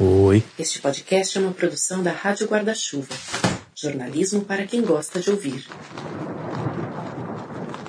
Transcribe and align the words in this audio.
Oi. 0.00 0.42
Este 0.58 0.80
podcast 0.80 1.36
é 1.36 1.40
uma 1.40 1.52
produção 1.52 2.02
da 2.02 2.12
Rádio 2.12 2.48
Guarda-Chuva. 2.48 3.14
Jornalismo 3.74 4.40
para 4.40 4.66
quem 4.66 4.80
gosta 4.80 5.20
de 5.20 5.30
ouvir. 5.30 5.66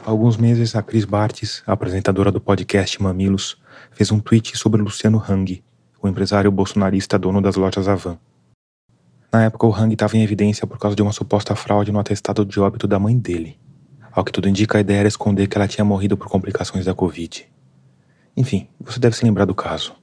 Há 0.05 0.09
alguns 0.09 0.35
meses, 0.35 0.75
a 0.75 0.83
Cris 0.83 1.05
Bartes, 1.05 1.63
apresentadora 1.65 2.29
do 2.29 2.41
podcast 2.41 3.01
Mamilos, 3.01 3.57
fez 3.93 4.11
um 4.11 4.19
tweet 4.19 4.57
sobre 4.57 4.81
Luciano 4.81 5.17
Hang, 5.17 5.63
o 6.01 6.07
empresário 6.09 6.51
bolsonarista 6.51 7.17
dono 7.17 7.41
das 7.41 7.55
lojas 7.55 7.87
Avan. 7.87 8.19
Na 9.31 9.45
época, 9.45 9.65
o 9.65 9.73
Hang 9.73 9.93
estava 9.93 10.17
em 10.17 10.23
evidência 10.23 10.67
por 10.67 10.77
causa 10.77 10.97
de 10.97 11.01
uma 11.01 11.13
suposta 11.13 11.55
fraude 11.55 11.93
no 11.93 11.99
atestado 11.99 12.45
de 12.45 12.59
óbito 12.59 12.85
da 12.85 12.99
mãe 12.99 13.17
dele. 13.17 13.57
Ao 14.11 14.25
que 14.25 14.31
tudo 14.31 14.49
indica, 14.49 14.77
a 14.77 14.81
ideia 14.81 14.99
era 14.99 15.07
esconder 15.07 15.47
que 15.47 15.57
ela 15.57 15.69
tinha 15.69 15.85
morrido 15.85 16.17
por 16.17 16.27
complicações 16.27 16.83
da 16.83 16.93
Covid. 16.93 17.49
Enfim, 18.35 18.67
você 18.77 18.99
deve 18.99 19.15
se 19.15 19.23
lembrar 19.23 19.45
do 19.45 19.55
caso. 19.55 20.02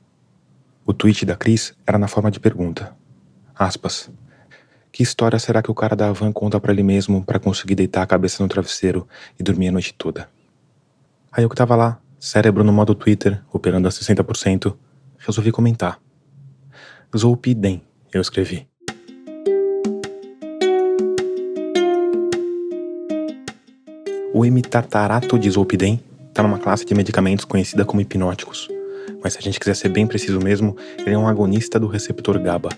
O 0.87 0.93
tweet 0.93 1.25
da 1.25 1.37
Cris 1.37 1.75
era 1.87 1.99
na 1.99 2.09
forma 2.09 2.31
de 2.31 2.41
pergunta. 2.41 2.95
Aspas. 3.55 4.11
Que 4.93 5.03
história 5.03 5.39
será 5.39 5.63
que 5.63 5.71
o 5.71 5.75
cara 5.75 5.95
da 5.95 6.09
Avan 6.09 6.33
conta 6.33 6.59
para 6.59 6.73
ele 6.73 6.83
mesmo 6.83 7.25
para 7.25 7.39
conseguir 7.39 7.75
deitar 7.75 8.03
a 8.03 8.07
cabeça 8.07 8.43
no 8.43 8.49
travesseiro 8.49 9.07
e 9.39 9.43
dormir 9.43 9.69
a 9.69 9.73
noite 9.73 9.95
toda? 9.95 10.29
Aí 11.31 11.45
eu 11.45 11.49
que 11.49 11.55
tava 11.55 11.77
lá, 11.77 12.01
cérebro 12.19 12.65
no 12.65 12.73
modo 12.73 12.95
Twitter, 12.95 13.41
operando 13.53 13.87
a 13.87 13.91
60%, 13.91 14.75
resolvi 15.19 15.53
comentar. 15.53 16.01
Zolpidem, 17.17 17.83
eu 18.13 18.21
escrevi. 18.21 18.69
O 24.33 24.45
imitatarato 24.45 25.39
de 25.39 25.51
Zolpidem 25.51 26.03
está 26.29 26.43
numa 26.43 26.59
classe 26.59 26.85
de 26.85 26.95
medicamentos 26.95 27.45
conhecida 27.45 27.85
como 27.85 28.01
hipnóticos, 28.01 28.69
mas 29.23 29.35
se 29.35 29.39
a 29.39 29.43
gente 29.43 29.59
quiser 29.61 29.75
ser 29.75 29.89
bem 29.89 30.07
preciso 30.07 30.41
mesmo, 30.41 30.77
ele 30.99 31.15
é 31.15 31.19
um 31.19 31.29
agonista 31.29 31.79
do 31.79 31.87
receptor 31.87 32.39
GABA. 32.39 32.71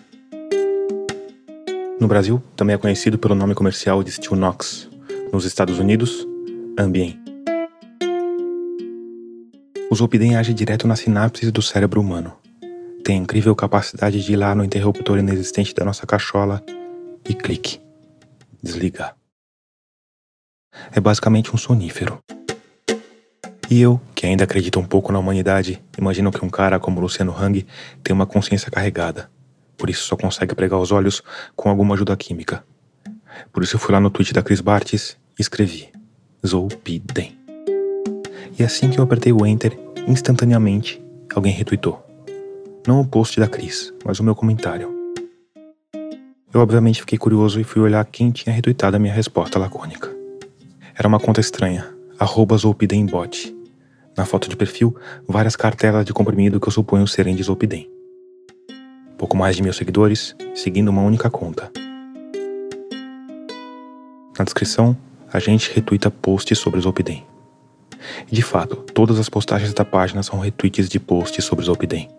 No 2.00 2.08
Brasil, 2.08 2.42
também 2.56 2.74
é 2.74 2.78
conhecido 2.78 3.16
pelo 3.18 3.34
nome 3.34 3.54
comercial 3.54 4.02
de 4.02 4.10
Stilnox. 4.10 4.88
Nos 5.32 5.44
Estados 5.44 5.78
Unidos, 5.78 6.26
Ambien. 6.78 7.18
O 9.90 9.94
Zolpidem 9.94 10.36
age 10.36 10.52
direto 10.52 10.88
nas 10.88 11.00
sinapses 11.00 11.52
do 11.52 11.62
cérebro 11.62 12.00
humano. 12.00 12.32
Tem 13.04 13.18
a 13.18 13.22
incrível 13.22 13.54
capacidade 13.54 14.24
de 14.24 14.32
ir 14.32 14.36
lá 14.36 14.54
no 14.54 14.64
interruptor 14.64 15.18
inexistente 15.18 15.74
da 15.74 15.84
nossa 15.84 16.06
cachola 16.06 16.64
e 17.28 17.34
clique. 17.34 17.80
Desligar. 18.62 19.16
É 20.92 21.00
basicamente 21.00 21.54
um 21.54 21.58
sonífero. 21.58 22.18
E 23.72 23.80
eu, 23.80 23.98
que 24.14 24.26
ainda 24.26 24.44
acredito 24.44 24.78
um 24.78 24.84
pouco 24.84 25.10
na 25.10 25.18
humanidade, 25.18 25.82
imagino 25.96 26.30
que 26.30 26.44
um 26.44 26.50
cara 26.50 26.78
como 26.78 27.00
Luciano 27.00 27.34
Hang 27.34 27.66
tem 28.04 28.12
uma 28.12 28.26
consciência 28.26 28.70
carregada. 28.70 29.30
Por 29.78 29.88
isso 29.88 30.04
só 30.04 30.14
consegue 30.14 30.54
pregar 30.54 30.78
os 30.78 30.92
olhos 30.92 31.22
com 31.56 31.70
alguma 31.70 31.94
ajuda 31.94 32.14
química. 32.14 32.62
Por 33.50 33.62
isso 33.62 33.76
eu 33.76 33.80
fui 33.80 33.94
lá 33.94 33.98
no 33.98 34.10
tweet 34.10 34.34
da 34.34 34.42
Chris 34.42 34.60
Bartes 34.60 35.16
e 35.38 35.40
escrevi 35.40 35.88
Zolpidem. 36.46 37.34
E 38.58 38.62
assim 38.62 38.90
que 38.90 39.00
eu 39.00 39.04
apertei 39.04 39.32
o 39.32 39.46
Enter, 39.46 39.74
instantaneamente 40.06 41.02
alguém 41.34 41.50
retweetou. 41.50 42.04
Não 42.86 43.00
o 43.00 43.06
post 43.06 43.40
da 43.40 43.48
Cris, 43.48 43.90
mas 44.04 44.20
o 44.20 44.22
meu 44.22 44.34
comentário. 44.34 44.94
Eu 46.52 46.60
obviamente 46.60 47.00
fiquei 47.00 47.16
curioso 47.16 47.58
e 47.58 47.64
fui 47.64 47.80
olhar 47.80 48.04
quem 48.04 48.30
tinha 48.30 48.54
retweetado 48.54 48.98
a 48.98 49.00
minha 49.00 49.14
resposta 49.14 49.58
lacônica. 49.58 50.14
Era 50.94 51.08
uma 51.08 51.18
conta 51.18 51.40
estranha, 51.40 51.88
arroba 52.18 52.54
Zolpidembot. 52.58 53.61
Na 54.16 54.26
foto 54.26 54.48
de 54.48 54.56
perfil, 54.56 54.94
várias 55.26 55.56
cartelas 55.56 56.04
de 56.04 56.12
comprimido 56.12 56.60
que 56.60 56.68
eu 56.68 56.72
suponho 56.72 57.06
serem 57.06 57.34
de 57.34 57.42
Zolpidem. 57.42 57.90
Pouco 59.16 59.36
mais 59.36 59.56
de 59.56 59.62
mil 59.62 59.72
seguidores, 59.72 60.36
seguindo 60.54 60.88
uma 60.88 61.02
única 61.02 61.30
conta. 61.30 61.70
Na 64.38 64.44
descrição, 64.44 64.96
a 65.32 65.38
gente 65.38 65.72
retuita 65.72 66.10
posts 66.10 66.58
sobre 66.58 66.80
Zolpidem. 66.80 67.24
De 68.30 68.42
fato, 68.42 68.76
todas 68.76 69.18
as 69.18 69.28
postagens 69.28 69.72
da 69.72 69.84
página 69.84 70.22
são 70.22 70.40
retweets 70.40 70.88
de 70.88 70.98
posts 70.98 71.44
sobre 71.44 71.64
Zolpidem, 71.64 72.10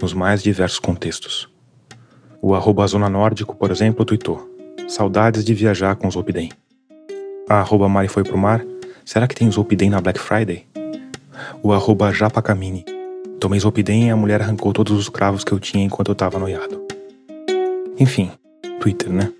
nos 0.00 0.12
mais 0.12 0.42
diversos 0.42 0.78
contextos. 0.78 1.48
O 2.40 2.54
arroba 2.54 2.86
Zona 2.86 3.08
Nórdico, 3.08 3.56
por 3.56 3.70
exemplo, 3.70 4.04
tweetou 4.04 4.48
Saudades 4.86 5.44
de 5.44 5.52
viajar 5.54 5.96
com 5.96 6.08
Zolpidem. 6.08 6.52
A 7.48 7.60
arroba 7.60 7.88
Mari 7.88 8.08
foi 8.08 8.22
pro 8.22 8.38
mar 8.38 8.64
Será 9.04 9.26
que 9.28 9.34
tem 9.34 9.50
Zolpidem 9.50 9.88
na 9.88 10.00
Black 10.00 10.18
Friday? 10.18 10.66
O 11.62 11.72
arroba 11.72 12.12
Japacamini. 12.12 12.84
Tomei 13.40 13.60
Zolpidem 13.60 14.08
e 14.08 14.10
a 14.10 14.16
mulher 14.16 14.40
arrancou 14.40 14.72
todos 14.72 14.92
os 14.92 15.08
cravos 15.08 15.44
que 15.44 15.52
eu 15.52 15.60
tinha 15.60 15.84
enquanto 15.84 16.08
eu 16.08 16.14
tava 16.14 16.38
noiado. 16.38 16.82
Enfim, 17.98 18.30
Twitter, 18.80 19.10
né? 19.10 19.32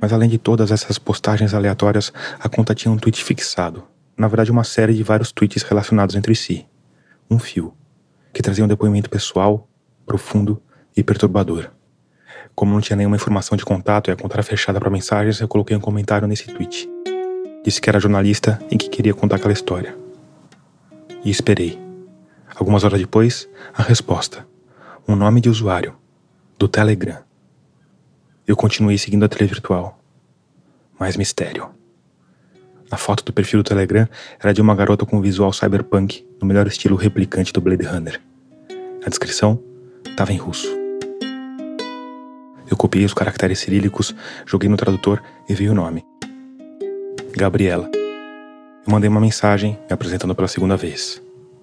Mas 0.00 0.12
além 0.12 0.28
de 0.28 0.38
todas 0.38 0.70
essas 0.70 0.98
postagens 0.98 1.54
aleatórias, 1.54 2.12
a 2.38 2.48
conta 2.48 2.74
tinha 2.74 2.92
um 2.92 2.96
tweet 2.96 3.22
fixado. 3.24 3.84
Na 4.16 4.28
verdade, 4.28 4.50
uma 4.50 4.64
série 4.64 4.94
de 4.94 5.02
vários 5.02 5.32
tweets 5.32 5.62
relacionados 5.62 6.14
entre 6.14 6.34
si. 6.34 6.66
Um 7.30 7.38
fio, 7.38 7.74
que 8.32 8.42
trazia 8.42 8.64
um 8.64 8.68
depoimento 8.68 9.08
pessoal, 9.08 9.68
profundo 10.04 10.60
e 10.96 11.02
perturbador. 11.02 11.70
Como 12.54 12.72
não 12.72 12.80
tinha 12.80 12.96
nenhuma 12.96 13.16
informação 13.16 13.56
de 13.56 13.64
contato 13.64 14.10
e 14.10 14.12
a 14.12 14.16
conta 14.16 14.36
era 14.36 14.42
fechada 14.42 14.78
para 14.78 14.90
mensagens, 14.90 15.40
eu 15.40 15.48
coloquei 15.48 15.76
um 15.76 15.80
comentário 15.80 16.28
nesse 16.28 16.46
tweet. 16.46 16.88
Disse 17.64 17.80
que 17.80 17.88
era 17.88 17.98
jornalista 17.98 18.60
e 18.70 18.76
que 18.76 18.88
queria 18.88 19.14
contar 19.14 19.36
aquela 19.36 19.52
história. 19.52 20.03
E 21.24 21.30
esperei. 21.30 21.78
Algumas 22.54 22.84
horas 22.84 23.00
depois, 23.00 23.48
a 23.72 23.82
resposta. 23.82 24.46
Um 25.08 25.16
nome 25.16 25.40
de 25.40 25.48
usuário. 25.48 25.96
Do 26.58 26.68
Telegram. 26.68 27.18
Eu 28.46 28.54
continuei 28.54 28.98
seguindo 28.98 29.24
a 29.24 29.28
tele 29.28 29.46
virtual. 29.46 29.98
Mais 30.98 31.16
mistério. 31.16 31.70
A 32.90 32.96
foto 32.96 33.24
do 33.24 33.32
perfil 33.32 33.60
do 33.60 33.66
Telegram 33.66 34.06
era 34.38 34.52
de 34.52 34.60
uma 34.60 34.74
garota 34.74 35.06
com 35.06 35.20
visual 35.20 35.52
cyberpunk, 35.52 36.24
no 36.40 36.46
melhor 36.46 36.66
estilo 36.66 36.94
replicante 36.94 37.52
do 37.52 37.60
Blade 37.60 37.84
Runner. 37.84 38.20
A 39.04 39.08
descrição 39.08 39.60
estava 40.06 40.32
em 40.32 40.36
russo. 40.36 40.68
Eu 42.70 42.76
copiei 42.76 43.04
os 43.04 43.14
caracteres 43.14 43.58
cirílicos, 43.58 44.14
joguei 44.46 44.68
no 44.68 44.76
tradutor 44.76 45.22
e 45.48 45.54
vi 45.54 45.68
o 45.68 45.74
nome. 45.74 46.04
Gabriela. 47.36 48.03
Eu 48.86 48.92
mandei 48.92 49.08
uma 49.08 49.20
mensagem 49.20 49.78
me 49.88 49.94
apresentando 49.94 50.34
pela 50.34 50.46
segunda 50.46 50.76
vez. 50.76 51.22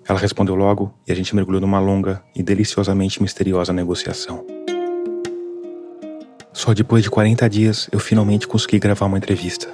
Ela 0.09 0.17
respondeu 0.17 0.55
logo 0.55 0.91
e 1.07 1.11
a 1.11 1.15
gente 1.15 1.35
mergulhou 1.35 1.61
numa 1.61 1.79
longa 1.79 2.23
e 2.35 2.41
deliciosamente 2.41 3.21
misteriosa 3.21 3.71
negociação. 3.71 4.43
Só 6.51 6.73
depois 6.73 7.03
de 7.03 7.11
40 7.11 7.47
dias 7.47 7.87
eu 7.91 7.99
finalmente 7.99 8.47
consegui 8.47 8.79
gravar 8.79 9.05
uma 9.05 9.19
entrevista. 9.19 9.67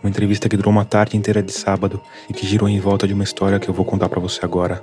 Uma 0.00 0.08
entrevista 0.08 0.48
que 0.48 0.56
durou 0.56 0.70
uma 0.70 0.84
tarde 0.84 1.16
inteira 1.16 1.42
de 1.42 1.50
sábado 1.50 2.00
e 2.30 2.32
que 2.32 2.46
girou 2.46 2.68
em 2.68 2.78
volta 2.78 3.08
de 3.08 3.14
uma 3.14 3.24
história 3.24 3.58
que 3.58 3.68
eu 3.68 3.74
vou 3.74 3.84
contar 3.84 4.08
para 4.08 4.20
você 4.20 4.44
agora. 4.44 4.80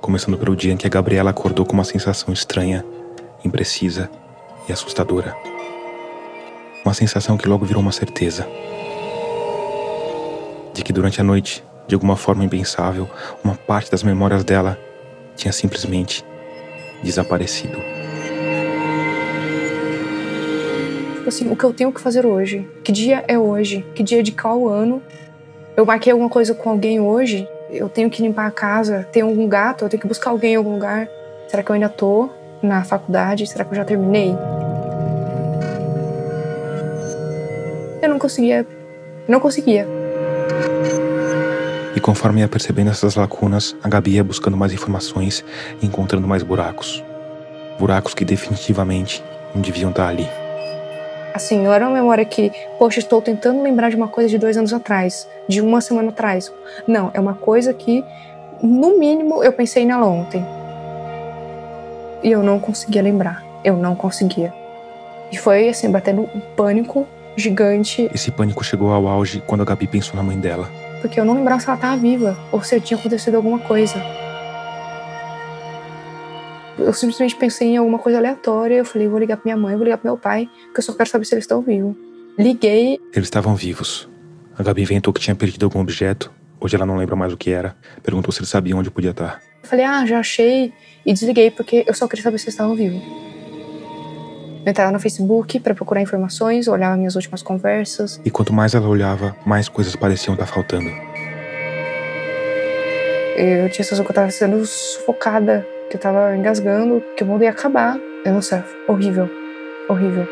Começando 0.00 0.38
pelo 0.38 0.56
dia 0.56 0.72
em 0.72 0.78
que 0.78 0.86
a 0.86 0.90
Gabriela 0.90 1.28
acordou 1.28 1.66
com 1.66 1.74
uma 1.74 1.84
sensação 1.84 2.32
estranha, 2.32 2.82
imprecisa 3.44 4.10
e 4.66 4.72
assustadora. 4.72 5.36
Uma 6.82 6.94
sensação 6.94 7.36
que 7.36 7.46
logo 7.46 7.66
virou 7.66 7.82
uma 7.82 7.92
certeza 7.92 8.48
de 10.78 10.84
que 10.84 10.92
durante 10.92 11.20
a 11.20 11.24
noite, 11.24 11.64
de 11.88 11.94
alguma 11.96 12.16
forma 12.16 12.44
impensável, 12.44 13.10
uma 13.42 13.56
parte 13.56 13.90
das 13.90 14.04
memórias 14.04 14.44
dela 14.44 14.78
tinha 15.34 15.52
simplesmente 15.52 16.24
desaparecido. 17.02 17.76
Assim, 21.26 21.50
o 21.50 21.56
que 21.56 21.64
eu 21.64 21.72
tenho 21.72 21.92
que 21.92 22.00
fazer 22.00 22.24
hoje? 22.24 22.66
Que 22.84 22.92
dia 22.92 23.24
é 23.26 23.36
hoje? 23.36 23.84
Que 23.92 24.04
dia 24.04 24.22
de 24.22 24.30
qual 24.30 24.68
ano? 24.68 25.02
Eu 25.76 25.84
marquei 25.84 26.12
alguma 26.12 26.30
coisa 26.30 26.54
com 26.54 26.70
alguém 26.70 27.00
hoje? 27.00 27.46
Eu 27.70 27.88
tenho 27.88 28.08
que 28.08 28.22
limpar 28.22 28.46
a 28.46 28.50
casa? 28.52 29.06
Tem 29.12 29.22
algum 29.22 29.48
gato? 29.48 29.84
Eu 29.84 29.88
tenho 29.88 30.00
que 30.00 30.06
buscar 30.06 30.30
alguém 30.30 30.52
em 30.52 30.56
algum 30.56 30.74
lugar? 30.74 31.08
Será 31.48 31.60
que 31.60 31.70
eu 31.70 31.74
ainda 31.74 31.88
tô 31.88 32.30
na 32.62 32.84
faculdade? 32.84 33.48
Será 33.48 33.64
que 33.64 33.72
eu 33.72 33.76
já 33.76 33.84
terminei? 33.84 34.32
Eu 38.00 38.08
não 38.08 38.18
conseguia. 38.18 38.64
Não 39.26 39.40
conseguia. 39.40 39.97
E 41.98 42.00
conforme 42.00 42.42
ia 42.42 42.46
percebendo 42.46 42.92
essas 42.92 43.16
lacunas, 43.16 43.74
a 43.82 43.88
Gabi 43.88 44.12
ia 44.12 44.22
buscando 44.22 44.56
mais 44.56 44.72
informações 44.72 45.44
e 45.82 45.86
encontrando 45.86 46.28
mais 46.28 46.44
buracos. 46.44 47.02
Buracos 47.76 48.14
que 48.14 48.24
definitivamente 48.24 49.20
não 49.52 49.60
deviam 49.60 49.90
estar 49.90 50.06
ali. 50.06 50.28
Assim, 51.34 51.60
não 51.60 51.72
era 51.72 51.88
uma 51.88 51.96
memória 51.96 52.24
que, 52.24 52.52
poxa, 52.78 53.00
estou 53.00 53.20
tentando 53.20 53.64
lembrar 53.64 53.90
de 53.90 53.96
uma 53.96 54.06
coisa 54.06 54.28
de 54.28 54.38
dois 54.38 54.56
anos 54.56 54.72
atrás, 54.72 55.26
de 55.48 55.60
uma 55.60 55.80
semana 55.80 56.10
atrás. 56.10 56.52
Não, 56.86 57.10
é 57.12 57.18
uma 57.18 57.34
coisa 57.34 57.74
que, 57.74 58.04
no 58.62 58.96
mínimo, 58.96 59.42
eu 59.42 59.52
pensei 59.52 59.84
nela 59.84 60.06
ontem. 60.06 60.46
E 62.22 62.30
eu 62.30 62.44
não 62.44 62.60
conseguia 62.60 63.02
lembrar. 63.02 63.42
Eu 63.64 63.76
não 63.76 63.96
conseguia. 63.96 64.54
E 65.32 65.36
foi, 65.36 65.68
assim, 65.68 65.90
batendo 65.90 66.30
um 66.32 66.40
pânico 66.54 67.08
gigante. 67.36 68.08
Esse 68.14 68.30
pânico 68.30 68.62
chegou 68.62 68.92
ao 68.92 69.08
auge 69.08 69.42
quando 69.44 69.62
a 69.62 69.64
Gabi 69.64 69.88
pensou 69.88 70.14
na 70.14 70.22
mãe 70.22 70.38
dela 70.38 70.70
porque 71.00 71.20
eu 71.20 71.24
não 71.24 71.34
lembrava 71.34 71.60
se 71.60 71.66
ela 71.66 71.76
estava 71.76 71.96
viva 71.96 72.36
ou 72.52 72.62
se 72.62 72.80
tinha 72.80 72.98
acontecido 72.98 73.36
alguma 73.36 73.58
coisa. 73.58 73.94
Eu 76.78 76.92
simplesmente 76.92 77.34
pensei 77.34 77.68
em 77.68 77.76
alguma 77.76 77.98
coisa 77.98 78.18
aleatória. 78.18 78.76
Eu 78.76 78.84
falei, 78.84 79.08
vou 79.08 79.18
ligar 79.18 79.36
pra 79.36 79.44
minha 79.44 79.56
mãe, 79.56 79.74
vou 79.74 79.84
ligar 79.84 79.98
pro 79.98 80.08
meu 80.08 80.16
pai, 80.16 80.48
porque 80.66 80.78
eu 80.78 80.82
só 80.82 80.92
quero 80.92 81.08
saber 81.08 81.24
se 81.24 81.34
eles 81.34 81.44
estão 81.44 81.60
vivos. 81.60 81.94
Liguei. 82.38 83.00
Eles 83.12 83.26
estavam 83.26 83.54
vivos. 83.56 84.08
A 84.56 84.62
Gabi 84.62 84.82
inventou 84.82 85.12
que 85.12 85.20
tinha 85.20 85.34
perdido 85.34 85.66
algum 85.66 85.80
objeto. 85.80 86.32
Hoje 86.60 86.76
ela 86.76 86.86
não 86.86 86.96
lembra 86.96 87.16
mais 87.16 87.32
o 87.32 87.36
que 87.36 87.50
era. 87.50 87.76
Perguntou 88.02 88.32
se 88.32 88.40
eles 88.40 88.48
sabiam 88.48 88.78
onde 88.78 88.90
podia 88.90 89.10
estar. 89.10 89.40
Eu 89.62 89.68
falei, 89.68 89.84
ah, 89.84 90.06
já 90.06 90.20
achei. 90.20 90.72
E 91.04 91.12
desliguei 91.12 91.50
porque 91.50 91.84
eu 91.86 91.94
só 91.94 92.06
queria 92.06 92.22
saber 92.22 92.38
se 92.38 92.44
eles 92.44 92.54
estavam 92.54 92.74
vivos. 92.74 93.02
Entrava 94.68 94.92
no 94.92 95.00
Facebook 95.00 95.60
para 95.60 95.74
procurar 95.74 96.02
informações, 96.02 96.68
olhava 96.68 96.94
minhas 96.94 97.16
últimas 97.16 97.42
conversas. 97.42 98.20
E 98.22 98.30
quanto 98.30 98.52
mais 98.52 98.74
ela 98.74 98.86
olhava, 98.86 99.34
mais 99.46 99.66
coisas 99.66 99.96
pareciam 99.96 100.34
estar 100.34 100.44
faltando. 100.44 100.90
Eu 103.34 103.70
tinha 103.70 103.80
a 103.80 103.84
sensação 103.84 104.04
que 104.04 104.10
eu 104.10 104.14
tava 104.14 104.30
sendo 104.30 104.66
sufocada, 104.66 105.66
que 105.88 105.96
eu 105.96 106.00
tava 106.00 106.36
engasgando, 106.36 107.02
que 107.16 107.22
o 107.22 107.26
mundo 107.26 107.44
ia 107.44 107.50
acabar. 107.50 107.98
Eu 108.26 108.34
não 108.34 108.42
sei, 108.42 108.62
horrível, 108.86 109.30
horrível. 109.88 110.28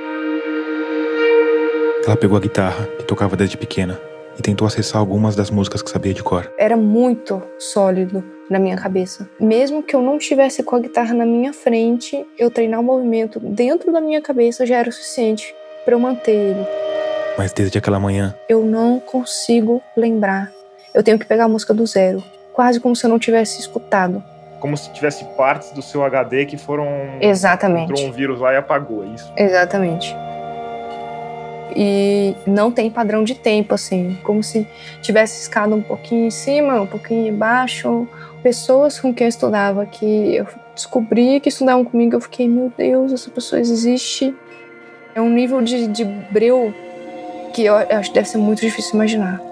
Ela 2.04 2.16
pegou 2.16 2.36
a 2.36 2.40
guitarra, 2.40 2.84
que 2.98 3.04
tocava 3.04 3.36
desde 3.36 3.56
pequena, 3.56 3.98
e 4.38 4.42
tentou 4.42 4.66
acessar 4.66 5.00
algumas 5.00 5.34
das 5.34 5.50
músicas 5.50 5.80
que 5.80 5.88
sabia 5.88 6.12
de 6.12 6.22
cor. 6.22 6.52
Era 6.58 6.76
muito 6.76 7.42
sólido 7.58 8.22
na 8.50 8.58
minha 8.58 8.76
cabeça. 8.76 9.28
Mesmo 9.40 9.82
que 9.82 9.94
eu 9.94 10.02
não 10.02 10.18
tivesse 10.18 10.62
com 10.62 10.76
a 10.76 10.80
guitarra 10.80 11.14
na 11.14 11.26
minha 11.26 11.52
frente, 11.52 12.26
eu 12.38 12.50
treinar 12.50 12.80
o 12.80 12.84
movimento 12.84 13.40
dentro 13.40 13.92
da 13.92 14.00
minha 14.00 14.20
cabeça 14.20 14.66
já 14.66 14.76
era 14.76 14.88
o 14.88 14.92
suficiente 14.92 15.54
para 15.84 15.94
eu 15.94 15.98
manter 15.98 16.32
ele. 16.32 16.66
Mas 17.36 17.52
desde 17.52 17.78
aquela 17.78 18.00
manhã, 18.00 18.34
eu 18.48 18.64
não 18.64 18.98
consigo 18.98 19.82
lembrar. 19.96 20.50
Eu 20.94 21.02
tenho 21.02 21.18
que 21.18 21.26
pegar 21.26 21.44
a 21.44 21.48
música 21.48 21.74
do 21.74 21.86
zero, 21.86 22.22
quase 22.52 22.80
como 22.80 22.96
se 22.96 23.04
eu 23.04 23.10
não 23.10 23.18
tivesse 23.18 23.60
escutado. 23.60 24.22
Como 24.58 24.76
se 24.76 24.90
tivesse 24.92 25.24
partes 25.36 25.70
do 25.72 25.82
seu 25.82 26.02
HD 26.02 26.46
que 26.46 26.56
foram. 26.56 26.88
Exatamente. 27.20 27.92
Entrou 27.92 28.08
um 28.08 28.12
vírus 28.12 28.40
lá 28.40 28.54
e 28.54 28.56
apagou, 28.56 29.04
é 29.04 29.08
isso? 29.08 29.30
Exatamente 29.36 30.16
e 31.76 32.34
não 32.46 32.72
tem 32.72 32.90
padrão 32.90 33.22
de 33.22 33.34
tempo, 33.34 33.74
assim, 33.74 34.18
como 34.22 34.42
se 34.42 34.66
tivesse 35.02 35.42
escada 35.42 35.74
um 35.74 35.82
pouquinho 35.82 36.26
em 36.26 36.30
cima, 36.30 36.80
um 36.80 36.86
pouquinho 36.86 37.28
embaixo. 37.28 38.08
Pessoas 38.46 39.00
com 39.00 39.12
quem 39.12 39.24
eu 39.24 39.28
estudava 39.28 39.84
que 39.84 40.36
eu 40.36 40.46
descobri 40.72 41.40
que 41.40 41.48
estudavam 41.48 41.84
comigo, 41.84 42.14
eu 42.14 42.20
fiquei, 42.20 42.46
meu 42.46 42.72
Deus, 42.78 43.12
essa 43.12 43.28
pessoa 43.28 43.58
existe. 43.58 44.32
É 45.16 45.20
um 45.20 45.28
nível 45.28 45.60
de, 45.60 45.88
de 45.88 46.04
breu 46.04 46.72
que 47.52 47.64
eu, 47.64 47.74
eu 47.74 47.98
acho 47.98 48.10
que 48.10 48.14
deve 48.14 48.28
ser 48.28 48.38
muito 48.38 48.60
difícil 48.60 48.94
imaginar. 48.94 49.42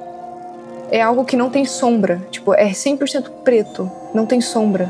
É 0.92 1.02
algo 1.02 1.24
que 1.24 1.36
não 1.36 1.50
tem 1.50 1.64
sombra, 1.64 2.22
tipo, 2.30 2.54
é 2.54 2.68
100% 2.68 3.30
preto, 3.42 3.90
não 4.14 4.26
tem 4.26 4.40
sombra. 4.40 4.88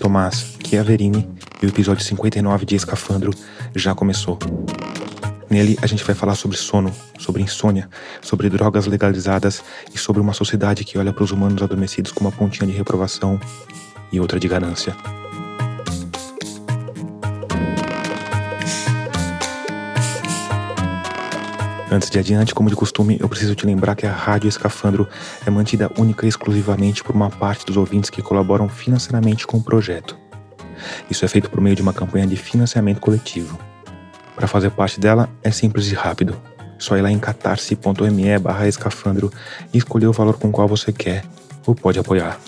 Tomás 0.00 0.56
Chiaverini 0.64 1.28
e 1.62 1.66
o 1.66 1.68
episódio 1.68 2.02
59 2.02 2.64
de 2.64 2.74
Escafandro 2.74 3.32
já 3.76 3.94
começou. 3.94 4.38
Nele 5.50 5.76
a 5.82 5.86
gente 5.86 6.02
vai 6.02 6.14
falar 6.14 6.34
sobre 6.36 6.56
sono, 6.56 6.90
sobre 7.18 7.42
insônia, 7.42 7.88
sobre 8.22 8.48
drogas 8.48 8.86
legalizadas 8.86 9.62
e 9.94 9.98
sobre 9.98 10.22
uma 10.22 10.32
sociedade 10.32 10.84
que 10.84 10.96
olha 10.96 11.12
para 11.12 11.22
os 11.22 11.32
humanos 11.32 11.62
adormecidos 11.62 12.12
com 12.12 12.20
uma 12.20 12.32
pontinha 12.32 12.66
de 12.66 12.72
reprovação 12.72 13.38
e 14.10 14.18
outra 14.18 14.40
de 14.40 14.48
ganância. 14.48 14.96
Antes 21.92 22.08
de 22.08 22.20
adiante, 22.20 22.54
como 22.54 22.70
de 22.70 22.76
costume, 22.76 23.16
eu 23.18 23.28
preciso 23.28 23.52
te 23.56 23.66
lembrar 23.66 23.96
que 23.96 24.06
a 24.06 24.12
Rádio 24.12 24.48
Escafandro 24.48 25.08
é 25.44 25.50
mantida 25.50 25.90
única 25.98 26.24
e 26.24 26.28
exclusivamente 26.28 27.02
por 27.02 27.16
uma 27.16 27.28
parte 27.28 27.66
dos 27.66 27.76
ouvintes 27.76 28.08
que 28.08 28.22
colaboram 28.22 28.68
financeiramente 28.68 29.44
com 29.44 29.56
o 29.56 29.62
projeto. 29.62 30.16
Isso 31.10 31.24
é 31.24 31.28
feito 31.28 31.50
por 31.50 31.60
meio 31.60 31.74
de 31.74 31.82
uma 31.82 31.92
campanha 31.92 32.28
de 32.28 32.36
financiamento 32.36 33.00
coletivo. 33.00 33.58
Para 34.36 34.46
fazer 34.46 34.70
parte 34.70 35.00
dela 35.00 35.28
é 35.42 35.50
simples 35.50 35.90
e 35.90 35.94
rápido. 35.96 36.40
Só 36.78 36.96
ir 36.96 37.02
lá 37.02 37.10
em 37.10 37.18
catarse.me 37.18 38.38
barra 38.38 38.68
escafandro 38.68 39.32
e 39.74 39.78
escolher 39.78 40.06
o 40.06 40.12
valor 40.12 40.38
com 40.38 40.48
o 40.48 40.52
qual 40.52 40.68
você 40.68 40.92
quer 40.92 41.24
ou 41.66 41.74
pode 41.74 41.98
apoiar. 41.98 42.38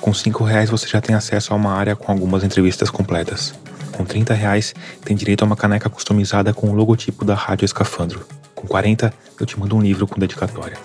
Com 0.00 0.14
5 0.14 0.42
reais 0.44 0.70
você 0.70 0.88
já 0.88 1.00
tem 1.00 1.14
acesso 1.14 1.52
a 1.52 1.56
uma 1.56 1.74
área 1.74 1.94
com 1.94 2.10
algumas 2.10 2.42
entrevistas 2.42 2.88
completas. 2.88 3.52
Com 3.92 4.06
30 4.06 4.32
reais 4.32 4.74
tem 5.04 5.14
direito 5.14 5.42
a 5.42 5.46
uma 5.46 5.56
caneca 5.56 5.90
customizada 5.90 6.54
com 6.54 6.70
o 6.70 6.74
logotipo 6.74 7.22
da 7.22 7.34
Rádio 7.34 7.66
Escafandro. 7.66 8.37
Com 8.58 8.66
40, 8.66 9.14
eu 9.38 9.46
te 9.46 9.56
mando 9.56 9.76
um 9.76 9.80
livro 9.80 10.04
com 10.04 10.18
dedicatória. 10.18 10.76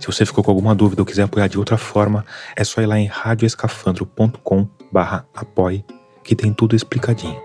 Se 0.00 0.08
você 0.08 0.26
ficou 0.26 0.42
com 0.42 0.50
alguma 0.50 0.74
dúvida 0.74 1.00
ou 1.00 1.06
quiser 1.06 1.22
apoiar 1.22 1.46
de 1.46 1.56
outra 1.56 1.78
forma, 1.78 2.26
é 2.56 2.64
só 2.64 2.82
ir 2.82 2.86
lá 2.86 2.98
em 2.98 3.06
radioescafandro.com 3.06 4.68
barra 4.90 5.24
apoie, 5.32 5.84
que 6.24 6.34
tem 6.34 6.52
tudo 6.52 6.74
explicadinho. 6.74 7.40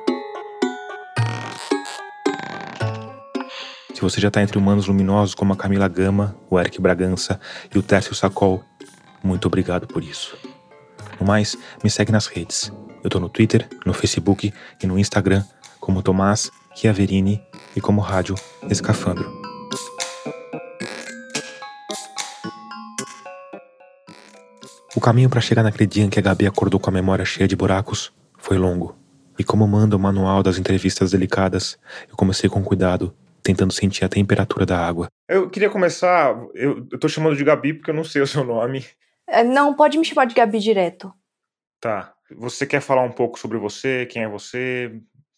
Se 3.94 4.02
você 4.02 4.20
já 4.20 4.30
está 4.30 4.42
entre 4.42 4.58
humanos 4.58 4.88
luminosos 4.88 5.36
como 5.36 5.54
a 5.54 5.56
Camila 5.56 5.88
Gama, 5.88 6.36
o 6.50 6.60
Eric 6.60 6.82
Bragança 6.82 7.40
e 7.74 7.78
o 7.78 7.84
Tércio 7.84 8.16
Sacol, 8.16 8.64
muito 9.24 9.46
obrigado 9.46 9.86
por 9.86 10.04
isso. 10.04 10.36
No 11.20 11.28
mais, 11.28 11.56
me 11.84 11.90
segue 11.92 12.12
nas 12.12 12.26
redes. 12.26 12.74
Eu 13.04 13.12
tô 13.12 13.20
no 13.20 13.30
Twitter, 13.30 13.70
no 13.86 13.94
Facebook 13.94 14.52
e 14.82 14.88
no 14.88 14.98
Instagram 14.98 15.44
como 15.80 16.02
Tomás 16.02 16.50
Chiaverini 16.74 17.44
e 17.76 17.82
como 17.82 18.02
rádio 18.02 18.36
Escafandro. 18.70 19.30
O 24.96 25.02
caminho 25.02 25.30
para 25.30 25.42
chegar 25.42 25.62
naquele 25.62 25.86
dia 25.86 26.04
em 26.04 26.10
que 26.10 26.20
a 26.20 26.22
Gabi 26.22 26.48
acordou 26.48 26.80
com 26.80 26.90
a 26.90 26.94
memória 26.94 27.26
cheia 27.26 27.48
de 27.48 27.56
buracos 27.56 28.14
foi 28.38 28.58
longo. 28.58 28.96
E 29.38 29.44
como 29.44 29.68
manda 29.68 29.96
o 29.96 30.00
manual 30.00 30.42
das 30.42 30.58
entrevistas 30.58 31.12
delicadas, 31.12 31.78
eu 32.10 32.16
comecei 32.16 32.50
com 32.50 32.64
cuidado, 32.64 33.14
tentando 33.44 33.74
sentir 33.74 34.06
a 34.06 34.10
temperatura 34.10 34.66
da 34.66 34.80
água. 34.80 35.08
Eu 35.28 35.50
queria 35.50 35.70
começar. 35.70 36.34
Eu, 36.54 36.88
eu 36.90 36.98
tô 36.98 37.10
chamando 37.10 37.36
de 37.36 37.44
Gabi 37.44 37.74
porque 37.74 37.92
eu 37.92 37.96
não 37.96 38.06
sei 38.06 38.22
o 38.22 38.28
seu 38.28 38.46
nome. 38.46 38.86
É, 39.28 39.44
não, 39.44 39.74
pode 39.74 39.98
me 39.98 40.06
chamar 40.06 40.26
de 40.26 40.36
Gabi 40.36 40.60
direto. 40.60 41.14
Tá. 41.82 42.14
Você 42.38 42.66
quer 42.66 42.80
falar 42.80 43.04
um 43.04 43.12
pouco 43.12 43.38
sobre 43.38 43.58
você? 43.58 44.06
Quem 44.06 44.24
é 44.24 44.30
você? 44.30 44.92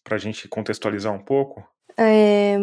para 0.08 0.16
a 0.16 0.18
gente 0.18 0.48
contextualizar 0.48 1.12
um 1.12 1.18
pouco? 1.18 1.62
É, 1.98 2.56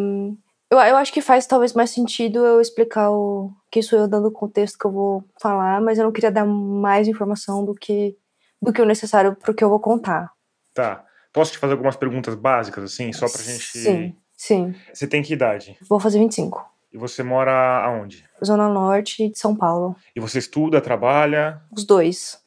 eu, 0.72 0.80
eu 0.80 0.96
acho 0.98 1.12
que 1.13 1.22
faz 1.22 1.46
talvez 1.46 1.74
mais 1.74 1.89
sentido 1.89 2.46
eu 2.46 2.62
explicar 2.62 3.12
o 3.12 3.51
que 3.72 3.82
sou 3.82 4.00
eu 4.00 4.08
dando 4.08 4.27
o 4.30 4.32
contexto 4.32 4.77
que 4.80 4.86
eu 4.86 4.92
vou 4.92 5.24
falar, 5.42 5.82
mas 5.82 5.98
eu 5.98 6.06
não 6.06 6.12
queria 6.12 6.32
dar 6.32 6.46
mais 6.46 7.08
informação 7.08 7.63
do 7.63 7.75
que, 7.75 8.18
do 8.62 8.72
que 8.72 8.82
o 8.82 8.86
necessário 8.86 9.36
para 9.36 9.51
o 9.51 9.54
que 9.54 9.63
eu 9.63 9.70
vou 9.70 9.80
contar. 9.80 10.32
Tá. 10.74 11.06
Posso 11.32 11.51
te 11.51 11.58
fazer 11.58 11.74
algumas 11.74 11.98
perguntas 11.98 12.34
básicas, 12.34 12.84
assim, 12.84 13.12
só 13.12 13.27
pra 13.30 13.42
gente. 13.42 13.77
Sim, 13.77 14.15
sim. 14.36 14.74
Você 14.94 15.06
tem 15.06 15.22
que 15.22 15.34
idade? 15.34 15.77
Vou 15.88 16.00
fazer 16.00 16.18
25. 16.20 16.65
E 16.94 16.98
você 16.98 17.22
mora 17.24 17.84
aonde? 17.84 18.25
Zona 18.44 18.70
Norte 18.70 19.30
de 19.30 19.38
São 19.38 19.54
Paulo. 19.54 19.98
E 20.15 20.20
você 20.22 20.39
estuda, 20.39 20.80
trabalha? 20.80 21.62
Os 21.70 21.84
dois. 21.86 22.42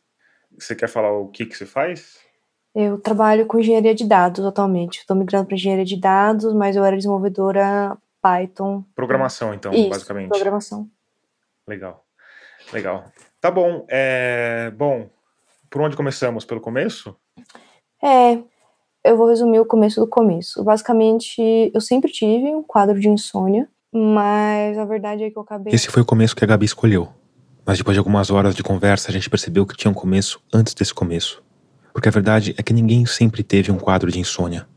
Você 0.59 0.75
quer 0.75 0.89
falar 0.89 1.13
o 1.13 1.29
que, 1.29 1.45
que 1.45 1.55
você 1.55 1.67
faz? 1.67 2.19
Eu 2.75 3.01
trabalho 3.01 3.47
com 3.47 3.59
engenharia 3.59 3.95
de 3.95 4.07
dados 4.07 4.45
atualmente. 4.45 4.99
Estou 4.99 5.17
migrando 5.17 5.47
para 5.47 5.57
engenharia 5.57 5.85
de 5.85 5.97
dados, 5.99 6.53
mas 6.55 6.77
eu 6.77 6.85
era 6.85 6.97
desenvolvedora 6.97 7.97
Python. 8.21 8.85
Programação, 8.95 9.55
então, 9.55 9.73
Isso, 9.73 9.89
basicamente. 9.89 10.29
Programação. 10.29 10.89
Legal. 11.67 12.05
Legal. 12.73 13.05
Tá 13.41 13.51
bom. 13.51 13.85
É... 13.89 14.73
Bom, 14.77 15.09
por 15.71 15.83
onde 15.83 15.97
começamos? 15.97 16.45
Pelo 16.45 16.61
começo? 16.61 17.17
É, 18.03 18.39
eu 19.05 19.17
vou 19.17 19.29
resumir 19.29 19.61
o 19.61 19.67
começo 19.67 20.01
do 20.01 20.07
começo. 20.07 20.63
Basicamente, 20.63 21.71
eu 21.75 21.81
sempre 21.81 22.11
tive 22.11 22.47
um 22.55 22.63
quadro 22.63 22.99
de 22.99 23.09
insônia, 23.09 23.69
mas 23.93 24.79
a 24.79 24.85
verdade 24.85 25.25
é 25.25 25.31
que 25.31 25.39
eu 25.39 25.43
acabei. 25.43 25.75
Esse 25.75 25.89
foi 25.89 26.03
o 26.03 26.07
começo 26.07 26.37
que 26.37 26.45
a 26.45 26.47
Gabi 26.47 26.67
escolheu. 26.67 27.09
Mas 27.65 27.79
depois 27.79 27.95
de 27.95 27.99
algumas 27.99 28.31
horas 28.31 28.55
de 28.55 28.63
conversa, 28.63 29.11
a 29.11 29.13
gente 29.13 29.29
percebeu 29.29 29.67
que 29.67 29.77
tinha 29.77 29.91
um 29.91 29.95
começo 29.95 30.43
antes 30.53 30.75
desse 30.75 30.95
começo. 30.95 31.43
Porque 31.99 32.09
a 32.09 32.13
verdade 32.13 32.55
é 32.57 32.63
que 32.63 32.73
ninguém 32.73 33.05
sempre 33.07 33.43
teve 33.43 33.73
um 33.73 33.77
quadro 33.77 34.09
de 34.09 34.21
insônia. 34.21 34.69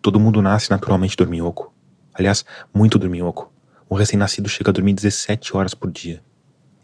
Todo 0.00 0.20
mundo 0.20 0.40
nasce 0.40 0.70
naturalmente 0.70 1.16
dorminhoco. 1.16 1.74
Aliás, 2.14 2.44
muito 2.72 3.00
dorminhoco. 3.00 3.52
Um 3.90 3.96
recém-nascido 3.96 4.48
chega 4.48 4.70
a 4.70 4.72
dormir 4.72 4.92
17 4.92 5.56
horas 5.56 5.74
por 5.74 5.90
dia. 5.90 6.22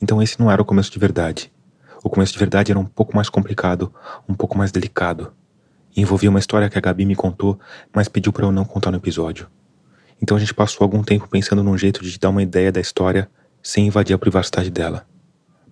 Então 0.02 0.20
esse 0.20 0.40
não 0.40 0.50
era 0.50 0.60
o 0.60 0.64
começo 0.64 0.90
de 0.90 0.98
verdade. 0.98 1.52
O 2.02 2.10
começo 2.10 2.32
de 2.32 2.40
verdade 2.40 2.72
era 2.72 2.78
um 2.80 2.84
pouco 2.84 3.14
mais 3.14 3.28
complicado, 3.28 3.94
um 4.28 4.34
pouco 4.34 4.58
mais 4.58 4.72
delicado. 4.72 5.32
E 5.96 6.00
envolvia 6.00 6.28
uma 6.28 6.40
história 6.40 6.68
que 6.68 6.76
a 6.76 6.80
Gabi 6.80 7.04
me 7.04 7.14
contou, 7.14 7.56
mas 7.94 8.08
pediu 8.08 8.32
para 8.32 8.46
eu 8.46 8.50
não 8.50 8.64
contar 8.64 8.90
no 8.90 8.96
episódio. 8.96 9.46
Então 10.20 10.36
a 10.36 10.40
gente 10.40 10.54
passou 10.54 10.84
algum 10.84 11.04
tempo 11.04 11.28
pensando 11.28 11.62
num 11.62 11.78
jeito 11.78 12.02
de 12.02 12.18
dar 12.18 12.30
uma 12.30 12.42
ideia 12.42 12.72
da 12.72 12.80
história 12.80 13.30
sem 13.62 13.86
invadir 13.86 14.12
a 14.12 14.18
privacidade 14.18 14.72
dela. 14.72 15.06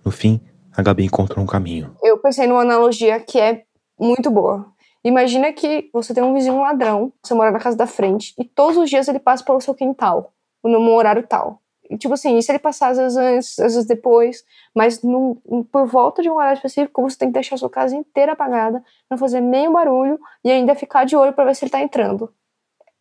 No 0.01 0.11
fim, 0.11 0.39
a 0.71 0.81
Gabi 0.81 1.03
encontrou 1.03 1.43
um 1.43 1.47
caminho. 1.47 1.93
Eu 2.01 2.17
pensei 2.19 2.47
numa 2.47 2.61
analogia 2.61 3.19
que 3.19 3.37
é 3.37 3.63
muito 4.03 4.29
boa. 4.29 4.71
Imagina 5.03 5.51
que 5.51 5.89
você 5.91 6.13
tem 6.13 6.23
um 6.23 6.33
vizinho 6.33 6.61
ladrão, 6.61 7.11
você 7.21 7.33
mora 7.33 7.51
na 7.51 7.59
casa 7.59 7.75
da 7.75 7.87
frente, 7.87 8.33
e 8.37 8.45
todos 8.45 8.77
os 8.77 8.89
dias 8.89 9.07
ele 9.07 9.19
passa 9.19 9.43
pelo 9.43 9.59
seu 9.59 9.73
quintal, 9.73 10.33
num 10.63 10.93
horário 10.93 11.25
tal. 11.27 11.61
E, 11.89 11.97
tipo 11.97 12.13
assim, 12.13 12.41
se 12.41 12.51
ele 12.51 12.59
passar 12.59 12.89
às 12.89 12.97
vezes 12.97 13.17
antes, 13.17 13.59
às 13.59 13.73
vezes 13.73 13.85
depois, 13.85 14.45
mas 14.73 15.03
num, 15.03 15.35
por 15.69 15.85
volta 15.85 16.21
de 16.21 16.29
um 16.29 16.35
horário 16.35 16.55
específico, 16.55 17.01
você 17.01 17.17
tem 17.17 17.27
que 17.27 17.33
deixar 17.33 17.55
a 17.55 17.57
sua 17.57 17.69
casa 17.69 17.95
inteira 17.95 18.31
apagada, 18.31 18.81
não 19.11 19.17
fazer 19.17 19.41
nenhum 19.41 19.73
barulho 19.73 20.17
e 20.43 20.49
ainda 20.49 20.73
ficar 20.75 21.03
de 21.05 21.15
olho 21.15 21.33
para 21.33 21.43
ver 21.43 21.55
se 21.55 21.65
ele 21.65 21.71
tá 21.71 21.81
entrando. 21.81 22.33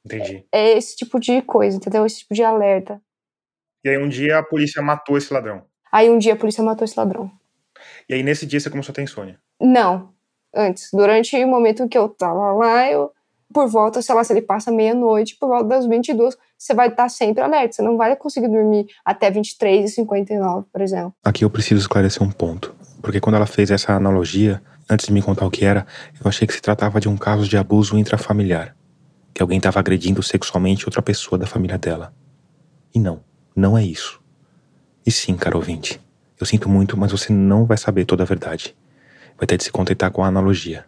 Entendi. 0.05 0.45
É 0.51 0.77
esse 0.77 0.97
tipo 0.97 1.21
de 1.21 1.41
coisa, 1.43 1.77
entendeu? 1.77 2.05
Esse 2.05 2.19
tipo 2.19 2.35
de 2.35 2.43
alerta. 2.43 3.01
E 3.85 3.89
aí 3.89 3.99
um 3.99 4.09
dia 4.09 4.39
a 4.39 4.43
polícia 4.43 4.83
matou 4.83 5.17
esse 5.17 5.33
ladrão. 5.33 5.63
Aí 5.91 6.11
um 6.11 6.19
dia 6.19 6.35
a 6.35 6.37
polícia 6.37 6.63
matou 6.63 6.85
esse 6.85 6.99
ladrão. 6.99 7.31
E 8.09 8.15
aí 8.15 8.23
nesse 8.23 8.45
dia 8.45 8.59
você 8.59 8.69
começou 8.69 8.93
a 8.93 8.95
ter 8.97 9.03
insônia. 9.03 9.41
Não, 9.61 10.13
antes. 10.55 10.91
Durante 10.93 11.37
o 11.37 11.49
momento 11.49 11.89
que 11.89 11.97
eu 11.97 12.09
tava 12.09 12.53
lá, 12.53 12.91
eu, 12.91 13.11
por 13.53 13.69
volta, 13.69 14.01
sei 14.03 14.15
lá, 14.15 14.25
se 14.25 14.33
ele 14.33 14.43
passa 14.43 14.71
meia-noite, 14.71 15.37
por 15.37 15.49
volta 15.49 15.69
das 15.69 15.87
22, 15.87 16.37
você 16.57 16.75
vai 16.75 16.89
estar 16.89 17.09
sempre 17.09 17.43
alerta. 17.43 17.75
Você 17.75 17.83
não 17.83 17.97
vai 17.97 18.15
conseguir 18.17 18.49
dormir 18.49 18.87
até 19.05 19.31
23 19.31 19.91
e 19.91 19.95
59, 19.95 20.67
por 20.73 20.81
exemplo. 20.81 21.15
Aqui 21.25 21.45
eu 21.45 21.51
preciso 21.51 21.81
esclarecer 21.81 22.23
um 22.23 22.31
ponto. 22.31 22.75
Porque 23.01 23.21
quando 23.21 23.37
ela 23.37 23.47
fez 23.47 23.71
essa 23.71 23.93
analogia, 23.95 24.63
antes 24.89 25.07
de 25.07 25.13
me 25.13 25.23
contar 25.23 25.47
o 25.47 25.51
que 25.51 25.65
era, 25.65 25.87
eu 26.23 26.29
achei 26.29 26.47
que 26.47 26.55
se 26.55 26.63
tratava 26.63 27.01
de 27.01 27.09
um 27.09 27.17
caso 27.17 27.49
de 27.49 27.57
abuso 27.57 27.99
intrafamiliar. 27.99 28.77
Que 29.35 29.43
alguém 29.43 29.59
estava 29.59 29.81
agredindo 29.81 30.23
sexualmente 30.23 30.87
outra 30.87 31.03
pessoa 31.03 31.39
da 31.39 31.47
família 31.47 31.79
dela. 31.79 32.13
E 32.95 33.01
não, 33.01 33.21
não 33.57 33.77
é 33.77 33.83
isso. 33.83 34.21
E 35.05 35.11
sim, 35.11 35.35
caro 35.37 35.57
ouvinte, 35.57 36.01
eu 36.39 36.47
sinto 36.47 36.69
muito, 36.69 36.97
mas 36.97 37.11
você 37.11 37.33
não 37.33 37.65
vai 37.65 37.77
saber 37.77 38.05
toda 38.05 38.23
a 38.23 38.27
verdade 38.27 38.77
vai 39.43 39.47
ter 39.49 39.57
de 39.57 39.65
se 39.65 39.73
contentar 39.73 40.09
com 40.13 40.23
a 40.23 40.29
analogia. 40.29 40.85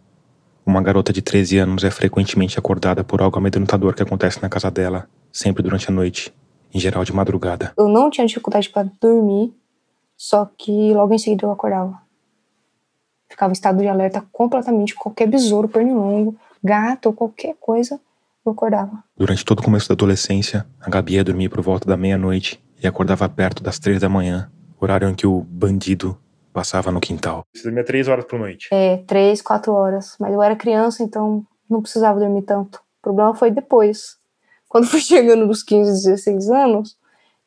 Uma 0.64 0.80
garota 0.80 1.12
de 1.12 1.20
13 1.20 1.58
anos 1.58 1.82
é 1.82 1.90
frequentemente 1.90 2.56
acordada 2.56 3.02
por 3.02 3.20
algo 3.20 3.36
amedrontador 3.36 3.94
que 3.94 4.02
acontece 4.04 4.40
na 4.40 4.48
casa 4.48 4.70
dela, 4.70 5.08
sempre 5.32 5.60
durante 5.60 5.90
a 5.90 5.92
noite, 5.92 6.32
em 6.72 6.78
geral 6.78 7.04
de 7.04 7.12
madrugada. 7.12 7.72
Eu 7.76 7.88
não 7.88 8.08
tinha 8.08 8.24
dificuldade 8.24 8.70
para 8.70 8.88
dormir, 9.00 9.52
só 10.16 10.48
que 10.56 10.92
logo 10.92 11.12
em 11.12 11.18
seguida 11.18 11.44
eu 11.44 11.50
acordava. 11.50 11.98
Ficava 13.28 13.50
em 13.50 13.54
estado 13.54 13.80
de 13.80 13.88
alerta 13.88 14.24
completamente, 14.30 14.94
qualquer 14.94 15.26
besouro, 15.26 15.68
pernilongo, 15.68 16.36
gato 16.62 17.06
ou 17.06 17.12
qualquer 17.12 17.56
coisa, 17.58 18.00
eu 18.46 18.52
acordava. 18.52 19.02
Durante 19.16 19.44
todo 19.44 19.58
o 19.58 19.64
começo 19.64 19.88
da 19.88 19.94
adolescência, 19.94 20.64
a 20.80 20.88
Gabi 20.88 21.14
ia 21.14 21.24
dormir 21.24 21.48
por 21.48 21.60
volta 21.60 21.88
da 21.88 21.96
meia-noite 21.96 22.62
e 22.80 22.86
acordava 22.86 23.28
perto 23.28 23.64
das 23.64 23.80
três 23.80 24.00
da 24.00 24.08
manhã, 24.08 24.48
horário 24.80 25.08
em 25.08 25.14
que 25.16 25.26
o 25.26 25.40
bandido 25.40 26.16
passava 26.54 26.92
no 26.92 27.00
quintal. 27.00 27.44
Você 27.52 27.64
dormia 27.64 27.84
três 27.84 28.06
horas 28.06 28.24
por 28.24 28.38
noite? 28.38 28.68
É, 28.72 28.98
três, 28.98 29.42
quatro 29.42 29.72
horas. 29.72 30.16
Mas 30.20 30.32
eu 30.32 30.40
era 30.40 30.54
criança, 30.54 31.02
então 31.02 31.44
não 31.68 31.82
precisava 31.82 32.20
dormir 32.20 32.42
tanto. 32.42 32.76
O 32.76 33.02
problema 33.02 33.34
foi 33.34 33.50
depois. 33.50 34.16
Quando 34.68 34.86
fui 34.86 35.00
chegando 35.02 35.44
nos 35.46 35.64
15, 35.64 36.08
16 36.08 36.48
anos, 36.50 36.96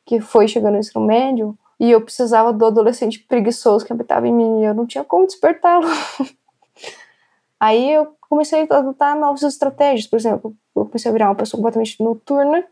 que 0.04 0.20
foi 0.20 0.46
chegando 0.46 0.74
no 0.74 0.80
ensino 0.80 1.04
médio, 1.04 1.58
e 1.80 1.90
eu 1.90 2.00
precisava 2.02 2.52
do 2.52 2.66
adolescente 2.66 3.18
preguiçoso 3.20 3.84
que 3.84 3.92
habitava 3.92 4.28
em 4.28 4.32
mim, 4.32 4.60
e 4.60 4.66
eu 4.66 4.74
não 4.74 4.86
tinha 4.86 5.02
como 5.02 5.26
despertá-lo. 5.26 5.86
Aí 7.58 7.90
eu 7.90 8.14
comecei 8.28 8.68
a 8.68 8.76
adotar 8.76 9.18
novas 9.18 9.42
estratégias, 9.42 10.06
por 10.06 10.16
exemplo, 10.16 10.54
eu 10.76 10.84
comecei 10.84 11.08
a 11.08 11.12
virar 11.12 11.28
uma 11.28 11.34
pessoa 11.34 11.58
completamente 11.58 12.00
noturna, 12.02 12.64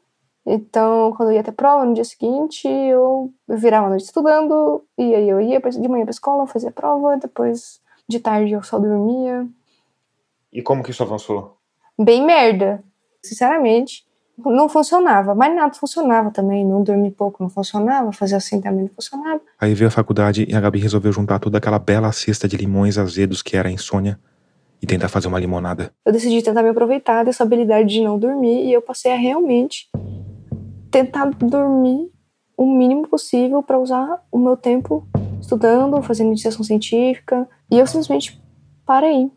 então, 0.46 1.12
quando 1.16 1.30
eu 1.30 1.34
ia 1.34 1.42
ter 1.42 1.50
prova, 1.50 1.84
no 1.84 1.92
dia 1.92 2.04
seguinte, 2.04 2.68
eu 2.68 3.32
virava 3.48 3.86
a 3.86 3.90
noite 3.90 4.04
estudando, 4.04 4.84
e 4.96 5.12
aí 5.12 5.28
eu 5.28 5.40
ia 5.40 5.60
de 5.60 5.88
manhã 5.88 6.04
pra 6.04 6.12
escola, 6.12 6.46
fazia 6.46 6.70
prova, 6.70 7.16
depois 7.16 7.80
de 8.08 8.20
tarde 8.20 8.52
eu 8.52 8.62
só 8.62 8.78
dormia. 8.78 9.44
E 10.52 10.62
como 10.62 10.84
que 10.84 10.92
isso 10.92 11.02
avançou? 11.02 11.56
Bem 11.98 12.24
merda. 12.24 12.80
Sinceramente, 13.20 14.06
não 14.38 14.68
funcionava, 14.68 15.34
mas 15.34 15.52
nada 15.52 15.74
funcionava 15.74 16.30
também. 16.30 16.64
Não 16.64 16.80
dormir 16.80 17.10
pouco 17.10 17.42
não 17.42 17.50
funcionava, 17.50 18.12
fazer 18.12 18.36
assim 18.36 18.60
também 18.60 18.82
não 18.82 18.90
funcionava. 18.94 19.40
Aí 19.60 19.74
veio 19.74 19.88
a 19.88 19.90
faculdade 19.90 20.46
e 20.48 20.54
a 20.54 20.60
Gabi 20.60 20.78
resolveu 20.78 21.12
juntar 21.12 21.40
toda 21.40 21.58
aquela 21.58 21.80
bela 21.80 22.12
cesta 22.12 22.46
de 22.46 22.56
limões 22.56 22.98
azedos 22.98 23.42
que 23.42 23.56
era 23.56 23.68
a 23.68 23.72
insônia 23.72 24.16
e 24.80 24.86
tentar 24.86 25.08
fazer 25.08 25.26
uma 25.26 25.40
limonada. 25.40 25.90
Eu 26.04 26.12
decidi 26.12 26.40
tentar 26.40 26.62
me 26.62 26.68
aproveitar 26.68 27.24
dessa 27.24 27.42
habilidade 27.42 27.88
de 27.88 28.02
não 28.02 28.16
dormir 28.16 28.66
e 28.66 28.72
eu 28.72 28.82
passei 28.82 29.12
a 29.12 29.16
realmente 29.16 29.88
tentar 30.90 31.30
dormir 31.30 32.10
o 32.56 32.66
mínimo 32.66 33.06
possível 33.08 33.62
para 33.62 33.78
usar 33.78 34.22
o 34.32 34.38
meu 34.38 34.56
tempo 34.56 35.06
estudando, 35.40 36.00
fazendo 36.02 36.28
iniciação 36.28 36.64
científica. 36.64 37.48
E 37.70 37.78
eu 37.78 37.86
simplesmente 37.86 38.40
parei 38.84 39.30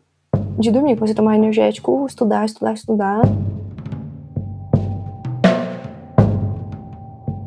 de 0.58 0.70
dormir. 0.70 0.96
Comecei 0.96 1.12
a 1.12 1.16
tomar 1.16 1.36
energético, 1.36 2.06
estudar, 2.06 2.44
estudar, 2.44 2.72
estudar. 2.72 3.22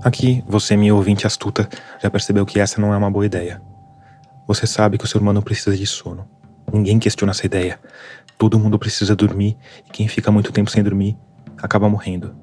Aqui, 0.03 0.43
você, 0.47 0.75
minha 0.75 0.93
ouvinte 0.93 1.25
astuta, 1.25 1.67
já 2.01 2.09
percebeu 2.09 2.45
que 2.45 2.59
essa 2.59 2.79
não 2.79 2.93
é 2.93 2.97
uma 2.97 3.09
boa 3.09 3.25
ideia. 3.25 3.61
Você 4.45 4.67
sabe 4.67 4.97
que 4.97 5.05
o 5.05 5.07
ser 5.07 5.19
humano 5.19 5.41
precisa 5.41 5.75
de 5.75 5.87
sono. 5.87 6.27
Ninguém 6.71 6.99
questiona 6.99 7.31
essa 7.31 7.45
ideia. 7.45 7.79
Todo 8.37 8.59
mundo 8.59 8.77
precisa 8.77 9.15
dormir 9.15 9.57
e 9.87 9.91
quem 9.91 10.07
fica 10.07 10.29
muito 10.29 10.51
tempo 10.51 10.69
sem 10.69 10.83
dormir 10.83 11.17
acaba 11.57 11.87
morrendo. 11.87 12.42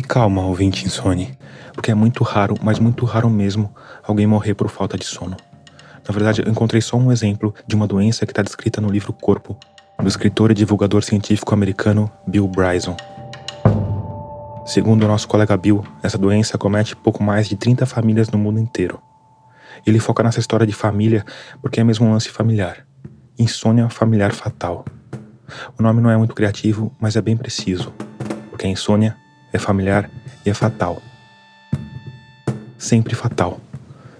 E 0.00 0.02
calma, 0.02 0.46
ouvinte 0.46 0.86
insone, 0.86 1.36
porque 1.74 1.90
é 1.90 1.94
muito 1.94 2.24
raro, 2.24 2.54
mas 2.62 2.78
muito 2.78 3.04
raro 3.04 3.28
mesmo, 3.28 3.70
alguém 4.02 4.26
morrer 4.26 4.54
por 4.54 4.70
falta 4.70 4.96
de 4.96 5.04
sono. 5.04 5.36
Na 6.08 6.10
verdade, 6.10 6.40
eu 6.40 6.50
encontrei 6.50 6.80
só 6.80 6.96
um 6.96 7.12
exemplo 7.12 7.54
de 7.66 7.76
uma 7.76 7.86
doença 7.86 8.24
que 8.24 8.32
está 8.32 8.40
descrita 8.40 8.80
no 8.80 8.88
livro 8.88 9.12
Corpo, 9.12 9.58
do 10.00 10.08
escritor 10.08 10.50
e 10.50 10.54
divulgador 10.54 11.02
científico 11.02 11.52
americano 11.52 12.10
Bill 12.26 12.48
Bryson. 12.48 12.96
Segundo 14.64 15.02
o 15.02 15.06
nosso 15.06 15.28
colega 15.28 15.54
Bill, 15.54 15.84
essa 16.02 16.16
doença 16.16 16.56
comete 16.56 16.96
pouco 16.96 17.22
mais 17.22 17.46
de 17.46 17.54
30 17.54 17.84
famílias 17.84 18.30
no 18.30 18.38
mundo 18.38 18.58
inteiro. 18.58 19.02
Ele 19.86 20.00
foca 20.00 20.22
nessa 20.22 20.40
história 20.40 20.66
de 20.66 20.72
família 20.72 21.26
porque 21.60 21.78
é 21.78 21.84
mesmo 21.84 22.06
um 22.06 22.12
lance 22.12 22.30
familiar. 22.30 22.86
Insônia 23.38 23.90
familiar 23.90 24.32
fatal. 24.32 24.82
O 25.78 25.82
nome 25.82 26.00
não 26.00 26.10
é 26.10 26.16
muito 26.16 26.34
criativo, 26.34 26.90
mas 26.98 27.16
é 27.16 27.20
bem 27.20 27.36
preciso, 27.36 27.92
porque 28.50 28.66
a 28.66 28.70
insônia 28.70 29.14
é 29.52 29.58
familiar 29.58 30.10
e 30.44 30.50
é 30.50 30.54
fatal. 30.54 31.02
Sempre 32.78 33.14
fatal. 33.14 33.60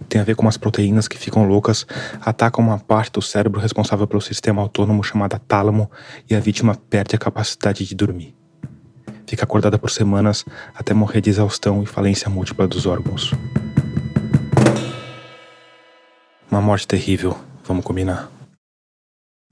Tem 0.09 0.21
a 0.21 0.25
ver 0.25 0.35
com 0.35 0.43
umas 0.43 0.57
proteínas 0.57 1.07
que 1.07 1.17
ficam 1.17 1.45
loucas, 1.45 1.87
atacam 2.21 2.65
uma 2.65 2.79
parte 2.79 3.13
do 3.13 3.23
cérebro 3.23 3.61
responsável 3.61 4.07
pelo 4.07 4.21
sistema 4.21 4.61
autônomo 4.61 5.05
chamada 5.05 5.39
tálamo 5.39 5.89
e 6.29 6.35
a 6.35 6.41
vítima 6.41 6.75
perde 6.75 7.15
a 7.15 7.19
capacidade 7.19 7.87
de 7.87 7.95
dormir. 7.95 8.35
Fica 9.25 9.45
acordada 9.45 9.79
por 9.79 9.91
semanas 9.91 10.45
até 10.75 10.93
morrer 10.93 11.21
de 11.21 11.31
exaustão 11.31 11.83
e 11.85 11.87
falência 11.87 12.29
múltipla 12.29 12.67
dos 12.67 12.87
órgãos. 12.87 13.33
Uma 16.51 16.61
morte 16.61 16.89
terrível, 16.89 17.39
vamos 17.65 17.85
combinar. 17.85 18.29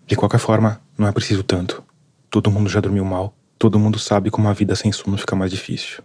De 0.05 0.17
qualquer 0.17 0.41
forma, 0.41 0.81
não 0.99 1.07
é 1.07 1.13
preciso 1.13 1.45
tanto. 1.45 1.85
Todo 2.29 2.51
mundo 2.51 2.69
já 2.69 2.81
dormiu 2.81 3.05
mal 3.05 3.38
Todo 3.59 3.79
mundo 3.79 3.99
sabe 3.99 4.31
como 4.31 4.49
a 4.49 4.53
vida 4.53 4.77
sem 4.77 4.93
sono 4.93 5.19
fica 5.19 5.35
mais 5.35 5.51
difícil. 5.51 6.03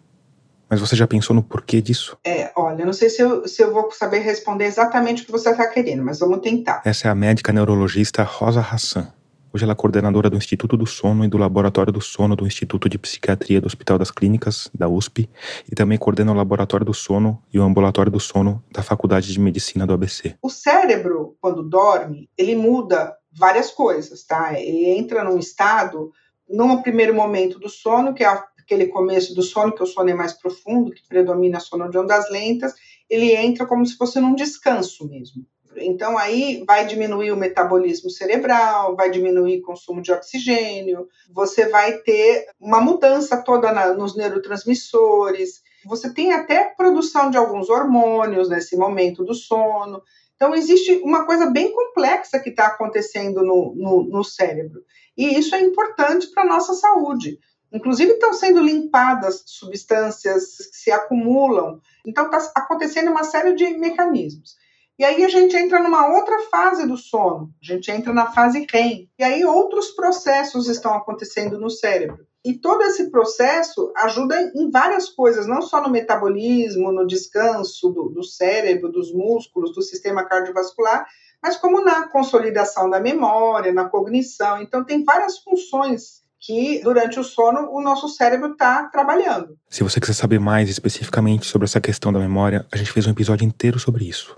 Mas 0.69 0.79
você 0.79 0.95
já 0.95 1.05
pensou 1.05 1.35
no 1.35 1.43
porquê 1.43 1.79
disso? 1.81 2.17
É, 2.25 2.51
olha, 2.55 2.83
não 2.83 2.93
sei 2.93 3.07
se 3.07 3.21
eu, 3.21 3.47
se 3.47 3.61
eu 3.61 3.71
vou 3.71 3.91
saber 3.91 4.19
responder 4.19 4.65
exatamente 4.65 5.21
o 5.21 5.25
que 5.25 5.31
você 5.31 5.51
está 5.51 5.67
querendo, 5.67 6.03
mas 6.03 6.19
vamos 6.19 6.39
tentar. 6.39 6.81
Essa 6.83 7.07
é 7.07 7.11
a 7.11 7.15
médica 7.15 7.53
neurologista 7.53 8.23
Rosa 8.23 8.61
Hassan. 8.61 9.07
Hoje 9.53 9.65
ela 9.65 9.73
é 9.73 9.75
coordenadora 9.75 10.31
do 10.31 10.35
Instituto 10.35 10.75
do 10.75 10.87
Sono 10.87 11.23
e 11.23 11.27
do 11.27 11.37
Laboratório 11.37 11.93
do 11.93 12.01
Sono 12.01 12.35
do 12.35 12.47
Instituto 12.47 12.89
de 12.89 12.97
Psiquiatria 12.97 13.61
do 13.61 13.67
Hospital 13.67 13.99
das 13.99 14.09
Clínicas, 14.09 14.67
da 14.73 14.89
USP, 14.89 15.29
e 15.71 15.75
também 15.75 15.95
coordena 15.95 16.31
o 16.31 16.35
Laboratório 16.35 16.83
do 16.83 16.93
Sono 16.93 17.39
e 17.53 17.59
o 17.59 17.63
Ambulatório 17.63 18.11
do 18.11 18.19
Sono 18.19 18.63
da 18.71 18.81
Faculdade 18.81 19.31
de 19.31 19.39
Medicina 19.39 19.85
do 19.85 19.93
ABC. 19.93 20.33
O 20.41 20.49
cérebro, 20.49 21.37
quando 21.39 21.61
dorme, 21.61 22.27
ele 22.35 22.55
muda 22.55 23.15
várias 23.31 23.69
coisas, 23.69 24.23
tá? 24.23 24.59
Ele 24.59 24.89
entra 24.89 25.23
num 25.23 25.37
estado 25.37 26.11
num 26.49 26.81
primeiro 26.81 27.13
momento 27.13 27.59
do 27.59 27.69
sono, 27.69 28.13
que 28.13 28.23
é 28.23 28.27
aquele 28.27 28.87
começo 28.87 29.33
do 29.35 29.43
sono, 29.43 29.73
que 29.73 29.83
o 29.83 29.87
sono 29.87 30.09
é 30.09 30.13
mais 30.13 30.33
profundo, 30.33 30.91
que 30.91 31.07
predomina 31.07 31.59
sono 31.59 31.89
de 31.89 31.97
ondas 31.97 32.29
lentas, 32.29 32.73
ele 33.09 33.35
entra 33.35 33.65
como 33.65 33.85
se 33.85 33.97
fosse 33.97 34.19
num 34.19 34.35
descanso 34.35 35.07
mesmo. 35.07 35.45
Então, 35.77 36.17
aí 36.17 36.63
vai 36.67 36.85
diminuir 36.85 37.31
o 37.31 37.37
metabolismo 37.37 38.09
cerebral, 38.09 38.95
vai 38.95 39.09
diminuir 39.09 39.59
o 39.59 39.63
consumo 39.63 40.01
de 40.01 40.11
oxigênio, 40.11 41.07
você 41.31 41.67
vai 41.67 41.97
ter 41.99 42.45
uma 42.59 42.79
mudança 42.79 43.37
toda 43.37 43.71
na, 43.71 43.93
nos 43.93 44.15
neurotransmissores, 44.15 45.61
você 45.85 46.13
tem 46.13 46.31
até 46.31 46.65
produção 46.75 47.29
de 47.29 47.37
alguns 47.37 47.69
hormônios 47.69 48.49
nesse 48.49 48.77
momento 48.77 49.23
do 49.23 49.33
sono. 49.33 50.01
Então, 50.35 50.55
existe 50.55 50.93
uma 51.03 51.25
coisa 51.25 51.49
bem 51.49 51.73
complexa 51.73 52.39
que 52.39 52.49
está 52.49 52.67
acontecendo 52.67 53.43
no, 53.43 53.73
no, 53.75 54.03
no 54.03 54.23
cérebro. 54.23 54.81
E 55.17 55.37
isso 55.37 55.55
é 55.55 55.61
importante 55.61 56.27
para 56.27 56.43
a 56.43 56.47
nossa 56.47 56.73
saúde. 56.73 57.39
Inclusive, 57.71 58.13
estão 58.13 58.33
sendo 58.33 58.61
limpadas 58.61 59.43
substâncias 59.45 60.57
que 60.57 60.77
se 60.77 60.91
acumulam. 60.91 61.81
Então, 62.05 62.25
está 62.25 62.51
acontecendo 62.55 63.11
uma 63.11 63.23
série 63.23 63.53
de 63.55 63.77
mecanismos. 63.77 64.55
E 64.97 65.03
aí 65.03 65.23
a 65.25 65.27
gente 65.27 65.55
entra 65.55 65.81
numa 65.81 66.07
outra 66.15 66.39
fase 66.51 66.85
do 66.85 66.95
sono, 66.95 67.51
a 67.61 67.65
gente 67.65 67.89
entra 67.89 68.13
na 68.13 68.31
fase 68.31 68.67
REM. 68.71 69.09
E 69.17 69.23
aí 69.23 69.43
outros 69.43 69.89
processos 69.91 70.69
estão 70.69 70.93
acontecendo 70.93 71.59
no 71.59 71.69
cérebro. 71.69 72.27
E 72.45 72.53
todo 72.53 72.83
esse 72.83 73.09
processo 73.09 73.91
ajuda 73.97 74.51
em 74.55 74.69
várias 74.69 75.09
coisas, 75.09 75.47
não 75.47 75.61
só 75.61 75.81
no 75.81 75.89
metabolismo, 75.89 76.91
no 76.91 77.07
descanso 77.07 77.89
do, 77.89 78.09
do 78.09 78.23
cérebro, 78.23 78.91
dos 78.91 79.11
músculos, 79.11 79.73
do 79.73 79.81
sistema 79.81 80.25
cardiovascular, 80.25 81.07
mas 81.43 81.57
como 81.57 81.83
na 81.83 82.07
consolidação 82.07 82.89
da 82.89 83.01
memória, 83.01 83.73
na 83.73 83.89
cognição. 83.89 84.61
Então, 84.61 84.81
tem 84.81 85.03
várias 85.03 85.39
funções 85.39 86.23
que 86.39 86.81
durante 86.81 87.19
o 87.19 87.23
sono 87.23 87.69
o 87.69 87.81
nosso 87.81 88.07
cérebro 88.07 88.53
está 88.53 88.85
trabalhando. 88.85 89.57
Se 89.69 89.83
você 89.83 89.99
quiser 89.99 90.13
saber 90.13 90.39
mais 90.39 90.69
especificamente 90.69 91.45
sobre 91.45 91.65
essa 91.65 91.81
questão 91.81 92.13
da 92.13 92.19
memória, 92.19 92.65
a 92.71 92.77
gente 92.77 92.91
fez 92.91 93.05
um 93.05 93.11
episódio 93.11 93.45
inteiro 93.45 93.77
sobre 93.77 94.05
isso. 94.05 94.37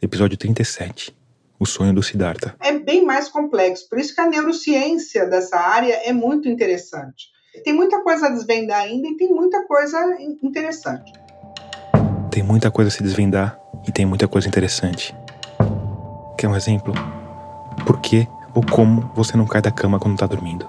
Episódio 0.00 0.38
37. 0.38 1.16
O 1.58 1.66
sonho 1.66 1.92
do 1.92 2.02
Siddhartha. 2.02 2.54
É 2.60 2.72
bem 2.72 3.04
mais 3.04 3.28
complexo, 3.28 3.88
por 3.88 3.98
isso 3.98 4.14
que 4.14 4.20
a 4.20 4.28
neurociência 4.28 5.26
dessa 5.26 5.56
área 5.56 5.94
é 6.04 6.12
muito 6.12 6.48
interessante. 6.48 7.28
Tem 7.64 7.72
muita 7.72 8.02
coisa 8.02 8.26
a 8.26 8.30
desvendar 8.30 8.82
ainda 8.82 9.08
e 9.08 9.16
tem 9.16 9.32
muita 9.32 9.64
coisa 9.66 10.16
interessante. 10.42 11.12
Tem 12.30 12.42
muita 12.42 12.70
coisa 12.70 12.88
a 12.88 12.90
se 12.92 13.02
desvendar 13.02 13.58
e 13.86 13.92
tem 13.92 14.04
muita 14.04 14.26
coisa 14.26 14.48
interessante. 14.48 15.14
Quer 16.36 16.48
um 16.48 16.56
exemplo? 16.56 16.92
Por 17.86 18.00
que 18.00 18.26
ou 18.54 18.64
como 18.64 19.10
você 19.14 19.36
não 19.36 19.46
cai 19.46 19.62
da 19.62 19.70
cama 19.70 19.98
quando 19.98 20.14
está 20.14 20.26
dormindo? 20.26 20.66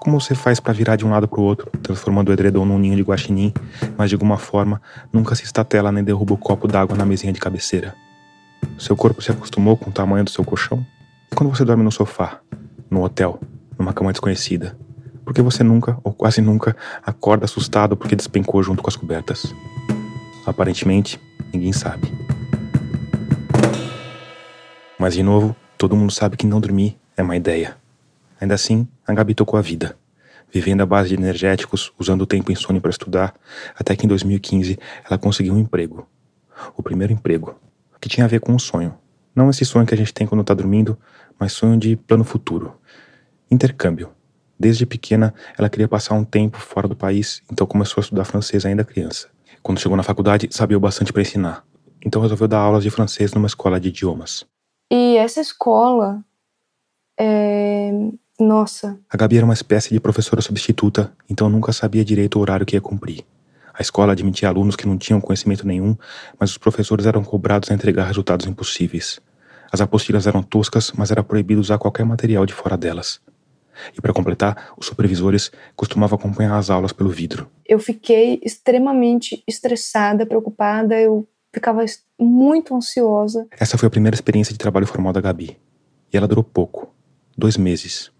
Como 0.00 0.20
você 0.20 0.34
faz 0.34 0.60
para 0.60 0.72
virar 0.72 0.94
de 0.94 1.04
um 1.04 1.10
lado 1.10 1.26
para 1.26 1.40
o 1.40 1.42
outro, 1.42 1.70
transformando 1.82 2.28
o 2.28 2.32
edredom 2.32 2.64
num 2.64 2.78
ninho 2.78 2.94
de 2.94 3.02
guaxinim, 3.02 3.52
mas 3.96 4.08
de 4.08 4.14
alguma 4.14 4.38
forma 4.38 4.80
nunca 5.12 5.34
se 5.34 5.42
estatela 5.42 5.90
nem 5.90 6.04
derruba 6.04 6.34
o 6.34 6.38
copo 6.38 6.68
d'água 6.68 6.96
na 6.96 7.04
mesinha 7.04 7.32
de 7.32 7.40
cabeceira? 7.40 7.94
Seu 8.78 8.96
corpo 8.96 9.20
se 9.20 9.32
acostumou 9.32 9.76
com 9.76 9.90
o 9.90 9.92
tamanho 9.92 10.24
do 10.24 10.30
seu 10.30 10.44
colchão? 10.44 10.86
E 11.32 11.34
quando 11.34 11.50
você 11.50 11.64
dorme 11.64 11.82
no 11.82 11.90
sofá, 11.90 12.38
no 12.88 13.02
hotel, 13.02 13.40
numa 13.76 13.92
cama 13.92 14.12
desconhecida? 14.12 14.76
Porque 15.24 15.42
você 15.42 15.64
nunca, 15.64 15.98
ou 16.04 16.12
quase 16.12 16.40
nunca, 16.40 16.76
acorda 17.04 17.44
assustado 17.44 17.96
porque 17.96 18.14
despencou 18.14 18.62
junto 18.62 18.82
com 18.82 18.88
as 18.88 18.94
cobertas? 18.94 19.52
Aparentemente, 20.46 21.20
ninguém 21.52 21.72
sabe. 21.72 22.35
Mas 24.98 25.12
de 25.12 25.22
novo, 25.22 25.54
todo 25.76 25.94
mundo 25.94 26.10
sabe 26.10 26.38
que 26.38 26.46
não 26.46 26.58
dormir 26.58 26.98
é 27.16 27.22
má 27.22 27.36
ideia. 27.36 27.76
Ainda 28.40 28.54
assim, 28.54 28.88
a 29.06 29.12
Gabi 29.12 29.34
tocou 29.34 29.58
a 29.58 29.62
vida, 29.62 29.96
vivendo 30.50 30.80
à 30.80 30.86
base 30.86 31.10
de 31.10 31.14
energéticos, 31.14 31.92
usando 31.98 32.22
o 32.22 32.26
tempo 32.26 32.50
insônia 32.50 32.80
para 32.80 32.90
estudar, 32.90 33.34
até 33.78 33.94
que 33.94 34.06
em 34.06 34.08
2015 34.08 34.78
ela 35.04 35.18
conseguiu 35.18 35.52
um 35.52 35.58
emprego. 35.58 36.08
O 36.74 36.82
primeiro 36.82 37.12
emprego, 37.12 37.60
que 38.00 38.08
tinha 38.08 38.24
a 38.24 38.28
ver 38.28 38.40
com 38.40 38.52
um 38.52 38.58
sonho. 38.58 38.94
Não 39.34 39.50
esse 39.50 39.66
sonho 39.66 39.84
que 39.84 39.92
a 39.92 39.96
gente 39.96 40.14
tem 40.14 40.26
quando 40.26 40.40
está 40.40 40.54
dormindo, 40.54 40.98
mas 41.38 41.52
sonho 41.52 41.78
de 41.78 41.94
plano 41.94 42.24
futuro. 42.24 42.74
Intercâmbio. 43.50 44.10
Desde 44.58 44.86
pequena, 44.86 45.34
ela 45.58 45.68
queria 45.68 45.86
passar 45.86 46.14
um 46.14 46.24
tempo 46.24 46.58
fora 46.58 46.88
do 46.88 46.96
país, 46.96 47.42
então 47.52 47.66
começou 47.66 48.00
a 48.00 48.02
estudar 48.02 48.24
francês 48.24 48.64
ainda 48.64 48.82
criança. 48.82 49.28
Quando 49.62 49.78
chegou 49.78 49.96
na 49.96 50.02
faculdade, 50.02 50.48
sabia 50.50 50.78
bastante 50.78 51.12
para 51.12 51.20
ensinar. 51.20 51.64
Então 52.02 52.22
resolveu 52.22 52.48
dar 52.48 52.60
aulas 52.60 52.82
de 52.82 52.88
francês 52.88 53.34
numa 53.34 53.46
escola 53.46 53.78
de 53.78 53.88
idiomas. 53.88 54.46
E 54.90 55.16
essa 55.16 55.40
escola, 55.40 56.24
é... 57.18 57.90
nossa. 58.38 58.98
A 59.10 59.16
Gabi 59.16 59.36
era 59.36 59.44
uma 59.44 59.54
espécie 59.54 59.92
de 59.92 60.00
professora 60.00 60.40
substituta, 60.40 61.12
então 61.28 61.48
nunca 61.48 61.72
sabia 61.72 62.04
direito 62.04 62.38
o 62.38 62.42
horário 62.42 62.64
que 62.64 62.76
ia 62.76 62.80
cumprir. 62.80 63.24
A 63.74 63.82
escola 63.82 64.12
admitia 64.12 64.48
alunos 64.48 64.76
que 64.76 64.86
não 64.86 64.96
tinham 64.96 65.20
conhecimento 65.20 65.66
nenhum, 65.66 65.96
mas 66.38 66.50
os 66.50 66.58
professores 66.58 67.04
eram 67.04 67.22
cobrados 67.22 67.70
a 67.70 67.74
entregar 67.74 68.04
resultados 68.04 68.46
impossíveis. 68.46 69.20
As 69.70 69.80
apostilas 69.80 70.26
eram 70.26 70.42
toscas, 70.42 70.92
mas 70.92 71.10
era 71.10 71.22
proibido 71.22 71.60
usar 71.60 71.76
qualquer 71.76 72.04
material 72.04 72.46
de 72.46 72.54
fora 72.54 72.76
delas. 72.76 73.20
E 73.94 74.00
para 74.00 74.12
completar, 74.12 74.72
os 74.78 74.86
supervisores 74.86 75.50
costumavam 75.74 76.18
acompanhar 76.18 76.56
as 76.56 76.70
aulas 76.70 76.92
pelo 76.92 77.10
vidro. 77.10 77.50
Eu 77.66 77.78
fiquei 77.78 78.40
extremamente 78.42 79.42
estressada, 79.46 80.24
preocupada, 80.24 80.98
eu 80.98 81.28
ficava 81.56 81.84
muito 82.18 82.74
ansiosa. 82.74 83.46
Essa 83.50 83.78
foi 83.78 83.86
a 83.86 83.90
primeira 83.90 84.14
experiência 84.14 84.52
de 84.52 84.58
trabalho 84.58 84.86
formal 84.86 85.12
da 85.12 85.20
Gabi. 85.20 85.58
E 86.12 86.16
ela 86.16 86.28
durou 86.28 86.44
pouco 86.44 86.94
dois 87.36 87.56
meses 87.56 88.12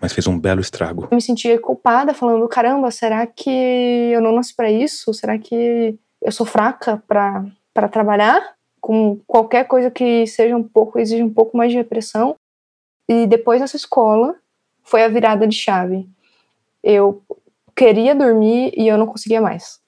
mas 0.00 0.12
fez 0.12 0.26
um 0.26 0.38
belo 0.38 0.60
estrago. 0.60 1.08
Eu 1.10 1.14
me 1.14 1.22
sentia 1.22 1.58
culpada, 1.58 2.14
falando: 2.14 2.46
caramba, 2.48 2.90
será 2.90 3.26
que 3.26 3.50
eu 3.50 4.20
não 4.20 4.32
nasci 4.32 4.54
para 4.54 4.70
isso? 4.70 5.12
Será 5.14 5.38
que 5.38 5.98
eu 6.22 6.32
sou 6.32 6.46
fraca 6.46 7.02
para 7.08 7.88
trabalhar? 7.90 8.54
Com 8.80 9.18
qualquer 9.26 9.64
coisa 9.66 9.90
que 9.90 10.26
seja 10.26 10.56
um 10.56 10.62
pouco, 10.62 10.98
exige 10.98 11.22
um 11.22 11.32
pouco 11.32 11.56
mais 11.56 11.70
de 11.72 11.78
repressão. 11.78 12.36
E 13.08 13.26
depois 13.26 13.60
nessa 13.60 13.76
escola 13.76 14.34
foi 14.82 15.02
a 15.02 15.08
virada 15.08 15.46
de 15.46 15.56
chave. 15.56 16.08
Eu 16.82 17.22
queria 17.74 18.14
dormir 18.14 18.72
e 18.76 18.86
eu 18.86 18.96
não 18.96 19.06
conseguia 19.06 19.40
mais. 19.40 19.80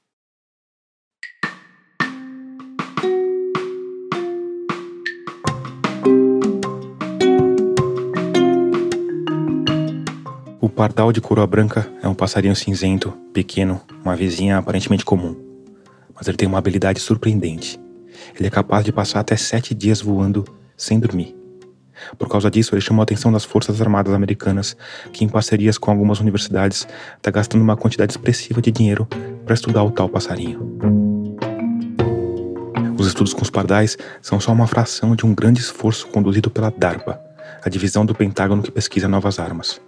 O 10.69 10.71
pardal 10.71 11.11
de 11.13 11.19
coroa 11.19 11.47
branca 11.47 11.91
é 12.03 12.07
um 12.07 12.13
passarinho 12.13 12.55
cinzento, 12.55 13.11
pequeno, 13.33 13.81
uma 14.05 14.15
vizinha 14.15 14.59
aparentemente 14.59 15.03
comum. 15.03 15.35
Mas 16.15 16.29
ele 16.29 16.37
tem 16.37 16.47
uma 16.47 16.59
habilidade 16.59 17.01
surpreendente. 17.01 17.81
Ele 18.39 18.49
é 18.49 18.51
capaz 18.51 18.85
de 18.85 18.93
passar 18.93 19.21
até 19.21 19.35
sete 19.35 19.75
dias 19.75 20.03
voando 20.03 20.45
sem 20.77 21.01
dormir. 21.01 21.35
Por 22.19 22.29
causa 22.29 22.51
disso, 22.51 22.75
ele 22.75 22.83
chamou 22.83 23.01
a 23.01 23.05
atenção 23.05 23.33
das 23.33 23.47
Forças 23.47 23.81
Armadas 23.81 24.13
Americanas, 24.13 24.77
que, 25.11 25.25
em 25.25 25.29
parcerias 25.29 25.79
com 25.79 25.91
algumas 25.91 26.21
universidades, 26.21 26.87
está 27.17 27.31
gastando 27.31 27.63
uma 27.63 27.75
quantidade 27.75 28.13
expressiva 28.13 28.61
de 28.61 28.71
dinheiro 28.71 29.09
para 29.47 29.55
estudar 29.55 29.83
o 29.83 29.91
tal 29.91 30.07
passarinho. 30.07 30.79
Os 32.99 33.07
estudos 33.07 33.33
com 33.33 33.41
os 33.41 33.49
pardais 33.49 33.97
são 34.21 34.39
só 34.39 34.53
uma 34.53 34.67
fração 34.67 35.17
de 35.17 35.25
um 35.25 35.35
grande 35.35 35.61
esforço 35.61 36.07
conduzido 36.09 36.51
pela 36.51 36.71
DARPA, 36.71 37.19
a 37.65 37.71
divisão 37.71 38.05
do 38.05 38.15
Pentágono 38.15 38.63
que 38.63 38.71
pesquisa 38.71 39.09
novas 39.09 39.39
armas. 39.39 39.81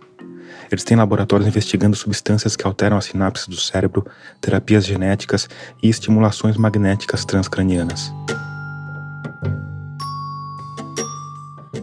Eles 0.71 0.85
têm 0.85 0.97
laboratórios 0.97 1.49
investigando 1.49 1.97
substâncias 1.97 2.55
que 2.55 2.65
alteram 2.65 2.97
as 2.97 3.07
sinapses 3.07 3.49
do 3.49 3.57
cérebro, 3.57 4.07
terapias 4.41 4.87
genéticas 4.87 5.49
e 5.83 5.89
estimulações 5.89 6.57
magnéticas 6.57 7.25
transcranianas. 7.25 8.13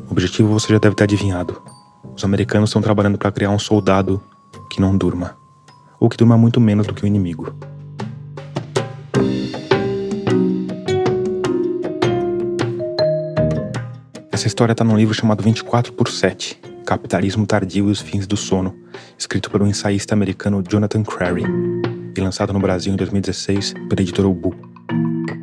O 0.08 0.12
objetivo 0.12 0.48
você 0.48 0.72
já 0.72 0.80
deve 0.80 0.96
ter 0.96 1.04
adivinhado. 1.04 1.62
Os 2.16 2.24
americanos 2.24 2.70
estão 2.70 2.82
trabalhando 2.82 3.18
para 3.18 3.32
criar 3.32 3.50
um 3.50 3.60
soldado 3.60 4.24
que 4.70 4.80
não 4.80 4.98
durma, 4.98 5.36
ou 6.00 6.08
que 6.08 6.16
durma 6.16 6.38
muito 6.38 6.62
menos 6.62 6.88
do 6.88 6.94
que 6.94 7.04
o 7.04 7.08
inimigo. 7.08 7.54
Essa 14.32 14.48
história 14.48 14.72
está 14.72 14.86
num 14.86 14.96
livro 14.96 15.14
chamado 15.14 15.44
24 15.44 15.92
por 15.92 16.08
7, 16.08 16.60
Capitalismo 16.88 17.46
Tardio 17.46 17.90
e 17.90 17.92
os 17.92 18.00
Fins 18.00 18.26
do 18.26 18.38
Sono, 18.38 18.74
escrito 19.18 19.52
pelo 19.52 19.68
ensaísta 19.68 20.16
americano 20.16 20.64
Jonathan 20.66 21.04
Crary 21.04 21.44
e 22.16 22.22
lançado 22.22 22.54
no 22.54 22.62
Brasil 22.62 22.94
em 22.94 22.96
2016 22.96 23.74
pela 23.90 24.02
editora 24.02 24.30
Ubu. 24.30 24.56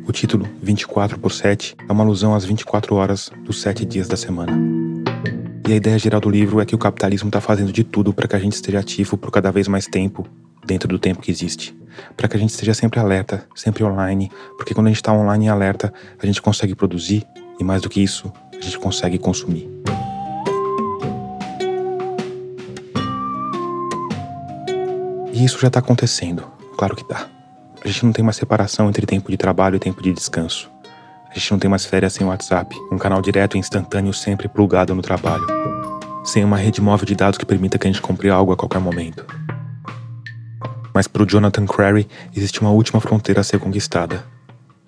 O 0.07 0.11
título, 0.11 0.49
24 0.63 1.19
por 1.19 1.31
7, 1.31 1.75
é 1.87 1.91
uma 1.91 2.03
alusão 2.03 2.33
às 2.33 2.43
24 2.45 2.95
horas 2.95 3.29
dos 3.43 3.61
7 3.61 3.85
dias 3.85 4.07
da 4.07 4.17
semana. 4.17 4.57
E 5.69 5.73
a 5.73 5.75
ideia 5.75 5.99
geral 5.99 6.19
do 6.19 6.31
livro 6.31 6.59
é 6.59 6.65
que 6.65 6.73
o 6.73 6.79
capitalismo 6.79 7.29
está 7.29 7.39
fazendo 7.39 7.71
de 7.71 7.83
tudo 7.83 8.11
para 8.11 8.27
que 8.27 8.35
a 8.35 8.39
gente 8.39 8.53
esteja 8.53 8.79
ativo 8.79 9.15
por 9.15 9.29
cada 9.29 9.51
vez 9.51 9.67
mais 9.67 9.85
tempo, 9.85 10.25
dentro 10.65 10.89
do 10.89 10.97
tempo 10.97 11.21
que 11.21 11.29
existe. 11.29 11.77
Para 12.17 12.27
que 12.27 12.35
a 12.35 12.39
gente 12.39 12.49
esteja 12.49 12.73
sempre 12.73 12.99
alerta, 12.99 13.47
sempre 13.53 13.83
online, 13.83 14.31
porque 14.57 14.73
quando 14.73 14.87
a 14.87 14.89
gente 14.89 14.97
está 14.97 15.13
online 15.13 15.45
e 15.45 15.49
alerta, 15.49 15.93
a 16.19 16.25
gente 16.25 16.41
consegue 16.41 16.73
produzir 16.73 17.23
e, 17.59 17.63
mais 17.63 17.83
do 17.83 17.89
que 17.89 18.01
isso, 18.01 18.33
a 18.51 18.59
gente 18.59 18.79
consegue 18.79 19.19
consumir. 19.19 19.69
E 25.35 25.43
isso 25.43 25.59
já 25.59 25.67
está 25.67 25.79
acontecendo, 25.81 26.45
claro 26.77 26.95
que 26.95 27.03
tá. 27.03 27.27
A 27.83 27.87
gente 27.89 28.05
não 28.05 28.13
tem 28.13 28.23
mais 28.23 28.37
separação 28.37 28.87
entre 28.87 29.05
tempo 29.05 29.29
de 29.29 29.35
trabalho 29.35 29.75
e 29.75 29.79
tempo 29.79 30.01
de 30.01 30.13
descanso. 30.13 30.71
A 31.29 31.33
gente 31.33 31.51
não 31.51 31.59
tem 31.59 31.69
mais 31.69 31.83
férias 31.83 32.13
sem 32.13 32.25
WhatsApp, 32.25 32.73
um 32.89 32.97
canal 32.97 33.21
direto 33.21 33.57
e 33.57 33.59
instantâneo 33.59 34.13
sempre 34.13 34.47
plugado 34.47 34.95
no 34.95 35.01
trabalho. 35.01 35.45
Sem 36.23 36.45
uma 36.45 36.55
rede 36.55 36.79
móvel 36.79 37.05
de 37.05 37.15
dados 37.15 37.37
que 37.37 37.45
permita 37.45 37.77
que 37.77 37.85
a 37.85 37.91
gente 37.91 38.01
compre 38.01 38.29
algo 38.29 38.53
a 38.53 38.55
qualquer 38.55 38.79
momento. 38.79 39.25
Mas 40.93 41.05
para 41.05 41.23
o 41.23 41.25
Jonathan 41.25 41.65
Crary 41.65 42.07
existe 42.33 42.61
uma 42.61 42.71
última 42.71 43.01
fronteira 43.01 43.41
a 43.41 43.43
ser 43.43 43.59
conquistada: 43.59 44.23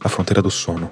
a 0.02 0.08
fronteira 0.08 0.42
do 0.42 0.50
sono. 0.50 0.90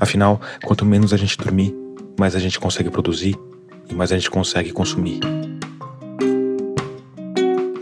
Afinal, 0.00 0.40
quanto 0.64 0.86
menos 0.86 1.12
a 1.12 1.18
gente 1.18 1.36
dormir, 1.36 1.76
mais 2.18 2.34
a 2.34 2.38
gente 2.38 2.58
consegue 2.58 2.88
produzir 2.88 3.38
e 3.90 3.94
mais 3.94 4.10
a 4.10 4.16
gente 4.16 4.30
consegue 4.30 4.72
consumir. 4.72 5.20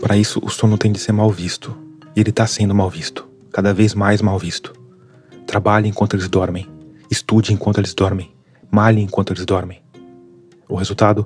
Para 0.01 0.15
isso, 0.15 0.39
o 0.43 0.49
sono 0.49 0.77
tem 0.77 0.91
de 0.91 0.99
ser 0.99 1.11
mal 1.11 1.29
visto. 1.29 1.77
E 2.15 2.19
ele 2.19 2.29
está 2.29 2.47
sendo 2.47 2.73
mal 2.73 2.89
visto. 2.89 3.27
Cada 3.51 3.73
vez 3.73 3.93
mais 3.93 4.21
mal 4.21 4.39
visto. 4.39 4.73
Trabalhe 5.45 5.89
enquanto 5.89 6.15
eles 6.15 6.29
dormem. 6.29 6.67
Estude 7.11 7.53
enquanto 7.53 7.79
eles 7.79 7.93
dormem. 7.93 8.31
Malhe 8.71 9.01
enquanto 9.01 9.33
eles 9.33 9.45
dormem. 9.45 9.81
O 10.67 10.75
resultado? 10.75 11.23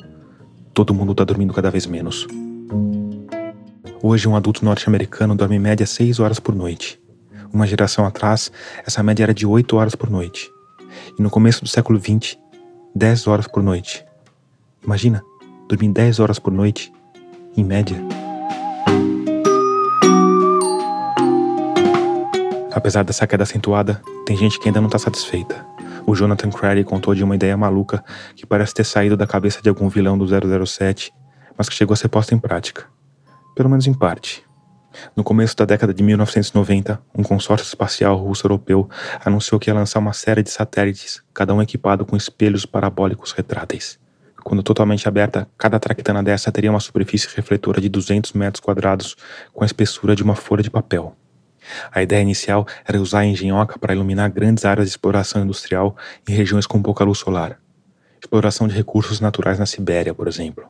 Todo 0.73 0.93
mundo 0.93 1.11
está 1.11 1.23
dormindo 1.23 1.53
cada 1.53 1.69
vez 1.69 1.85
menos. 1.85 2.27
Hoje, 4.01 4.27
um 4.27 4.35
adulto 4.35 4.65
norte-americano 4.65 5.35
dorme 5.35 5.55
em 5.55 5.59
média 5.59 5.85
6 5.85 6.19
horas 6.19 6.39
por 6.39 6.55
noite. 6.55 6.99
Uma 7.53 7.67
geração 7.67 8.05
atrás, 8.05 8.51
essa 8.85 9.03
média 9.03 9.23
era 9.23 9.33
de 9.33 9.45
8 9.45 9.75
horas 9.75 9.93
por 9.93 10.09
noite. 10.09 10.51
E 11.17 11.21
no 11.21 11.29
começo 11.29 11.61
do 11.63 11.69
século 11.69 11.99
XX, 11.99 12.37
10 12.95 13.27
horas 13.27 13.47
por 13.47 13.61
noite. 13.61 14.03
Imagina, 14.83 15.21
dormir 15.69 15.89
10 15.89 16.19
horas 16.19 16.39
por 16.39 16.51
noite, 16.51 16.91
em 17.55 17.63
média. 17.63 18.22
Apesar 22.73 23.03
dessa 23.03 23.27
queda 23.27 23.43
acentuada, 23.43 24.01
tem 24.25 24.35
gente 24.35 24.59
que 24.59 24.67
ainda 24.67 24.81
não 24.81 24.87
está 24.87 24.97
satisfeita. 24.97 25.65
O 26.05 26.15
Jonathan 26.15 26.49
Crary 26.49 26.83
contou 26.83 27.13
de 27.13 27.23
uma 27.23 27.35
ideia 27.35 27.55
maluca 27.55 28.03
que 28.35 28.45
parece 28.45 28.73
ter 28.73 28.83
saído 28.83 29.15
da 29.15 29.27
cabeça 29.27 29.61
de 29.61 29.69
algum 29.69 29.87
vilão 29.87 30.17
do 30.17 30.25
007, 30.65 31.13
mas 31.57 31.69
que 31.69 31.75
chegou 31.75 31.93
a 31.93 31.97
ser 31.97 32.09
posta 32.09 32.33
em 32.33 32.39
prática. 32.39 32.85
Pelo 33.55 33.69
menos 33.69 33.85
em 33.85 33.93
parte. 33.93 34.43
No 35.15 35.23
começo 35.23 35.55
da 35.55 35.65
década 35.65 35.93
de 35.93 36.03
1990, 36.03 37.01
um 37.15 37.23
consórcio 37.23 37.65
espacial 37.65 38.17
russo-europeu 38.17 38.89
anunciou 39.23 39.59
que 39.59 39.69
ia 39.69 39.73
lançar 39.73 39.99
uma 39.99 40.13
série 40.13 40.43
de 40.43 40.49
satélites, 40.49 41.21
cada 41.33 41.53
um 41.53 41.61
equipado 41.61 42.05
com 42.05 42.15
espelhos 42.15 42.65
parabólicos 42.65 43.31
retráteis. 43.31 43.99
Quando 44.43 44.61
totalmente 44.61 45.07
aberta, 45.07 45.47
cada 45.57 45.79
traquitana 45.79 46.21
dessa 46.21 46.51
teria 46.51 46.69
uma 46.69 46.79
superfície 46.79 47.27
refletora 47.33 47.79
de 47.79 47.87
200 47.87 48.33
metros 48.33 48.59
quadrados, 48.59 49.15
com 49.53 49.63
a 49.63 49.65
espessura 49.65 50.15
de 50.15 50.23
uma 50.23 50.35
folha 50.35 50.61
de 50.61 50.69
papel. 50.69 51.15
A 51.91 52.01
ideia 52.01 52.21
inicial 52.21 52.65
era 52.85 52.99
usar 52.99 53.19
a 53.19 53.25
engenhoca 53.25 53.77
para 53.77 53.93
iluminar 53.93 54.29
grandes 54.29 54.65
áreas 54.65 54.87
de 54.87 54.91
exploração 54.91 55.43
industrial 55.43 55.95
em 56.27 56.33
regiões 56.33 56.65
com 56.65 56.81
pouca 56.81 57.03
luz 57.03 57.19
solar. 57.19 57.59
Exploração 58.19 58.67
de 58.67 58.75
recursos 58.75 59.19
naturais 59.19 59.59
na 59.59 59.65
Sibéria, 59.65 60.13
por 60.13 60.27
exemplo. 60.27 60.65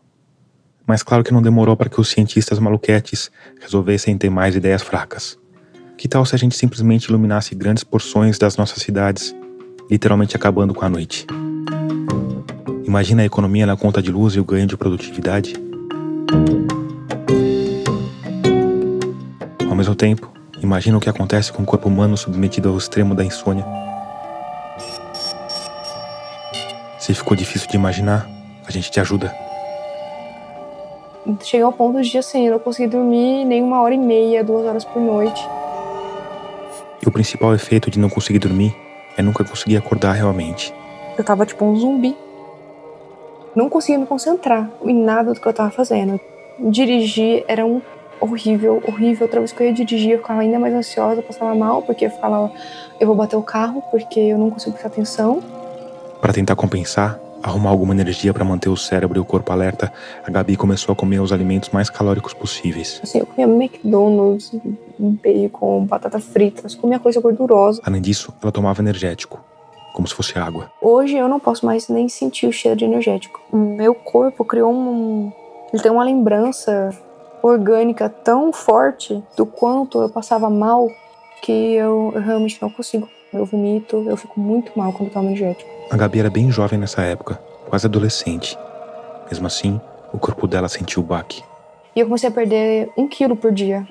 Mas 0.86 1.03
claro 1.03 1.23
que 1.23 1.32
não 1.32 1.41
demorou 1.41 1.77
para 1.77 1.89
que 1.89 2.01
os 2.01 2.10
cientistas 2.10 2.60
maluquetes 2.60 3.32
resolvessem 3.62 4.17
ter 4.17 4.29
mais 4.29 4.56
ideias 4.56 4.82
fracas. 4.82 5.38
Que 5.97 6.08
tal 6.08 6.25
se 6.25 6.36
a 6.36 6.38
gente 6.38 6.58
simplesmente 6.58 7.06
iluminasse 7.06 7.56
grandes 7.56 7.84
porções 7.84 8.38
das 8.38 8.58
nossas 8.58 8.82
cidades, 8.82 9.34
literalmente 9.89 10.36
acabando 10.36 10.73
com 10.73 10.84
a 10.84 10.89
noite? 10.89 11.25
Imagina 12.86 13.21
a 13.21 13.25
economia 13.25 13.65
na 13.65 13.77
conta 13.77 14.01
de 14.01 14.12
luz 14.12 14.36
e 14.36 14.39
o 14.39 14.43
ganho 14.43 14.67
de 14.67 14.75
produtividade. 14.75 15.53
Ao 19.69 19.75
mesmo 19.75 19.95
tempo, 19.95 20.32
imagina 20.63 20.97
o 20.97 20.99
que 20.99 21.10
acontece 21.10 21.52
com 21.52 21.62
o 21.62 21.65
corpo 21.65 21.89
humano 21.89 22.15
submetido 22.15 22.69
ao 22.69 22.78
extremo 22.78 23.13
da 23.13 23.23
insônia. 23.23 23.65
Se 26.97 27.13
ficou 27.13 27.36
difícil 27.36 27.67
de 27.67 27.76
imaginar, 27.76 28.28
a 28.65 28.71
gente 28.71 28.89
te 28.89 28.99
ajuda. 28.99 29.36
Cheguei 31.41 31.63
ao 31.63 31.71
ponto 31.71 32.02
de, 32.02 32.17
assim, 32.17 32.47
eu 32.47 32.54
não 32.54 32.60
consegui 32.60 32.88
dormir 32.88 33.45
nem 33.45 33.62
uma 33.62 33.82
hora 33.82 33.93
e 33.93 33.97
meia, 33.97 34.43
duas 34.43 34.65
horas 34.65 34.86
por 34.86 35.02
noite. 35.02 35.45
E 37.02 37.08
o 37.08 37.12
principal 37.12 37.54
efeito 37.54 37.91
de 37.91 37.99
não 37.99 38.10
conseguir 38.10 38.39
dormir 38.39 38.73
é 39.17 39.21
nunca 39.21 39.43
conseguir 39.43 39.78
acordar 39.78 40.13
realmente. 40.13 40.73
Eu 41.17 41.23
tava 41.23 41.45
tipo 41.45 41.65
um 41.65 41.76
zumbi. 41.76 42.15
Não 43.54 43.69
conseguia 43.69 43.99
me 43.99 44.06
concentrar 44.06 44.69
em 44.84 44.95
nada 44.95 45.34
do 45.34 45.39
que 45.39 45.45
eu 45.45 45.54
tava 45.54 45.69
fazendo. 45.69 46.19
Dirigir 46.60 47.43
era 47.47 47.65
um 47.65 47.82
horrível, 48.19 48.82
horrível. 48.88 49.26
Outra 49.26 49.39
vez 49.39 49.52
que 49.52 49.62
eu 49.62 49.67
ia 49.67 49.73
dirigir, 49.73 50.12
eu 50.12 50.17
ficava 50.19 50.41
ainda 50.41 50.60
mais 50.60 50.73
ansiosa, 50.73 51.21
passava 51.21 51.54
mal, 51.56 51.82
porque 51.82 52.06
eu 52.06 52.10
ficava, 52.10 52.52
eu 52.99 53.08
vou 53.08 53.15
bater 53.15 53.36
o 53.36 53.41
carro, 53.41 53.82
porque 53.91 54.19
eu 54.19 54.38
não 54.38 54.49
consigo 54.49 54.71
prestar 54.71 54.89
atenção. 54.89 55.41
Para 56.21 56.34
tentar 56.34 56.56
compensar, 56.56 57.19
arrumar 57.43 57.69
alguma 57.69 57.93
energia 57.93 58.34
para 58.34 58.45
manter 58.45 58.69
o 58.69 58.78
cérebro 58.78 59.19
e 59.19 59.21
o 59.21 59.26
corpo 59.26 59.52
alerta, 59.52 59.91
a 60.26 60.32
Gabi 60.32 60.56
começou 60.56 60.93
a 60.93 60.95
comer 60.95 61.19
os 61.19 61.34
alimentos 61.34 61.69
mais 61.69 61.89
calóricos 61.89 62.34
possíveis. 62.34 63.02
Assim, 63.04 63.19
eu 63.19 63.26
comia 63.26 63.45
McDonald's, 63.45 64.52
bacon, 64.97 65.86
batata 65.86 66.19
frita, 66.19 66.65
eu 66.65 66.80
comia 66.80 66.99
coisa 66.99 67.19
gordurosa. 67.19 67.82
Além 67.86 68.02
disso, 68.02 68.34
ela 68.41 68.52
tomava 68.52 68.82
energético, 68.82 69.41
como 69.93 70.08
se 70.08 70.15
fosse 70.15 70.39
água. 70.39 70.71
Hoje 70.82 71.17
eu 71.17 71.28
não 71.28 71.39
posso 71.39 71.65
mais 71.65 71.89
nem 71.89 72.08
sentir 72.08 72.47
o 72.47 72.54
cheiro 72.54 72.78
de 72.78 72.86
energético. 72.86 73.41
O 73.52 73.58
meu 73.58 73.93
corpo 73.93 74.45
criou 74.45 74.71
um. 74.73 75.32
Ele 75.73 75.82
tem 75.82 75.91
uma 75.91 76.04
lembrança 76.04 76.91
orgânica 77.43 78.08
tão 78.10 78.53
forte 78.53 79.21
do 79.36 79.45
quanto 79.45 80.01
eu 80.01 80.10
passava 80.10 80.49
mal 80.49 80.89
que 81.41 81.51
eu, 81.51 82.12
eu 82.15 82.21
realmente 82.21 82.58
não 82.62 82.69
consigo. 82.69 83.08
Eu 83.34 83.45
vomito, 83.45 84.06
eu 84.08 84.15
fico 84.15 84.39
muito 84.39 84.71
mal 84.77 84.93
quando 84.93 85.12
tomo 85.12 85.27
energético. 85.27 85.69
A 85.89 85.97
Gabi 85.97 86.19
era 86.19 86.29
bem 86.29 86.49
jovem 86.49 86.79
nessa 86.79 87.01
época, 87.01 87.39
quase 87.67 87.86
adolescente. 87.86 88.58
Mesmo 89.29 89.45
assim, 89.47 89.82
o 90.13 90.17
corpo 90.17 90.47
dela 90.47 90.69
sentiu 90.69 91.01
o 91.01 91.06
baque. 91.06 91.43
E 91.95 91.99
eu 91.99 92.06
comecei 92.06 92.29
a 92.29 92.32
perder 92.32 92.91
um 92.95 93.08
quilo 93.08 93.36
por 93.36 93.51
dia. 93.51 93.86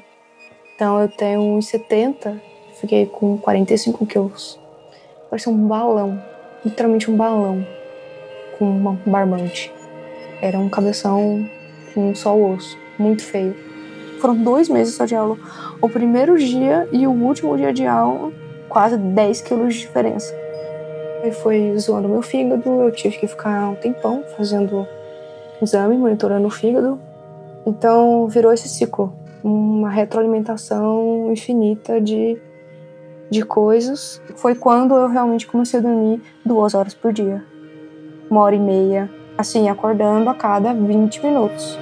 Então 0.75 1.01
eu 1.01 1.09
tenho 1.09 1.41
1,70, 1.59 2.41
fiquei 2.81 3.07
com 3.07 3.37
45 3.37 4.07
quilos. 4.07 4.59
Parecia 5.29 5.53
um 5.53 5.67
balão, 5.67 6.23
literalmente 6.65 7.11
um 7.11 7.17
balão, 7.17 7.67
com 8.59 8.65
uma 8.65 8.99
barbante. 9.05 9.73
Era 10.41 10.59
um 10.59 10.69
cabeção 10.69 11.49
com 11.95 12.15
só 12.15 12.35
o 12.35 12.55
osso, 12.55 12.79
muito 13.03 13.23
feio. 13.23 13.55
Foram 14.21 14.37
dois 14.37 14.69
meses 14.69 14.95
só 14.95 15.05
de 15.05 15.17
aula. 15.17 15.37
O 15.81 15.89
primeiro 15.89 16.39
dia 16.39 16.89
e 16.93 17.07
o 17.07 17.11
último 17.11 17.57
dia 17.57 17.73
de 17.73 17.85
aula, 17.85 18.33
quase 18.69 18.97
10 18.97 19.41
quilos 19.41 19.75
de 19.75 19.81
diferença. 19.81 20.33
Aí 21.23 21.33
foi 21.33 21.77
zoando 21.77 22.09
meu 22.09 22.23
fígado, 22.23 22.69
eu 22.69 22.91
tive 22.93 23.19
que 23.19 23.27
ficar 23.27 23.69
um 23.69 23.75
tempão 23.75 24.25
fazendo 24.37 24.87
exame, 25.61 25.97
monitorando 25.97 26.47
o 26.47 26.51
fígado. 26.51 27.01
Então 27.67 28.27
virou 28.29 28.53
esse 28.53 28.69
ciclo, 28.69 29.13
uma 29.43 29.91
retroalimentação 29.91 31.31
infinita 31.33 32.01
de, 32.01 32.41
de 33.31 33.45
coisas. 33.45 34.23
Foi 34.37 34.55
quando 34.55 34.95
eu 34.95 35.09
realmente 35.09 35.47
comecei 35.47 35.81
a 35.81 35.83
dormir 35.83 36.21
duas 36.45 36.75
horas 36.75 36.95
por 36.95 37.13
dia, 37.13 37.45
uma 38.31 38.41
hora 38.43 38.55
e 38.55 38.61
meia, 38.61 39.11
assim, 39.37 39.69
acordando 39.69 40.29
a 40.31 40.35
cada 40.35 40.73
20 40.73 41.25
minutos. 41.25 41.79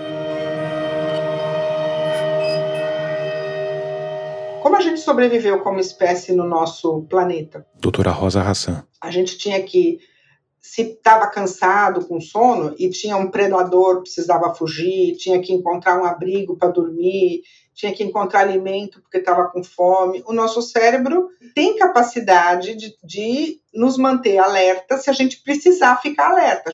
Como 4.60 4.76
a 4.76 4.80
gente 4.80 5.00
sobreviveu 5.00 5.60
como 5.60 5.80
espécie 5.80 6.32
no 6.32 6.44
nosso 6.44 7.02
planeta? 7.08 7.66
Doutora 7.80 8.10
Rosa 8.10 8.42
Hassan. 8.42 8.84
A 9.00 9.10
gente 9.10 9.38
tinha 9.38 9.62
que, 9.62 9.98
se 10.60 10.82
estava 10.82 11.26
cansado, 11.28 12.06
com 12.06 12.20
sono, 12.20 12.74
e 12.78 12.90
tinha 12.90 13.16
um 13.16 13.30
predador, 13.30 14.02
precisava 14.02 14.54
fugir, 14.54 15.16
tinha 15.16 15.40
que 15.40 15.52
encontrar 15.52 15.98
um 15.98 16.04
abrigo 16.04 16.56
para 16.56 16.68
dormir, 16.68 17.42
tinha 17.74 17.92
que 17.94 18.04
encontrar 18.04 18.40
alimento 18.40 19.00
porque 19.00 19.18
estava 19.18 19.48
com 19.48 19.64
fome. 19.64 20.22
O 20.26 20.32
nosso 20.34 20.60
cérebro 20.60 21.30
tem 21.54 21.76
capacidade 21.76 22.74
de, 22.74 22.94
de 23.02 23.60
nos 23.72 23.96
manter 23.96 24.36
alerta 24.38 24.98
se 24.98 25.08
a 25.08 25.12
gente 25.14 25.42
precisar 25.42 25.96
ficar 25.96 26.32
alerta. 26.32 26.70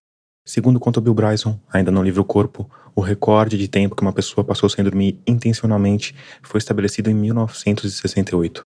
Segundo 0.48 0.78
conta 0.78 1.00
Bill 1.00 1.12
Bryson, 1.12 1.58
ainda 1.72 1.90
no 1.90 2.00
livro 2.04 2.24
Corpo, 2.24 2.70
o 2.94 3.00
recorde 3.00 3.58
de 3.58 3.66
tempo 3.66 3.96
que 3.96 4.02
uma 4.02 4.12
pessoa 4.12 4.44
passou 4.44 4.68
sem 4.68 4.84
dormir 4.84 5.20
intencionalmente 5.26 6.14
foi 6.40 6.58
estabelecido 6.58 7.10
em 7.10 7.14
1968. 7.14 8.64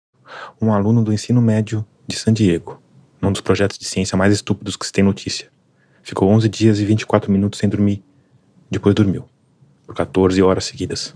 Um 0.61 0.75
aluno 0.75 1.03
do 1.03 1.11
ensino 1.11 1.41
médio 1.41 1.83
de 2.07 2.17
San 2.17 2.35
Diego, 2.35 2.79
num 3.19 3.33
dos 3.33 3.41
projetos 3.41 3.79
de 3.79 3.87
ciência 3.87 4.15
mais 4.15 4.31
estúpidos 4.31 4.77
que 4.77 4.85
se 4.85 4.93
tem 4.93 5.03
notícia. 5.03 5.51
Ficou 6.03 6.29
11 6.29 6.51
dias 6.51 6.79
e 6.81 6.85
24 6.85 7.33
minutos 7.33 7.59
sem 7.59 7.67
dormir. 7.67 8.05
Depois 8.71 8.95
dormiu, 8.95 9.25
por 9.87 9.95
14 9.95 10.43
horas 10.43 10.67
seguidas. 10.67 11.15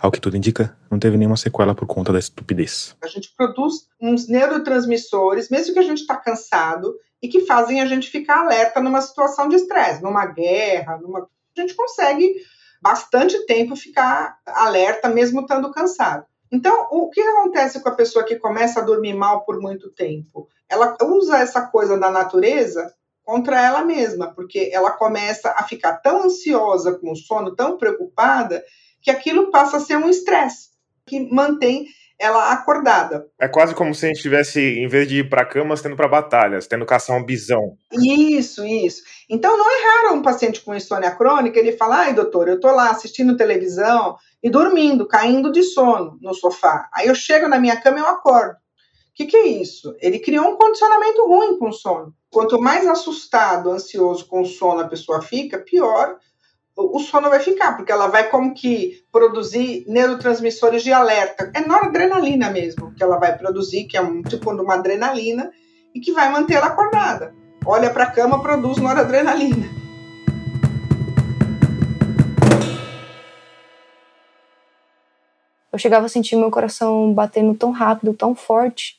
Ao 0.00 0.10
que 0.10 0.22
tudo 0.22 0.38
indica, 0.38 0.74
não 0.90 0.98
teve 0.98 1.18
nenhuma 1.18 1.36
sequela 1.36 1.74
por 1.74 1.86
conta 1.86 2.14
da 2.14 2.18
estupidez. 2.18 2.96
A 3.04 3.08
gente 3.08 3.30
produz 3.36 3.88
uns 4.00 4.26
neurotransmissores, 4.26 5.50
mesmo 5.50 5.74
que 5.74 5.80
a 5.80 5.82
gente 5.82 6.00
está 6.00 6.16
cansado, 6.16 6.94
e 7.26 7.28
que 7.28 7.40
fazem 7.40 7.80
a 7.80 7.86
gente 7.86 8.08
ficar 8.08 8.42
alerta 8.42 8.80
numa 8.80 9.00
situação 9.00 9.48
de 9.48 9.56
estresse, 9.56 10.00
numa 10.00 10.26
guerra, 10.26 10.96
numa... 10.98 11.22
a 11.22 11.60
gente 11.60 11.74
consegue 11.74 12.36
bastante 12.80 13.44
tempo 13.46 13.74
ficar 13.74 14.38
alerta 14.46 15.08
mesmo 15.08 15.40
estando 15.40 15.72
cansado. 15.72 16.24
Então, 16.52 16.86
o 16.92 17.10
que 17.10 17.20
acontece 17.20 17.82
com 17.82 17.88
a 17.88 17.94
pessoa 17.96 18.24
que 18.24 18.36
começa 18.36 18.78
a 18.78 18.84
dormir 18.84 19.12
mal 19.12 19.44
por 19.44 19.60
muito 19.60 19.90
tempo? 19.90 20.46
Ela 20.68 20.96
usa 21.02 21.38
essa 21.38 21.62
coisa 21.62 21.98
da 21.98 22.12
natureza 22.12 22.94
contra 23.24 23.60
ela 23.60 23.84
mesma, 23.84 24.32
porque 24.32 24.70
ela 24.72 24.92
começa 24.92 25.50
a 25.50 25.64
ficar 25.64 25.96
tão 25.96 26.26
ansiosa 26.26 26.96
com 26.96 27.10
o 27.10 27.16
sono, 27.16 27.56
tão 27.56 27.76
preocupada, 27.76 28.62
que 29.02 29.10
aquilo 29.10 29.50
passa 29.50 29.78
a 29.78 29.80
ser 29.80 29.96
um 29.96 30.08
estresse 30.08 30.68
que 31.04 31.28
mantém 31.32 31.86
ela 32.18 32.52
acordada. 32.52 33.26
É 33.38 33.46
quase 33.46 33.74
como 33.74 33.94
se 33.94 34.06
a 34.06 34.08
gente 34.08 34.22
tivesse, 34.22 34.60
em 34.60 34.88
vez 34.88 35.06
de 35.06 35.18
ir 35.18 35.28
para 35.28 35.44
camas, 35.44 35.82
tendo 35.82 35.96
para 35.96 36.08
batalhas, 36.08 36.66
tendo 36.66 36.86
caçar 36.86 37.16
um 37.16 37.24
bisão. 37.24 37.76
Isso, 37.92 38.64
isso. 38.64 39.02
Então 39.28 39.56
não 39.56 39.70
é 39.70 39.84
raro 39.84 40.14
um 40.14 40.22
paciente 40.22 40.60
com 40.60 40.74
insônia 40.74 41.10
crônica 41.10 41.58
ele 41.58 41.72
falar, 41.72 42.06
ai 42.06 42.14
doutor, 42.14 42.48
eu 42.48 42.60
tô 42.60 42.68
lá 42.68 42.90
assistindo 42.90 43.36
televisão 43.36 44.16
e 44.42 44.48
dormindo, 44.48 45.06
caindo 45.06 45.52
de 45.52 45.62
sono 45.62 46.18
no 46.20 46.34
sofá. 46.34 46.88
Aí 46.92 47.06
eu 47.06 47.14
chego 47.14 47.48
na 47.48 47.58
minha 47.58 47.80
cama 47.80 47.98
e 47.98 48.00
eu 48.00 48.06
acordo. 48.06 48.56
que, 49.14 49.26
que 49.26 49.36
é 49.36 49.46
isso? 49.46 49.94
Ele 50.00 50.18
criou 50.18 50.46
um 50.46 50.56
condicionamento 50.56 51.26
ruim 51.26 51.58
com 51.58 51.68
o 51.68 51.72
sono. 51.72 52.14
Quanto 52.30 52.60
mais 52.60 52.86
assustado, 52.86 53.70
ansioso 53.70 54.26
com 54.26 54.42
o 54.42 54.46
sono 54.46 54.80
a 54.80 54.88
pessoa 54.88 55.22
fica, 55.22 55.58
pior 55.58 56.18
o 56.76 56.98
sono 57.00 57.30
vai 57.30 57.40
ficar, 57.40 57.74
porque 57.74 57.90
ela 57.90 58.06
vai 58.06 58.28
como 58.28 58.52
que 58.52 59.02
produzir 59.10 59.84
neurotransmissores 59.88 60.82
de 60.82 60.92
alerta. 60.92 61.50
É 61.54 61.66
noradrenalina 61.66 62.50
mesmo 62.50 62.92
que 62.94 63.02
ela 63.02 63.18
vai 63.18 63.36
produzir, 63.36 63.84
que 63.84 63.96
é 63.96 64.00
um 64.00 64.22
tipo 64.22 64.54
de 64.54 64.60
uma 64.60 64.74
adrenalina, 64.74 65.50
e 65.94 66.00
que 66.00 66.12
vai 66.12 66.30
manter 66.30 66.54
ela 66.54 66.66
acordada. 66.66 67.34
Olha 67.64 67.88
para 67.88 68.04
a 68.04 68.10
cama, 68.10 68.42
produz 68.42 68.76
noradrenalina. 68.76 69.66
Eu 75.72 75.78
chegava 75.78 76.06
a 76.06 76.08
sentir 76.10 76.36
meu 76.36 76.50
coração 76.50 77.12
batendo 77.12 77.54
tão 77.54 77.70
rápido, 77.70 78.12
tão 78.12 78.34
forte, 78.34 78.98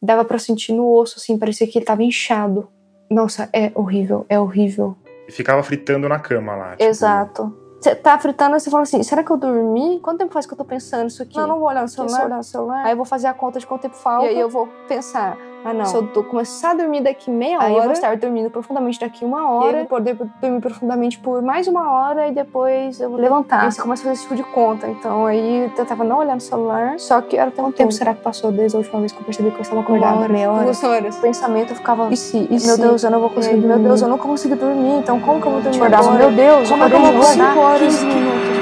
dava 0.00 0.24
para 0.24 0.38
sentir 0.38 0.72
no 0.72 0.92
osso, 0.92 1.16
assim, 1.16 1.36
parecia 1.36 1.66
que 1.66 1.78
ele 1.78 1.84
tava 1.84 2.02
inchado. 2.04 2.68
Nossa, 3.10 3.48
é 3.52 3.72
horrível, 3.74 4.24
é 4.28 4.38
horrível. 4.38 4.96
E 5.28 5.32
ficava 5.32 5.62
fritando 5.62 6.08
na 6.08 6.18
cama 6.18 6.56
lá. 6.56 6.70
Tipo... 6.70 6.84
Exato. 6.84 7.54
Você 7.80 7.94
tá 7.94 8.18
fritando 8.18 8.56
e 8.56 8.60
você 8.60 8.70
fala 8.70 8.82
assim: 8.82 9.02
será 9.02 9.22
que 9.22 9.30
eu 9.30 9.36
dormi? 9.36 10.00
Quanto 10.00 10.18
tempo 10.18 10.32
faz 10.32 10.46
que 10.46 10.52
eu 10.52 10.56
tô 10.56 10.64
pensando 10.64 11.08
isso 11.08 11.22
aqui? 11.22 11.36
Não, 11.36 11.44
eu 11.44 11.48
não 11.48 11.58
vou 11.58 11.68
olhar 11.68 11.82
no 11.82 11.88
celular. 11.88 12.24
olhar 12.24 12.36
no 12.38 12.42
celular. 12.42 12.84
Aí 12.84 12.92
eu 12.92 12.96
vou 12.96 13.04
fazer 13.04 13.28
a 13.28 13.34
conta 13.34 13.60
de 13.60 13.66
quanto 13.66 13.82
tempo 13.82 13.94
falta. 13.94 14.26
E 14.26 14.30
aí 14.30 14.40
eu 14.40 14.48
vou 14.48 14.66
pensar: 14.88 15.36
ah, 15.70 15.74
não. 15.74 15.84
Se 15.84 15.94
eu 15.96 16.24
começar 16.24 16.70
a 16.70 16.74
dormir 16.74 17.02
daqui 17.02 17.30
meia 17.30 17.58
hora, 17.58 17.66
aí 17.66 17.76
eu 17.76 17.82
vou 17.82 17.92
estar 17.92 18.16
dormindo 18.16 18.50
profundamente 18.50 19.00
daqui 19.00 19.24
uma 19.24 19.50
hora. 19.50 19.66
E 19.66 19.68
aí 19.68 19.74
eu 19.74 19.88
vou 19.88 19.98
poder 19.98 20.18
dormir 20.40 20.60
profundamente 20.60 21.18
por 21.18 21.42
mais 21.42 21.66
uma 21.66 21.90
hora 21.90 22.28
e 22.28 22.32
depois 22.32 23.00
eu 23.00 23.10
vou 23.10 23.18
levantar. 23.18 23.68
E 23.68 23.72
você 23.72 23.80
começa 23.80 24.02
a 24.02 24.04
fazer 24.04 24.14
esse 24.14 24.22
tipo 24.22 24.36
de 24.36 24.42
conta. 24.54 24.88
Então 24.88 25.26
aí 25.26 25.64
eu 25.64 25.70
tentava 25.70 26.04
não 26.04 26.18
olhar 26.18 26.34
no 26.34 26.40
celular. 26.40 26.98
Só 26.98 27.20
que 27.20 27.36
era 27.36 27.50
quanto 27.50 27.76
tempo 27.76 27.92
será 27.92 28.14
que 28.14 28.22
passou 28.22 28.50
desde 28.50 28.76
a 28.76 28.80
última 28.80 29.00
vez 29.00 29.12
que 29.12 29.18
eu 29.20 29.24
percebi 29.24 29.50
que 29.50 29.56
eu 29.56 29.62
estava 29.62 29.80
acordada? 29.80 30.14
Uma 30.14 30.22
hora, 30.22 30.32
meia 30.32 30.50
hora. 30.50 30.64
Duas 30.64 30.82
horas. 30.82 31.16
O 31.18 31.20
pensamento 31.20 31.70
eu 31.72 31.76
ficava: 31.76 32.08
e 32.12 32.16
se? 32.16 32.36
E 32.50 32.66
meu 32.66 32.78
Deus, 32.78 33.02
eu 33.02 33.10
não 33.10 33.20
vou 33.20 33.30
conseguir 33.30 33.56
dormir. 33.56 33.76
Meu 33.76 33.78
Deus, 33.88 34.02
eu 34.02 34.08
não 34.08 34.18
consigo 34.18 34.56
dormir. 34.56 34.98
Então 34.98 35.20
como 35.20 35.40
que 35.40 35.46
eu 35.46 35.52
vou 35.52 35.60
dormir? 35.60 35.76
Acordava, 35.76 36.12
meu 36.12 36.30
Deus, 36.32 36.68
como 36.68 36.84
é 36.84 36.88
que 36.88 36.94
eu 36.94 37.00
vou 37.00 37.08
acordar? 37.10 37.52
5 37.52 37.60
horas, 37.60 38.04
minutos. 38.04 38.57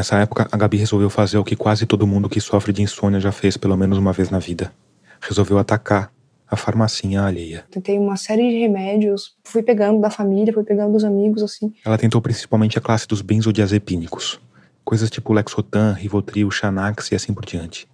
Nessa 0.00 0.16
época, 0.16 0.48
a 0.50 0.56
Gabi 0.56 0.78
resolveu 0.78 1.10
fazer 1.10 1.36
o 1.36 1.44
que 1.44 1.54
quase 1.54 1.84
todo 1.84 2.06
mundo 2.06 2.26
que 2.26 2.40
sofre 2.40 2.72
de 2.72 2.80
insônia 2.80 3.20
já 3.20 3.30
fez 3.30 3.58
pelo 3.58 3.76
menos 3.76 3.98
uma 3.98 4.14
vez 4.14 4.30
na 4.30 4.38
vida. 4.38 4.72
Resolveu 5.20 5.58
atacar 5.58 6.10
a 6.48 6.56
farmacinha 6.56 7.22
alheia. 7.22 7.66
Tentei 7.70 7.98
uma 7.98 8.16
série 8.16 8.48
de 8.48 8.60
remédios, 8.60 9.36
fui 9.44 9.62
pegando 9.62 10.00
da 10.00 10.08
família, 10.08 10.54
fui 10.54 10.64
pegando 10.64 10.94
dos 10.94 11.04
amigos, 11.04 11.42
assim. 11.42 11.74
Ela 11.84 11.98
tentou 11.98 12.18
principalmente 12.22 12.78
a 12.78 12.80
classe 12.80 13.06
dos 13.06 13.20
benzodiazepínicos. 13.20 14.40
Coisas 14.82 15.10
tipo 15.10 15.34
Lexotan, 15.34 15.92
Rivotril, 15.92 16.50
Xanax 16.50 17.12
e 17.12 17.14
assim 17.14 17.34
por 17.34 17.44
diante. 17.44 17.86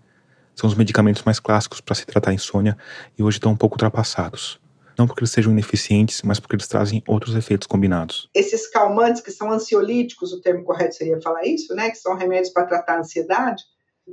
São 0.54 0.70
os 0.70 0.76
medicamentos 0.76 1.24
mais 1.24 1.40
clássicos 1.40 1.80
para 1.80 1.96
se 1.96 2.06
tratar 2.06 2.32
insônia 2.32 2.78
e 3.18 3.22
hoje 3.24 3.38
estão 3.38 3.50
um 3.50 3.56
pouco 3.56 3.74
ultrapassados. 3.74 4.60
Não 4.98 5.06
porque 5.06 5.20
eles 5.20 5.30
sejam 5.30 5.52
ineficientes, 5.52 6.22
mas 6.22 6.40
porque 6.40 6.56
eles 6.56 6.68
trazem 6.68 7.02
outros 7.06 7.34
efeitos 7.34 7.66
combinados. 7.66 8.28
Esses 8.34 8.66
calmantes, 8.68 9.20
que 9.20 9.30
são 9.30 9.50
ansiolíticos, 9.50 10.32
o 10.32 10.40
termo 10.40 10.64
correto 10.64 10.94
seria 10.94 11.20
falar 11.20 11.44
isso, 11.44 11.74
né? 11.74 11.90
Que 11.90 11.98
são 11.98 12.16
remédios 12.16 12.52
para 12.52 12.66
tratar 12.66 12.96
a 12.96 13.00
ansiedade, 13.00 13.62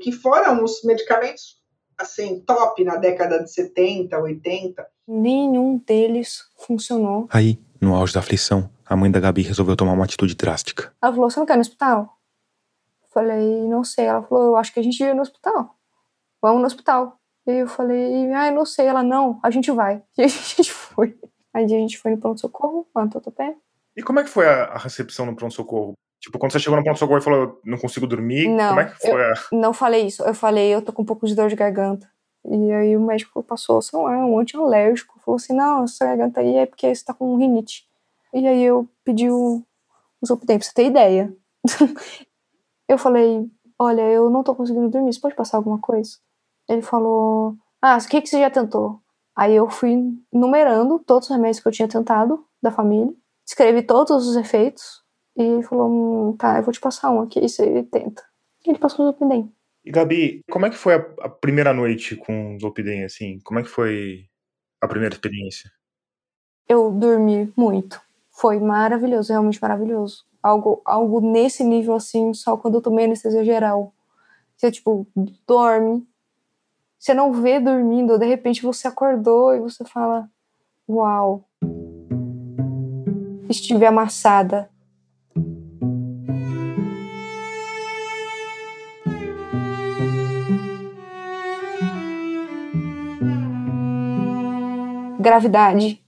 que 0.01 0.11
foram 0.11 0.63
os 0.63 0.83
medicamentos 0.83 1.61
assim, 1.97 2.39
top 2.41 2.83
na 2.83 2.97
década 2.97 3.43
de 3.43 3.51
70, 3.51 4.17
80. 4.17 4.87
Nenhum 5.07 5.77
deles 5.77 6.43
funcionou. 6.57 7.27
Aí, 7.31 7.59
no 7.79 7.95
auge 7.95 8.13
da 8.13 8.19
aflição, 8.19 8.69
a 8.85 8.95
mãe 8.95 9.11
da 9.11 9.19
Gabi 9.19 9.41
resolveu 9.41 9.75
tomar 9.75 9.93
uma 9.93 10.05
atitude 10.05 10.35
drástica. 10.35 10.93
Ela 11.01 11.13
falou: 11.13 11.29
Você 11.29 11.39
não 11.39 11.45
quer 11.45 11.53
ir 11.53 11.57
no 11.57 11.61
hospital? 11.61 12.17
Falei: 13.13 13.67
Não 13.67 13.83
sei. 13.83 14.05
Ela 14.05 14.23
falou: 14.23 14.45
Eu 14.45 14.55
acho 14.55 14.73
que 14.73 14.79
a 14.79 14.83
gente 14.83 14.99
ia 14.99 15.13
no 15.13 15.21
hospital. 15.21 15.75
Vamos 16.41 16.61
no 16.61 16.67
hospital. 16.67 17.19
E 17.45 17.51
eu 17.51 17.67
falei, 17.67 18.31
ah, 18.33 18.47
eu 18.47 18.53
não 18.53 18.65
sei. 18.65 18.87
Ela, 18.87 19.03
não, 19.03 19.39
a 19.43 19.49
gente 19.49 19.71
vai. 19.71 20.01
E 20.17 20.23
a 20.23 20.27
gente 20.27 20.71
foi. 20.71 21.17
Aí 21.53 21.65
a 21.65 21.67
gente 21.67 21.97
foi 21.97 22.11
no 22.11 22.17
pronto-socorro, 22.17 22.87
lá 22.95 23.05
no 23.05 23.11
Tatuapé. 23.11 23.55
E 23.95 24.01
como 24.01 24.19
é 24.19 24.23
que 24.23 24.29
foi 24.29 24.47
a, 24.47 24.65
a 24.65 24.77
recepção 24.77 25.25
no 25.25 25.35
pronto-socorro? 25.35 25.93
Tipo, 26.19 26.39
quando 26.39 26.53
você 26.53 26.59
chegou 26.59 26.77
no 26.77 26.83
pronto-socorro 26.83 27.19
e 27.19 27.23
falou, 27.23 27.59
não 27.65 27.77
consigo 27.77 28.07
dormir, 28.07 28.47
não, 28.47 28.69
como 28.69 28.79
é 28.79 28.85
que 28.85 28.97
foi? 28.97 29.23
A... 29.23 29.33
não 29.51 29.73
falei 29.73 30.07
isso. 30.07 30.23
Eu 30.23 30.33
falei, 30.33 30.73
eu 30.73 30.81
tô 30.81 30.93
com 30.93 31.01
um 31.01 31.05
pouco 31.05 31.27
de 31.27 31.35
dor 31.35 31.49
de 31.49 31.55
garganta. 31.55 32.09
E 32.45 32.71
aí 32.71 32.97
o 32.97 33.01
médico 33.01 33.43
passou, 33.43 33.81
sei 33.81 33.99
lá, 33.99 34.25
um 34.25 34.39
antialérgico. 34.39 35.19
Falou 35.23 35.35
assim, 35.35 35.53
não, 35.53 35.83
essa 35.83 36.05
garganta 36.05 36.39
aí 36.41 36.55
é 36.55 36.65
porque 36.65 36.93
você 36.93 37.03
tá 37.03 37.13
com 37.13 37.37
rinite. 37.37 37.85
E 38.33 38.47
aí 38.47 38.63
eu 38.63 38.89
pedi 39.03 39.29
o, 39.29 39.61
o 40.21 40.25
Zolpidem, 40.25 40.57
pra 40.57 40.65
você 40.65 40.73
ter 40.73 40.85
ideia. 40.85 41.33
eu 42.87 42.97
falei, 42.97 43.45
olha, 43.77 44.01
eu 44.01 44.29
não 44.29 44.43
tô 44.43 44.55
conseguindo 44.55 44.89
dormir, 44.89 45.13
você 45.13 45.19
pode 45.19 45.35
passar 45.35 45.57
alguma 45.57 45.77
coisa? 45.77 46.17
Ele 46.67 46.81
falou: 46.81 47.55
Ah, 47.81 47.97
o 47.97 48.07
que, 48.07 48.21
que 48.21 48.27
você 48.29 48.39
já 48.39 48.49
tentou? 48.49 48.99
Aí 49.35 49.55
eu 49.55 49.69
fui 49.69 49.95
numerando 50.31 50.99
todos 50.99 51.29
os 51.29 51.35
remédios 51.35 51.59
que 51.59 51.67
eu 51.67 51.71
tinha 51.71 51.87
tentado 51.87 52.45
da 52.61 52.71
família, 52.71 53.11
escrevi 53.45 53.81
todos 53.81 54.27
os 54.27 54.35
efeitos 54.35 55.03
e 55.35 55.43
ele 55.43 55.63
falou: 55.63 55.89
hum, 55.89 56.37
Tá, 56.37 56.57
eu 56.57 56.63
vou 56.63 56.73
te 56.73 56.79
passar 56.79 57.11
um 57.11 57.21
aqui, 57.21 57.41
você 57.41 57.83
tenta. 57.83 58.23
E 58.65 58.69
ele 58.69 58.79
passou 58.79 59.05
o 59.05 59.09
Zolpidem. 59.09 59.51
E 59.83 59.91
Gabi, 59.91 60.41
como 60.49 60.65
é 60.65 60.69
que 60.69 60.77
foi 60.77 60.95
a, 60.95 60.97
a 61.21 61.29
primeira 61.29 61.73
noite 61.73 62.15
com 62.15 62.55
o 62.55 62.59
Zolpidem, 62.59 63.03
assim? 63.03 63.39
Como 63.43 63.59
é 63.59 63.63
que 63.63 63.69
foi 63.69 64.25
a 64.81 64.87
primeira 64.87 65.13
experiência? 65.13 65.69
Eu 66.67 66.91
dormi 66.91 67.51
muito. 67.57 68.01
Foi 68.31 68.59
maravilhoso, 68.59 69.31
realmente 69.31 69.61
maravilhoso. 69.61 70.23
Algo, 70.41 70.81
algo 70.85 71.19
nesse 71.19 71.63
nível, 71.63 71.95
assim, 71.95 72.33
só 72.33 72.55
quando 72.55 72.75
eu 72.75 72.81
tomei 72.81 73.05
anestesia 73.05 73.43
geral. 73.43 73.93
Você, 74.55 74.71
tipo, 74.71 75.05
dorme, 75.45 76.07
você 77.03 77.13
não 77.13 77.33
vê 77.33 77.59
dormindo, 77.59 78.17
de 78.17 78.25
repente 78.25 78.63
você 78.63 78.87
acordou 78.87 79.53
e 79.53 79.59
você 79.59 79.83
fala: 79.83 80.29
Uau, 80.87 81.43
estive 83.49 83.85
amassada. 83.85 84.69
Gravidade. 95.19 96.02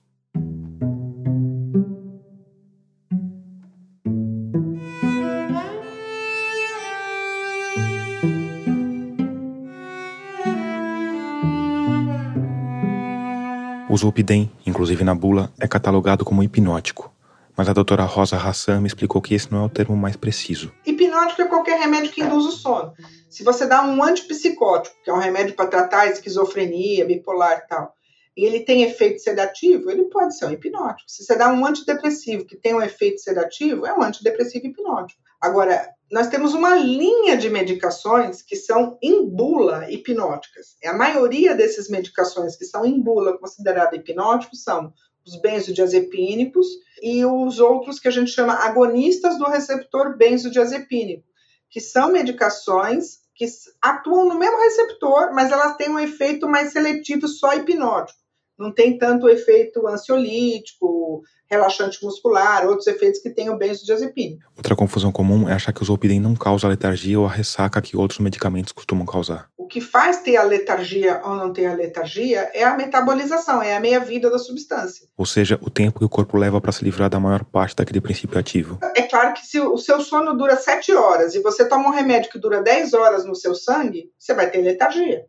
O 13.96 13.98
Zolpidem, 13.98 14.52
inclusive 14.68 15.06
na 15.06 15.16
bula, 15.16 15.54
é 15.58 15.66
catalogado 15.66 16.26
como 16.26 16.44
hipnótico, 16.44 17.10
mas 17.56 17.70
a 17.70 17.72
doutora 17.72 18.04
Rosa 18.04 18.36
Hassan 18.36 18.82
me 18.82 18.88
explicou 18.88 19.22
que 19.22 19.34
esse 19.34 19.50
não 19.50 19.64
é 19.64 19.66
o 19.68 19.70
termo 19.70 19.96
mais 19.96 20.18
preciso. 20.18 20.70
Hipnótico 20.86 21.42
é 21.42 21.46
qualquer 21.46 21.80
remédio 21.80 22.12
que 22.12 22.22
induz 22.22 22.44
o 22.44 22.52
sono. 22.52 22.92
Se 23.30 23.42
você 23.42 23.66
dá 23.66 23.84
um 23.84 24.04
antipsicótico, 24.04 24.98
que 25.02 25.10
é 25.10 25.14
um 25.14 25.20
remédio 25.20 25.56
para 25.56 25.70
tratar 25.70 26.08
esquizofrenia, 26.08 27.06
bipolar 27.06 27.62
e 27.64 27.70
tal, 27.70 27.96
e 28.36 28.44
ele 28.44 28.66
tem 28.66 28.84
efeito 28.84 29.22
sedativo, 29.22 29.90
ele 29.90 30.04
pode 30.10 30.38
ser 30.38 30.48
um 30.48 30.52
hipnótico. 30.52 31.10
Se 31.10 31.24
você 31.24 31.38
dá 31.38 31.48
um 31.54 31.66
antidepressivo 31.66 32.44
que 32.44 32.58
tem 32.58 32.76
um 32.76 32.82
efeito 32.82 33.22
sedativo, 33.22 33.86
é 33.86 33.94
um 33.98 34.04
antidepressivo 34.04 34.68
hipnótico. 34.68 35.22
Agora, 35.46 35.94
nós 36.12 36.28
temos 36.28 36.56
uma 36.56 36.74
linha 36.74 37.38
de 37.38 37.52
medicações 37.52 38.42
que 38.42 38.56
são 38.56 38.98
em 39.00 39.30
bula 39.30 39.86
hipnóticas. 39.92 40.76
A 40.84 40.92
maioria 40.92 41.54
dessas 41.54 41.88
medicações 41.88 42.56
que 42.56 42.66
são 42.66 42.84
em 42.84 43.00
bula 43.00 43.38
consideradas 43.38 43.94
hipnóticos 44.00 44.64
são 44.64 44.92
os 45.24 45.40
benzodiazepínicos 45.40 46.66
e 47.00 47.24
os 47.24 47.60
outros 47.60 48.00
que 48.00 48.08
a 48.08 48.12
gente 48.12 48.32
chama 48.32 48.56
agonistas 48.56 49.38
do 49.38 49.46
receptor 49.46 50.18
benzodiazepínico, 50.18 51.28
que 51.70 51.80
são 51.80 52.12
medicações 52.12 53.20
que 53.36 53.46
atuam 53.80 54.28
no 54.28 54.40
mesmo 54.40 54.58
receptor, 54.58 55.32
mas 55.32 55.52
elas 55.52 55.78
têm 55.78 55.90
um 55.90 56.00
efeito 56.00 56.48
mais 56.48 56.72
seletivo 56.72 57.28
só 57.28 57.54
hipnótico 57.54 58.25
não 58.58 58.72
tem 58.72 58.98
tanto 58.98 59.30
efeito 59.30 59.88
ansiolítico, 59.88 61.24
relaxante 61.50 62.04
muscular, 62.04 62.65
outros 62.68 62.88
efeitos 62.88 63.20
que 63.20 63.30
tem 63.30 63.50
o 63.50 63.58
benzodiazepina. 63.58 64.38
Outra 64.56 64.76
confusão 64.76 65.12
comum 65.12 65.48
é 65.48 65.54
achar 65.54 65.72
que 65.72 65.82
o 65.82 65.86
zolpidem 65.86 66.20
não 66.20 66.36
causa 66.36 66.68
a 66.68 66.70
letargia 66.70 67.20
ou 67.20 67.26
a 67.26 67.30
ressaca 67.30 67.82
que 67.82 67.96
outros 67.96 68.20
medicamentos 68.20 68.72
costumam 68.72 69.06
causar. 69.06 69.50
O 69.58 69.68
que 69.68 69.80
faz 69.82 70.22
ter 70.22 70.38
a 70.38 70.44
letargia 70.44 71.22
ou 71.24 71.36
não 71.36 71.54
ter 71.54 71.65
a 71.65 71.74
letargia 71.74 72.50
é 72.54 72.63
a 72.63 72.76
metabolização, 72.76 73.62
é 73.62 73.76
a 73.76 73.80
meia-vida 73.80 74.30
da 74.30 74.39
substância. 74.39 75.08
Ou 75.18 75.26
seja, 75.26 75.60
o 75.62 75.70
tempo 75.70 76.00
que 76.00 76.06
o 76.06 76.10
corpo 76.10 76.38
leva 76.38 76.60
para 76.60 76.72
se 76.72 76.84
livrar 76.84 77.10
da 77.10 77.20
maior 77.20 77.44
parte 77.44 77.76
daquele 77.76 78.02
princípio 78.02 78.39
ativo. 78.39 78.80
É 78.96 79.04
claro 79.04 79.34
que 79.34 79.46
se 79.46 79.60
o 79.60 79.78
seu 79.78 80.02
sono 80.02 80.36
dura 80.36 80.56
7 80.56 80.94
horas 80.94 81.36
e 81.36 81.41
você 81.41 81.68
toma 81.68 81.89
um 81.89 81.94
remédio 81.94 82.32
que 82.32 82.39
dura 82.39 82.62
10 82.62 82.94
horas 82.94 83.26
no 83.26 83.36
seu 83.36 83.54
sangue, 83.56 84.12
você 84.18 84.34
vai 84.34 84.50
ter 84.50 84.62
letargia. 84.62 85.26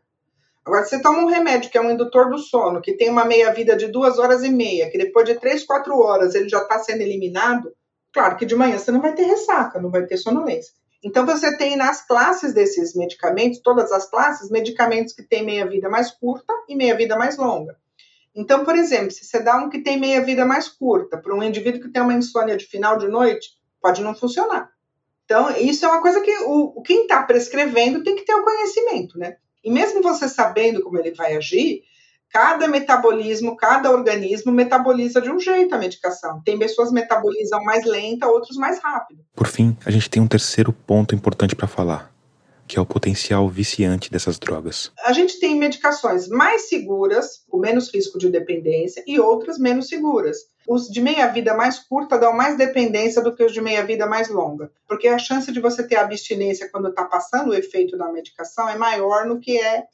Agora, 0.67 0.85
você 0.85 1.01
toma 1.01 1.21
um 1.21 1.27
remédio 1.27 1.71
que 1.71 1.79
é 1.79 1.81
um 1.81 1.91
indutor 1.91 2.29
do 2.29 2.39
sono, 2.39 2.83
que 2.83 2.97
tem 2.97 3.09
uma 3.09 3.25
meia-vida 3.25 3.77
de 3.77 3.87
duas 3.87 4.19
horas 4.19 4.43
e 4.43 4.51
meia, 4.51 4.91
que 4.91 4.99
depois 4.99 5.25
de 5.25 5.37
três, 5.37 5.65
quatro 5.65 5.97
horas 5.99 6.35
ele 6.35 6.49
já 6.49 6.59
está 6.59 6.79
sendo 6.81 7.03
eliminado, 7.03 7.73
Claro 8.17 8.39
que 8.39 8.47
de 8.47 8.57
manhã 8.57 8.79
você 8.79 8.91
não 8.91 9.03
vai 9.03 9.15
ter 9.15 9.25
ressaca, 9.25 9.79
não 9.79 9.91
vai 9.91 10.07
ter 10.07 10.17
sonolência. 10.17 10.73
Então 11.05 11.27
você 11.27 11.55
tem 11.59 11.77
nas 11.77 12.01
classes 12.07 12.55
desses 12.55 12.95
medicamentos, 12.95 13.61
todas 13.61 13.93
as 13.93 14.09
classes, 14.09 14.51
medicamentos 14.51 15.13
que 15.13 15.23
têm 15.23 15.45
meia-vida 15.45 15.87
mais 15.91 16.11
curta 16.13 16.51
e 16.67 16.75
meia-vida 16.75 17.15
mais 17.15 17.37
longa. 17.37 17.77
Então, 18.35 18.65
por 18.65 18.75
exemplo, 18.75 19.11
se 19.11 19.23
você 19.23 19.39
dá 19.39 19.59
um 19.59 19.69
que 19.69 19.83
tem 19.83 20.01
meia-vida 20.01 20.47
mais 20.47 20.67
curta 20.67 21.19
para 21.19 21.35
um 21.35 21.43
indivíduo 21.43 21.83
que 21.83 21.91
tem 21.91 22.01
uma 22.01 22.15
insônia 22.15 22.57
de 22.57 22.65
final 22.65 22.97
de 22.97 23.07
noite, 23.07 23.51
pode 23.83 24.01
não 24.01 24.15
funcionar. 24.15 24.71
Então, 25.27 25.51
isso 25.51 25.85
é 25.85 25.89
uma 25.89 26.01
coisa 26.01 26.23
que 26.23 26.39
o, 26.39 26.81
quem 26.81 27.03
está 27.03 27.23
prescrevendo 27.23 28.03
tem 28.03 28.17
que 28.17 28.25
ter 28.25 28.35
o 28.35 28.43
conhecimento, 28.43 29.19
né? 29.19 29.37
E 29.67 29.71
mesmo 29.71 30.01
você 30.01 30.29
sabendo 30.29 30.81
como 30.81 30.97
ele 30.97 31.11
vai 31.11 31.35
agir, 31.35 31.83
cada 32.31 32.69
metabolismo, 32.69 33.57
cada 33.57 33.91
organismo 33.91 34.53
metaboliza 34.53 35.21
de 35.21 35.29
um 35.29 35.41
jeito 35.41 35.75
a 35.75 35.79
medicação. 35.79 36.41
Tem 36.45 36.57
pessoas 36.57 36.91
que 36.91 36.95
metabolizam 36.95 37.61
mais 37.65 37.85
lenta, 37.85 38.29
outros 38.29 38.57
mais 38.57 38.79
rápido. 38.79 39.25
Por 39.35 39.49
fim, 39.49 39.77
a 39.85 39.91
gente 39.91 40.09
tem 40.09 40.23
um 40.23 40.29
terceiro 40.29 40.73
ponto 40.73 41.17
importante 41.17 41.57
para 41.57 41.67
falar, 41.67 42.15
que 42.69 42.79
é 42.79 42.81
o 42.81 42.87
potencial 42.87 43.49
viciante 43.49 44.09
dessas 44.09 44.39
drogas. 44.39 44.93
A 45.05 45.13
gente 45.13 45.41
tem 45.41 45.59
medicações 45.59 46.29
mais 46.29 46.69
seguras, 46.69 47.43
com 47.49 47.59
menos 47.59 47.93
risco 47.93 48.21
de 48.21 48.31
dependência, 48.31 49.03
e 49.05 49.19
outras 49.19 49.59
menos 49.59 49.89
seguras. 49.89 50.37
Os 50.67 50.89
de 50.89 51.01
meia-vida 51.01 51.55
mais 51.55 51.79
curta 51.79 52.19
dão 52.19 52.33
mais 52.33 52.57
dependência 52.57 53.23
do 53.23 53.35
que 53.35 53.45
os 53.45 53.53
de 53.53 53.61
meia-vida 53.61 54.07
mais 54.07 54.29
longa, 54.29 54.71
porque 54.89 55.09
a 55.09 55.19
chance 55.19 55.51
de 55.53 55.61
você 55.61 55.87
ter 55.87 55.97
abstinência 55.97 56.69
quando 56.71 56.89
está 56.89 57.05
passando 57.05 57.51
o 57.51 57.55
efeito 57.55 57.97
da 57.97 58.11
medicação 58.11 58.69
é 58.69 58.77
maior 58.77 59.27
no 59.27 59.39
que 59.39 59.59
é 59.59 59.85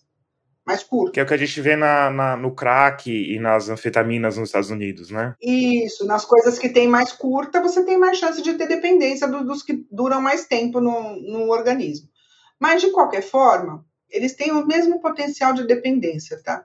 mais 0.64 0.82
curto. 0.82 1.12
Que 1.12 1.20
é 1.20 1.22
o 1.22 1.26
que 1.26 1.34
a 1.34 1.38
gente 1.38 1.60
vê 1.60 1.76
na, 1.76 2.10
na, 2.10 2.36
no 2.36 2.54
crack 2.54 3.10
e 3.10 3.38
nas 3.38 3.68
anfetaminas 3.68 4.36
nos 4.36 4.48
Estados 4.48 4.70
Unidos, 4.70 5.10
né? 5.10 5.34
Isso, 5.40 6.06
nas 6.06 6.24
coisas 6.24 6.58
que 6.58 6.68
tem 6.68 6.86
mais 6.86 7.12
curta, 7.12 7.60
você 7.60 7.84
tem 7.84 7.98
mais 7.98 8.18
chance 8.18 8.40
de 8.40 8.54
ter 8.54 8.68
dependência 8.68 9.26
do, 9.28 9.44
dos 9.44 9.62
que 9.62 9.84
duram 9.90 10.20
mais 10.20 10.46
tempo 10.46 10.80
no, 10.80 11.16
no 11.20 11.50
organismo. 11.50 12.08
Mas, 12.60 12.80
de 12.80 12.90
qualquer 12.92 13.22
forma, 13.22 13.84
eles 14.08 14.34
têm 14.34 14.52
o 14.52 14.64
mesmo 14.64 15.00
potencial 15.00 15.52
de 15.52 15.66
dependência, 15.66 16.40
tá? 16.42 16.64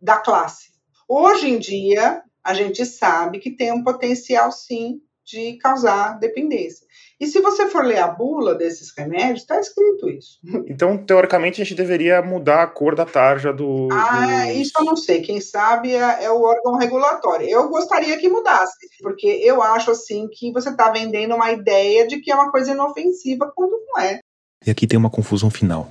Da 0.00 0.16
classe. 0.16 0.70
Hoje 1.08 1.48
em 1.48 1.58
dia, 1.58 2.22
a 2.44 2.54
gente 2.54 2.84
sabe 2.86 3.38
que 3.38 3.50
tem 3.50 3.72
um 3.72 3.82
potencial, 3.82 4.50
sim, 4.52 5.00
de 5.28 5.58
causar 5.58 6.18
dependência. 6.18 6.86
E 7.20 7.26
se 7.26 7.40
você 7.40 7.68
for 7.68 7.84
ler 7.84 7.98
a 7.98 8.08
bula 8.08 8.54
desses 8.54 8.92
remédios, 8.96 9.40
está 9.40 9.60
escrito 9.60 10.08
isso. 10.08 10.38
Então, 10.68 10.96
teoricamente, 10.96 11.60
a 11.60 11.64
gente 11.64 11.76
deveria 11.76 12.22
mudar 12.22 12.62
a 12.62 12.66
cor 12.66 12.94
da 12.94 13.04
tarja 13.04 13.52
do. 13.52 13.88
Ah, 13.90 14.46
dos... 14.46 14.56
isso 14.56 14.72
eu 14.78 14.84
não 14.84 14.96
sei. 14.96 15.20
Quem 15.20 15.40
sabe 15.40 15.92
é, 15.92 16.24
é, 16.24 16.30
o 16.30 16.40
órgão 16.40 16.76
regulatório. 16.76 17.48
Eu 17.48 17.68
gostaria 17.68 18.16
que 18.16 18.28
mudasse, 18.28 18.86
porque 19.02 19.26
eu 19.26 19.60
acho 19.60 19.90
assim 19.90 20.28
que 20.32 20.52
você 20.52 20.70
está 20.70 20.90
vendendo 20.90 21.34
uma 21.34 21.50
ideia 21.50 22.06
de 22.06 22.20
que 22.20 22.30
é 22.30 22.34
uma 22.34 22.50
coisa 22.50 22.72
inofensiva 22.72 23.50
quando 23.54 23.72
não 23.86 24.00
é. 24.00 24.20
E 24.64 24.70
aqui 24.70 24.86
tem 24.86 24.98
uma 24.98 25.10
confusão 25.10 25.50
final, 25.50 25.90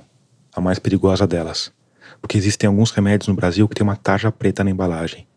a 0.54 0.60
mais 0.60 0.78
perigosa 0.78 1.26
delas, 1.26 1.72
porque 2.20 2.38
existem 2.38 2.66
alguns 2.66 2.90
remédios 2.90 3.28
no 3.28 3.34
Brasil 3.34 3.68
que 3.68 3.74
têm 3.74 3.84
uma 3.84 3.96
tarja 3.96 4.32
preta 4.32 4.64
na 4.64 4.70
embalagem. 4.70 5.27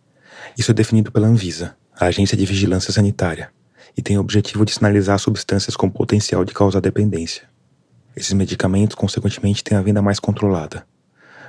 Isso 0.57 0.71
é 0.71 0.73
definido 0.73 1.11
pela 1.11 1.27
Anvisa, 1.27 1.75
a 1.97 2.05
Agência 2.05 2.35
de 2.35 2.45
Vigilância 2.45 2.91
Sanitária, 2.91 3.51
e 3.95 4.01
tem 4.01 4.17
o 4.17 4.21
objetivo 4.21 4.65
de 4.65 4.73
sinalizar 4.73 5.17
substâncias 5.19 5.75
com 5.75 5.89
potencial 5.89 6.43
de 6.43 6.53
causar 6.53 6.81
dependência. 6.81 7.43
Esses 8.15 8.33
medicamentos, 8.33 8.95
consequentemente, 8.95 9.63
têm 9.63 9.77
a 9.77 9.81
venda 9.81 10.01
mais 10.01 10.19
controlada. 10.19 10.85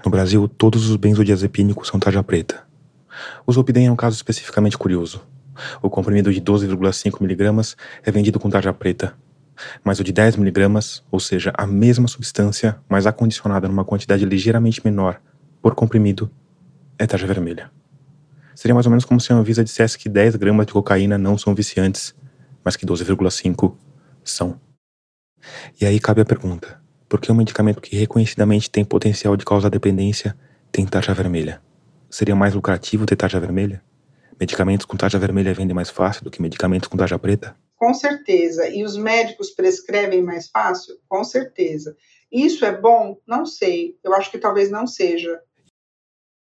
No 0.05 0.11
Brasil, 0.11 0.47
todos 0.49 0.89
os 0.89 0.97
benzodiazepínicos 0.97 1.89
são 1.89 1.99
tarja 1.99 2.23
preta. 2.23 2.65
O 3.47 3.53
Zolpidem 3.53 3.87
é 3.87 3.93
um 3.93 3.97
caso 3.97 4.17
especificamente 4.17 4.79
curioso. 4.79 5.23
O 5.83 5.91
comprimido 5.91 6.33
de 6.33 6.41
12,5mg 6.41 7.77
é 8.05 8.11
vendido 8.11 8.39
com 8.39 8.49
tarja 8.49 8.73
preta, 8.73 9.15
mas 9.85 10.01
o 10.01 10.05
de 10.05 10.13
10 10.13 10.37
miligramas, 10.37 11.03
ou 11.11 11.21
seja, 11.21 11.53
a 11.57 11.67
mesma 11.67 12.09
substância, 12.09 12.79
mas 12.89 13.07
acondicionada 13.07 13.69
numa 13.69 13.85
quantidade 13.85 14.25
ligeiramente 14.25 14.81
menor 14.85 15.21
por 15.61 15.75
comprimido, 15.75 16.31
é 16.99 17.07
tarja 17.07 17.27
vermelha. 17.27 17.71
Seria 18.63 18.77
mais 18.77 18.87
ou 18.87 18.91
menos 18.91 19.05
como 19.05 19.21
se 19.21 19.33
a 19.33 19.35
Anvisa 19.35 19.65
dissesse 19.65 19.99
que 19.99 20.09
10 20.09 20.37
gramas 20.37 20.67
de 20.67 20.73
cocaína 20.73 21.19
não 21.19 21.37
são 21.37 21.53
viciantes, 21.53 22.15
mas 22.65 22.77
que 22.77 22.87
12,5 22.87 23.77
são. 24.23 24.61
E 25.81 25.85
aí 25.85 25.99
cabe 25.99 26.21
a 26.21 26.25
pergunta: 26.25 26.81
por 27.09 27.21
que 27.21 27.33
um 27.33 27.35
medicamento 27.35 27.81
que 27.81 27.97
reconhecidamente 27.97 28.71
tem 28.71 28.85
potencial 28.85 29.37
de 29.37 29.45
causar 29.45 29.69
dependência 29.69 30.39
tem 30.71 30.87
tarja 30.87 31.13
vermelha? 31.13 31.61
Seria 32.09 32.37
mais 32.37 32.55
lucrativo 32.55 33.05
ter 33.05 33.17
tarja 33.17 33.41
vermelha? 33.41 33.83
Medicamentos 34.39 34.87
com 34.87 34.97
tarja 34.97 35.19
vermelha 35.19 35.53
vendem 35.53 35.75
mais 35.75 35.91
fácil 35.91 36.23
do 36.23 36.31
que 36.31 36.41
medicamentos 36.41 36.89
com 36.89 36.97
tarja 36.97 37.19
preta? 37.19 37.57
Com 37.75 37.93
certeza. 37.93 38.69
E 38.69 38.85
os 38.85 38.97
médicos 38.97 39.51
prescrevem 39.51 40.23
mais 40.23 40.49
fácil? 40.49 40.95
Com 41.09 41.25
certeza. 41.25 41.97
Isso 42.31 42.65
é 42.65 42.71
bom? 42.71 43.19
Não 43.27 43.45
sei. 43.45 43.99
Eu 44.05 44.15
acho 44.15 44.31
que 44.31 44.39
talvez 44.39 44.71
não 44.71 44.87
seja. 44.87 45.41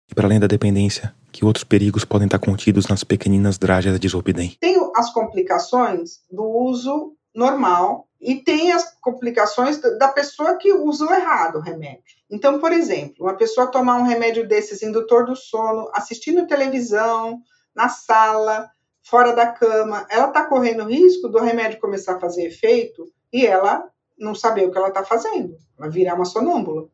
E 0.08 0.14
para 0.14 0.28
além 0.28 0.40
da 0.40 0.46
dependência, 0.46 1.16
que 1.36 1.44
outros 1.44 1.66
perigos 1.66 2.06
podem 2.06 2.28
estar 2.28 2.40
contidos 2.40 2.88
nas 2.88 3.04
pequeninas 3.04 3.58
drágeas 3.58 4.00
de 4.00 4.08
Zolpidem? 4.08 4.56
Tem 4.58 4.78
as 4.96 5.12
complicações 5.12 6.22
do 6.32 6.46
uso 6.46 7.14
normal 7.36 8.08
e 8.22 8.36
tem 8.36 8.72
as 8.72 8.96
complicações 9.02 9.78
da 10.00 10.08
pessoa 10.08 10.56
que 10.56 10.72
usa 10.72 11.06
o 11.06 11.14
errado 11.14 11.58
o 11.58 11.62
remédio. 11.62 12.16
Então, 12.32 12.58
por 12.58 12.72
exemplo, 12.72 13.26
uma 13.26 13.36
pessoa 13.36 13.68
tomar 13.68 13.98
um 13.98 14.04
remédio 14.04 14.48
desses 14.48 14.82
indutor 14.82 15.26
do 15.26 15.36
sono, 15.36 15.92
assistindo 15.94 16.48
televisão, 16.48 17.42
na 17.76 17.90
sala, 17.90 18.70
fora 19.04 19.34
da 19.34 19.48
cama, 19.48 20.08
ela 20.10 20.30
está 20.30 20.46
correndo 20.46 20.88
risco 20.88 21.28
do 21.28 21.40
remédio 21.40 21.82
começar 21.82 22.16
a 22.16 22.20
fazer 22.20 22.46
efeito 22.46 23.12
e 23.34 23.46
ela 23.46 23.84
não 24.18 24.34
saber 24.34 24.66
o 24.66 24.72
que 24.72 24.78
ela 24.78 24.88
está 24.88 25.04
fazendo, 25.04 25.58
ela 25.78 25.90
virar 25.90 26.16
uma 26.16 26.24
sonâmbula. 26.24 26.88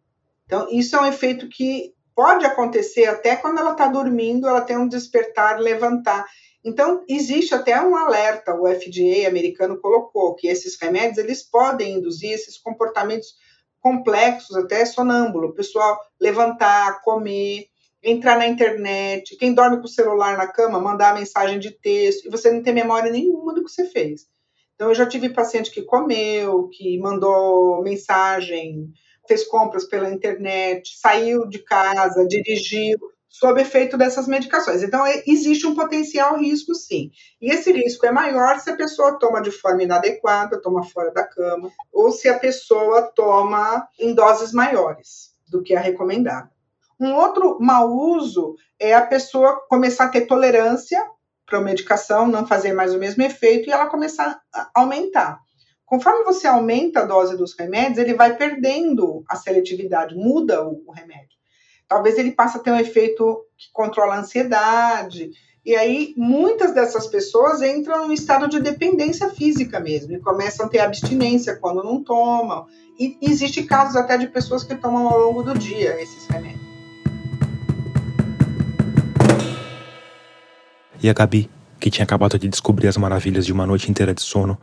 Então, 0.48 0.68
isso 0.72 0.96
é 0.96 1.02
um 1.02 1.06
efeito 1.06 1.48
que 1.48 1.94
pode 2.16 2.46
acontecer 2.46 3.06
até 3.06 3.36
quando 3.36 3.60
ela 3.60 3.72
está 3.72 3.88
dormindo, 3.88 4.48
ela 4.48 4.62
tem 4.62 4.78
um 4.78 4.88
despertar, 4.88 5.60
levantar. 5.60 6.26
Então, 6.64 7.04
existe 7.10 7.56
até 7.56 7.82
um 7.82 7.96
alerta, 7.96 8.54
o 8.54 8.68
FDA 8.68 9.28
americano 9.28 9.80
colocou, 9.80 10.36
que 10.36 10.48
esses 10.48 10.80
remédios, 10.80 11.18
eles 11.18 11.42
podem 11.42 11.96
induzir 11.96 12.32
esses 12.32 12.58
comportamentos 12.58 13.30
complexos, 13.80 14.56
até 14.56 14.86
sonâmbulo, 14.86 15.50
o 15.50 15.54
pessoal 15.54 16.00
levantar, 16.20 17.02
comer, 17.02 17.66
entrar 18.04 18.38
na 18.38 18.48
internet, 18.48 19.36
quem 19.38 19.54
dorme 19.54 19.78
com 19.78 19.86
o 19.86 19.90
celular 19.90 20.38
na 20.38 20.48
cama, 20.48 20.80
mandar 20.80 21.16
mensagem 21.16 21.60
de 21.60 21.72
texto, 21.72 22.26
e 22.26 22.30
você 22.30 22.52
não 22.52 22.62
tem 22.62 22.74
memória 22.74 23.12
nenhuma 23.12 23.54
do 23.54 23.64
que 23.64 23.72
você 23.72 23.86
fez. 23.86 24.28
Então, 24.76 24.90
eu 24.90 24.96
já 24.96 25.06
tive 25.06 25.30
paciente 25.30 25.72
que 25.72 25.82
comeu, 25.82 26.68
que 26.70 27.00
mandou 27.00 27.82
mensagem, 27.84 28.92
fez 29.28 29.46
compras 29.48 29.86
pela 29.86 30.10
internet, 30.10 30.98
saiu 31.00 31.48
de 31.48 31.60
casa, 31.60 32.26
dirigiu, 32.28 32.98
sob 33.32 33.62
efeito 33.62 33.98
dessas 33.98 34.28
medicações. 34.28 34.84
Então, 34.84 35.06
é, 35.06 35.24
existe 35.26 35.66
um 35.66 35.74
potencial 35.74 36.38
risco, 36.38 36.76
sim. 36.76 37.12
E 37.42 37.50
esse 37.50 37.72
risco 37.72 38.06
é 38.06 38.12
maior 38.12 38.60
se 38.60 38.70
a 38.70 38.76
pessoa 38.76 39.18
toma 39.18 39.42
de 39.42 39.52
forma 39.52 39.84
inadequada, 39.84 40.62
toma 40.62 40.84
fora 40.84 41.12
da 41.12 41.24
cama, 41.24 41.72
ou 41.92 42.12
se 42.12 42.28
a 42.28 42.38
pessoa 42.38 43.04
toma 43.04 43.88
em 43.98 44.14
doses 44.14 44.52
maiores 44.52 45.32
do 45.50 45.64
que 45.64 45.74
a 45.74 45.80
recomendada. 45.80 46.52
Um 47.00 47.16
outro 47.16 47.58
mau 47.60 47.90
uso 47.90 48.56
é 48.78 48.94
a 48.94 49.06
pessoa 49.06 49.66
começar 49.68 50.06
a 50.06 50.10
ter 50.10 50.28
tolerância 50.28 51.04
para 51.46 51.58
a 51.58 51.62
medicação, 51.62 52.28
não 52.28 52.46
fazer 52.46 52.74
mais 52.74 52.94
o 52.94 53.00
mesmo 53.00 53.24
efeito 53.24 53.68
e 53.68 53.72
ela 53.72 53.88
começar 53.88 54.40
a 54.54 54.70
aumentar. 54.76 55.40
Conforme 55.92 56.24
você 56.24 56.48
aumenta 56.48 57.02
a 57.02 57.06
dose 57.06 57.36
dos 57.36 57.54
remédios, 57.54 57.98
ele 57.98 58.14
vai 58.14 58.38
perdendo 58.38 59.26
a 59.28 59.36
seletividade, 59.36 60.16
muda 60.16 60.66
o, 60.66 60.82
o 60.88 60.92
remédio. 60.94 61.38
Talvez 61.86 62.18
ele 62.18 62.32
passe 62.32 62.56
a 62.56 62.62
ter 62.62 62.72
um 62.72 62.80
efeito 62.80 63.46
que 63.58 63.66
controla 63.74 64.16
a 64.16 64.20
ansiedade, 64.20 65.32
e 65.66 65.76
aí, 65.76 66.14
muitas 66.16 66.74
dessas 66.74 67.08
pessoas 67.08 67.62
entram 67.62 68.08
num 68.08 68.14
estado 68.14 68.48
de 68.48 68.62
dependência 68.62 69.32
física 69.32 69.82
mesmo, 69.82 70.14
e 70.14 70.20
começam 70.22 70.66
a 70.66 70.70
ter 70.70 70.80
abstinência 70.80 71.58
quando 71.58 71.84
não 71.84 72.02
tomam. 72.02 72.68
E 72.98 73.18
existe 73.22 73.62
casos 73.64 73.98
até 73.98 74.18
de 74.18 74.28
pessoas 74.28 74.64
que 74.64 74.76
tomam 74.76 75.10
ao 75.10 75.20
longo 75.20 75.44
do 75.44 75.60
dia 75.60 76.02
esses 76.02 76.26
remédios. 76.28 76.62
E 81.04 81.10
a 81.10 81.14
Gabi, 81.14 81.50
que 81.82 81.92
tinha 81.92 82.06
acabado 82.06 82.40
de 82.40 82.48
descobrir 82.48 82.88
as 82.88 82.96
maravilhas 82.96 83.46
de 83.46 83.52
uma 83.52 83.66
noite 83.66 83.92
inteira 83.92 84.14
de 84.14 84.22
sono, 84.22 84.58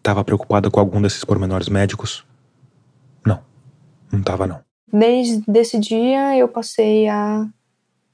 estava 0.00 0.24
preocupada 0.24 0.70
com 0.70 0.80
algum 0.80 1.00
desses 1.00 1.24
pormenores 1.24 1.68
médicos? 1.68 2.26
Não, 3.24 3.40
não 4.10 4.18
estava 4.18 4.46
não. 4.46 4.60
Desde 4.92 5.44
esse 5.54 5.78
dia 5.78 6.36
eu 6.36 6.48
passei 6.48 7.08
a 7.08 7.46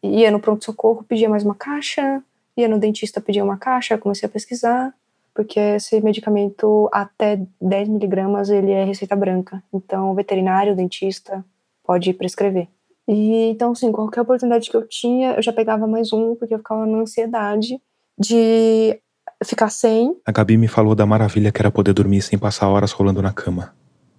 ia 0.03 0.31
no 0.31 0.41
pronto 0.41 0.65
socorro, 0.65 1.05
pedia 1.05 1.29
mais 1.29 1.43
uma 1.43 1.55
caixa, 1.55 2.23
ia 2.57 2.69
no 2.69 2.79
dentista 2.79 3.21
pedir 3.21 3.43
uma 3.43 3.57
caixa, 3.57 3.99
comecei 3.99 4.29
a 4.29 4.31
pesquisar, 4.31 4.95
porque 5.35 5.59
esse 5.59 6.01
medicamento 6.01 6.89
até 6.93 7.41
10 7.61 7.89
miligramas 7.89 8.49
ele 8.49 8.71
é 8.71 8.85
receita 8.85 9.17
branca, 9.17 9.63
então 9.73 10.11
o 10.11 10.15
veterinário, 10.15 10.73
o 10.73 10.77
dentista 10.77 11.45
pode 11.85 12.13
prescrever. 12.13 12.69
E 13.09 13.51
então, 13.51 13.73
assim, 13.73 13.93
qualquer 13.93 14.23
oportunidade 14.23 14.69
que 14.69 14.77
eu 14.77 14.87
tinha, 14.87 15.35
eu 15.35 15.43
já 15.43 15.53
pegava 15.53 15.87
mais 15.87 16.13
um, 16.13 16.35
porque 16.35 16.55
eu 16.55 16.59
ficava 16.59 16.85
na 16.87 16.99
ansiedade 16.99 17.81
de 18.19 19.01
ficar 19.45 19.69
sem. 19.71 20.17
A 20.25 20.33
Gabi 20.33 20.57
me 20.57 20.69
falou 20.69 20.95
da 20.95 21.05
maravilha 21.05 21.53
que 21.53 21.61
era 21.61 21.71
poder 21.71 21.93
dormir 21.93 22.23
sem 22.23 22.39
passar 22.39 22.69
horas 22.69 22.93
rolando 22.93 23.21
na 23.21 23.33
cama. 23.33 23.75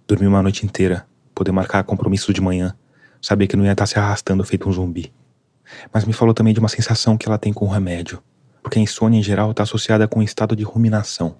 Dormir 0.06 0.26
uma 0.26 0.42
noite 0.42 0.64
inteira, 0.64 1.06
poder 1.34 1.52
marcar 1.52 1.84
compromisso 1.84 2.32
de 2.32 2.40
manhã, 2.40 2.74
saber 3.20 3.46
que 3.46 3.56
não 3.56 3.64
ia 3.64 3.72
estar 3.72 3.86
se 3.86 3.98
arrastando 3.98 4.44
feito 4.44 4.68
um 4.68 4.72
zumbi. 4.72 5.12
Mas 5.92 6.04
me 6.04 6.12
falou 6.12 6.32
também 6.32 6.54
de 6.54 6.60
uma 6.60 6.68
sensação 6.68 7.16
que 7.16 7.28
ela 7.28 7.38
tem 7.38 7.52
com 7.52 7.66
o 7.66 7.68
remédio, 7.68 8.22
porque 8.62 8.78
a 8.78 8.82
insônia 8.82 9.18
em 9.18 9.22
geral 9.22 9.50
está 9.50 9.62
associada 9.62 10.06
com 10.08 10.20
um 10.20 10.22
estado 10.22 10.56
de 10.56 10.62
ruminação, 10.62 11.36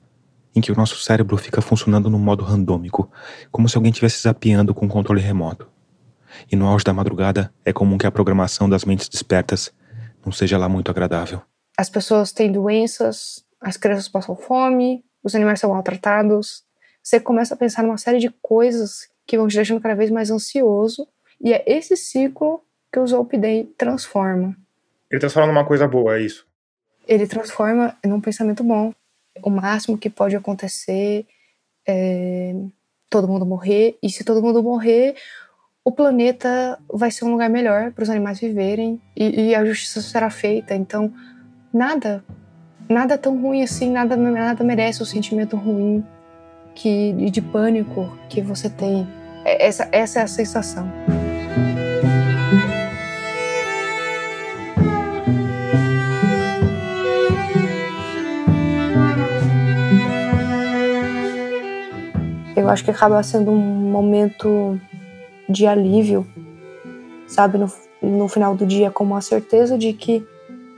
em 0.55 0.61
que 0.61 0.73
o 0.73 0.77
nosso 0.77 0.97
cérebro 0.97 1.37
fica 1.37 1.61
funcionando 1.61 2.11
no 2.11 2.19
modo 2.19 2.45
randômico, 2.45 3.11
como 3.51 3.69
se 3.69 3.77
alguém 3.77 3.91
estivesse 3.91 4.23
zapeando 4.23 4.75
com 4.75 4.87
um 4.87 4.89
controle 4.89 5.21
remoto. 5.21 5.69
E 6.51 6.57
no 6.57 6.67
auge 6.67 6.85
da 6.85 6.93
madrugada 6.93 7.53
é 7.65 7.73
comum 7.73 7.97
que 7.97 8.07
a 8.07 8.11
programação 8.11 8.69
das 8.69 8.85
mentes 8.85 9.09
despertas 9.09 9.73
não 10.25 10.33
seja 10.33 10.59
lá 10.59 10.69
muito 10.69 10.91
agradável. 10.91 11.41
As 11.77 11.89
pessoas 11.89 12.33
têm 12.33 12.51
doenças, 12.51 13.45
as 13.61 13.77
crianças 13.77 14.09
passam 14.09 14.37
fome, 14.37 15.05
os 15.23 15.35
animais 15.35 15.61
são 15.61 15.71
maltratados. 15.71 16.65
Você 17.03 17.19
começa 17.19 17.55
a 17.55 17.57
pensar 17.57 17.83
numa 17.83 17.99
série 17.99 18.19
de 18.19 18.31
coisas 18.43 19.09
que 19.27 19.37
vão 19.37 19.49
te 19.49 19.57
deixando 19.57 19.81
cada 19.81 19.95
vez 19.95 20.11
mais 20.11 20.31
ansioso. 20.31 21.07
E 21.41 21.53
é 21.53 21.63
esse 21.67 21.97
ciclo 21.97 22.63
que 22.93 22.99
o 22.99 23.07
Zolpidem 23.07 23.67
transforma. 23.77 24.57
Ele 25.11 25.21
transforma 25.21 25.49
numa 25.49 25.67
coisa 25.67 25.87
boa, 25.87 26.17
é 26.17 26.23
isso? 26.23 26.47
Ele 27.07 27.27
transforma 27.27 27.97
num 28.05 28.21
pensamento 28.21 28.63
bom. 28.63 28.93
O 29.43 29.51
máximo 29.51 29.97
que 29.97 30.11
pode 30.11 30.37
acontecer 30.37 31.27
é 31.87 32.55
todo 33.09 33.29
mundo 33.29 33.47
morrer. 33.47 33.99
E 34.03 34.11
se 34.11 34.25
todo 34.25 34.43
mundo 34.43 34.63
morrer, 34.63 35.17
o 35.85 35.93
planeta 35.93 36.79
vai 36.93 37.11
ser 37.11 37.25
um 37.25 37.33
lugar 37.33 37.49
melhor 37.49 37.93
para 37.93 38.03
os 38.03 38.11
animais 38.11 38.39
viverem 38.39 39.01
e, 39.17 39.49
e, 39.49 39.55
a 39.55 39.65
justiça 39.65 40.03
será 40.03 40.29
feita. 40.29 40.75
Então, 40.75 41.13
nada, 41.73 42.23
nada 42.89 43.19
tão 43.19 43.41
ruim 43.41 43.63
assim, 43.63 43.91
nada, 43.91 44.17
nada 44.17 44.65
merece 44.65 45.03
o 45.03 45.07
sentimento 45.07 45.57
ruim 45.57 46.05
que 46.75 47.13
de 47.31 47.43
pânico 47.43 48.17
que 48.29 48.41
você 48.41 48.71
tem. 48.71 49.07
É, 49.45 49.67
essa, 49.67 49.89
essa 49.93 50.21
é 50.21 50.23
a 50.23 50.27
sensação. 50.27 50.91
Eu 62.57 62.69
acho 62.69 62.85
que 62.85 62.91
acaba 62.91 63.23
sendo 63.23 63.51
um 63.51 63.57
momento 63.57 64.81
de 65.49 65.67
alívio, 65.67 66.27
sabe, 67.27 67.57
no, 67.57 67.73
no 68.03 68.29
final 68.29 68.55
do 68.55 68.67
dia, 68.67 68.91
como 68.91 69.17
a 69.17 69.21
certeza 69.21 69.79
de 69.79 69.93
que 69.93 70.27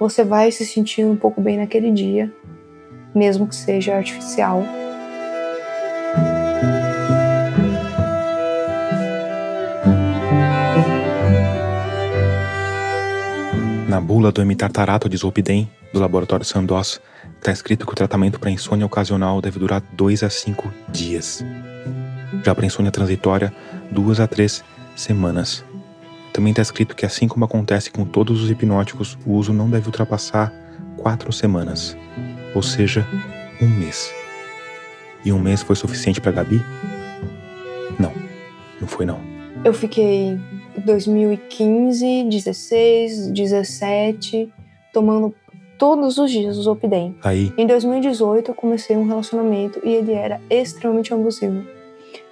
você 0.00 0.24
vai 0.24 0.50
se 0.50 0.64
sentir 0.64 1.04
um 1.04 1.14
pouco 1.14 1.42
bem 1.42 1.58
naquele 1.58 1.92
dia, 1.92 2.32
mesmo 3.14 3.46
que 3.46 3.54
seja 3.54 3.94
artificial. 3.94 4.64
Na 13.86 14.00
bula 14.00 14.32
do 14.32 14.40
emitartarato 14.40 15.06
de 15.06 15.18
Zolpidem, 15.18 15.70
do 15.92 16.00
laboratório 16.00 16.46
Sandoz, 16.46 16.98
está 17.36 17.52
escrito 17.52 17.84
que 17.84 17.92
o 17.92 17.96
tratamento 17.96 18.40
para 18.40 18.50
insônia 18.50 18.86
ocasional 18.86 19.42
deve 19.42 19.58
durar 19.58 19.82
2 19.92 20.22
a 20.22 20.30
5 20.30 20.72
dias. 20.88 21.44
Já 22.42 22.54
para 22.54 22.64
insônia 22.64 22.90
transitória, 22.90 23.52
duas 23.90 24.18
a 24.18 24.26
três 24.26 24.64
semanas. 24.96 25.62
Também 26.32 26.50
está 26.50 26.62
escrito 26.62 26.94
que, 26.94 27.04
assim 27.04 27.26
como 27.26 27.44
acontece 27.44 27.90
com 27.90 28.04
todos 28.04 28.42
os 28.42 28.50
hipnóticos, 28.50 29.18
o 29.26 29.32
uso 29.32 29.52
não 29.52 29.68
deve 29.68 29.86
ultrapassar 29.86 30.52
quatro 30.96 31.32
semanas, 31.32 31.96
ou 32.54 32.62
seja, 32.62 33.06
um 33.60 33.66
mês. 33.66 34.12
E 35.24 35.32
um 35.32 35.38
mês 35.38 35.62
foi 35.62 35.76
suficiente 35.76 36.20
para 36.20 36.32
Gabi? 36.32 36.62
Não, 37.98 38.12
não 38.80 38.88
foi 38.88 39.04
não. 39.04 39.20
Eu 39.64 39.74
fiquei 39.74 40.38
2015, 40.84 42.24
16, 42.24 43.30
17 43.30 44.52
tomando 44.92 45.34
todos 45.78 46.18
os 46.18 46.30
dias 46.30 46.56
o 46.58 46.62
Zolpidem. 46.62 47.16
Aí. 47.22 47.52
Em 47.56 47.66
2018 47.66 48.50
eu 48.50 48.54
comecei 48.54 48.96
um 48.96 49.06
relacionamento 49.06 49.80
e 49.84 49.90
ele 49.90 50.12
era 50.12 50.40
extremamente 50.48 51.12
abusivo. 51.12 51.64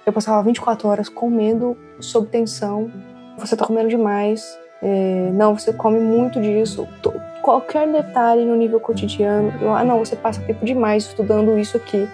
Eu 0.05 0.13
passava 0.13 0.41
24 0.43 0.87
horas 0.87 1.09
comendo 1.09 1.77
sob 1.99 2.27
tensão. 2.27 2.91
Você 3.39 3.55
tá 3.55 3.65
comendo 3.65 3.89
demais. 3.89 4.57
É, 4.81 5.29
não, 5.33 5.57
você 5.57 5.73
come 5.73 5.99
muito 5.99 6.41
disso. 6.41 6.87
Qualquer 7.41 7.91
detalhe 7.91 8.45
no 8.45 8.55
nível 8.55 8.79
cotidiano. 8.79 9.51
Ah, 9.75 9.83
não, 9.83 9.99
você 9.99 10.15
passa 10.15 10.41
tempo 10.41 10.65
demais 10.65 11.05
estudando 11.05 11.57
isso 11.57 11.77
aqui. 11.77 12.07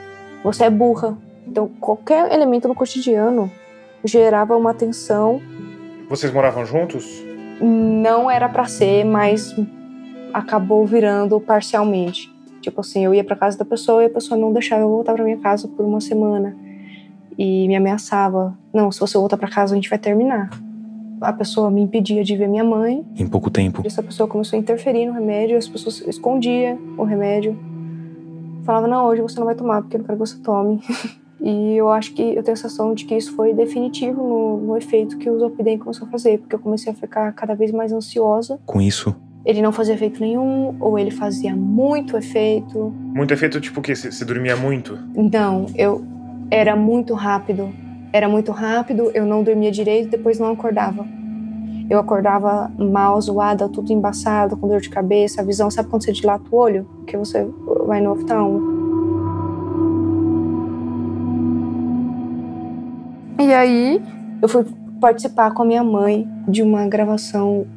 Você 0.43 0.65
é 0.65 0.69
burra. 0.69 1.17
Então, 1.47 1.67
qualquer 1.80 2.32
elemento 2.32 2.67
no 2.67 2.76
cotidiano 2.76 3.51
gerava 4.03 4.55
uma 4.55 4.73
tensão. 4.73 5.41
Vocês 6.09 6.32
moravam 6.32 6.65
juntos? 6.65 7.23
Não 7.59 8.30
era 8.30 8.47
para 8.47 8.65
ser, 8.65 9.03
mas 9.03 9.55
acabou 10.34 10.86
virando 10.86 11.39
parcialmente. 11.39 12.34
Tipo 12.61 12.82
assim, 12.82 13.05
eu 13.05 13.13
ia 13.13 13.23
para 13.23 13.36
casa 13.36 13.57
da 13.57 13.65
pessoa 13.65 14.03
e 14.03 14.07
a 14.07 14.09
pessoa 14.09 14.39
não 14.39 14.51
deixava 14.51 14.82
eu 14.82 14.89
voltar 14.89 15.13
para 15.13 15.23
minha 15.23 15.38
casa 15.38 15.67
por 15.67 15.86
uma 15.86 16.01
semana 16.01 16.55
e 17.38 17.67
me 17.67 17.76
ameaçava: 17.76 18.57
não, 18.73 18.91
se 18.91 18.99
você 18.99 19.17
voltar 19.17 19.38
para 19.38 19.49
casa 19.49 19.73
a 19.73 19.76
gente 19.76 19.89
vai 19.89 19.99
terminar. 19.99 20.49
A 21.22 21.34
pessoa 21.34 21.72
me 21.72 21.82
impedia 21.82 22.24
de 22.24 22.36
ver 22.36 22.47
minha 22.47 22.63
mãe. 22.63 23.05
Em 23.18 23.28
pouco 23.28 23.49
tempo. 23.49 23.82
Essa 23.86 24.03
pessoa 24.03 24.28
começou 24.28 24.57
a 24.57 24.59
interferir 24.59 25.05
no 25.05 25.13
remédio, 25.13 25.57
as 25.57 25.68
pessoas 25.68 26.01
escondiam 26.07 26.78
o 26.97 27.03
remédio. 27.03 27.57
Falava: 28.63 28.88
não, 28.88 29.05
hoje 29.05 29.22
você 29.22 29.39
não 29.39 29.45
vai 29.45 29.55
tomar 29.55 29.82
porque 29.82 29.95
eu 29.95 29.99
não 29.99 30.05
quero 30.05 30.18
que 30.18 30.28
você 30.28 30.38
tome. 30.41 30.82
e 31.41 31.76
eu 31.76 31.89
acho 31.89 32.13
que 32.13 32.22
eu 32.22 32.43
tenho 32.43 32.53
a 32.53 32.57
sensação 32.57 32.93
de 32.93 33.05
que 33.05 33.16
isso 33.16 33.36
foi 33.36 33.53
definitivo 33.53 34.22
no, 34.22 34.57
no 34.57 34.78
efeito 34.78 35.18
que 35.18 35.30
o 35.30 35.39
Zolpidem 35.39 35.78
começou 35.78 36.07
a 36.07 36.11
fazer, 36.11 36.39
porque 36.39 36.55
eu 36.55 36.59
comecei 36.59 36.91
a 36.91 36.95
ficar 36.95 37.32
cada 37.34 37.53
vez 37.55 37.72
mais 37.72 37.91
ansiosa. 37.93 38.59
Com 38.66 38.82
isso, 38.82 39.16
ele 39.45 39.61
não 39.61 39.72
fazia 39.72 39.93
efeito 39.93 40.20
nenhum, 40.20 40.76
ou 40.80 40.97
ele 40.97 41.11
fazia 41.11 41.55
muito 41.55 42.18
efeito. 42.18 42.91
Muito 42.97 43.34
efeito, 43.34 43.61
tipo 43.61 43.80
o 43.80 43.84
quê? 43.84 43.95
Você 43.95 44.26
dormia 44.26 44.55
muito? 44.55 44.97
Não, 45.16 45.68
eu 45.76 46.03
era 46.49 46.76
muito 46.76 47.13
rápido. 47.13 47.72
Era 48.16 48.30
muito 48.30 48.53
rápido, 48.53 49.11
eu 49.13 49.26
não 49.26 49.43
dormia 49.43 49.70
direito, 49.70 50.11
depois 50.11 50.39
não 50.39 50.53
acordava. 50.53 51.05
Eu 51.89 51.99
acordava 51.99 52.72
mal, 52.78 53.20
zoada, 53.20 53.68
tudo 53.68 53.91
embaçado, 53.91 54.55
com 54.55 54.70
dor 54.70 54.80
de 54.80 54.89
cabeça, 54.89 55.41
a 55.41 55.43
visão, 55.43 55.70
sabe 55.70 55.89
quando 55.89 56.05
você 56.05 56.13
dilata 56.13 56.45
o 56.49 56.55
olho? 56.55 56.88
Que 57.05 57.18
você 57.18 57.45
vai 57.86 57.99
no 57.99 58.13
oftalmo. 58.13 58.61
E 63.38 63.53
aí, 63.53 64.01
eu 64.41 64.47
fui 64.47 64.66
participar 65.01 65.53
com 65.53 65.63
a 65.63 65.66
minha 65.66 65.84
mãe 65.84 66.26
de 66.47 66.63
uma 66.63 66.88
gravação 66.88 67.68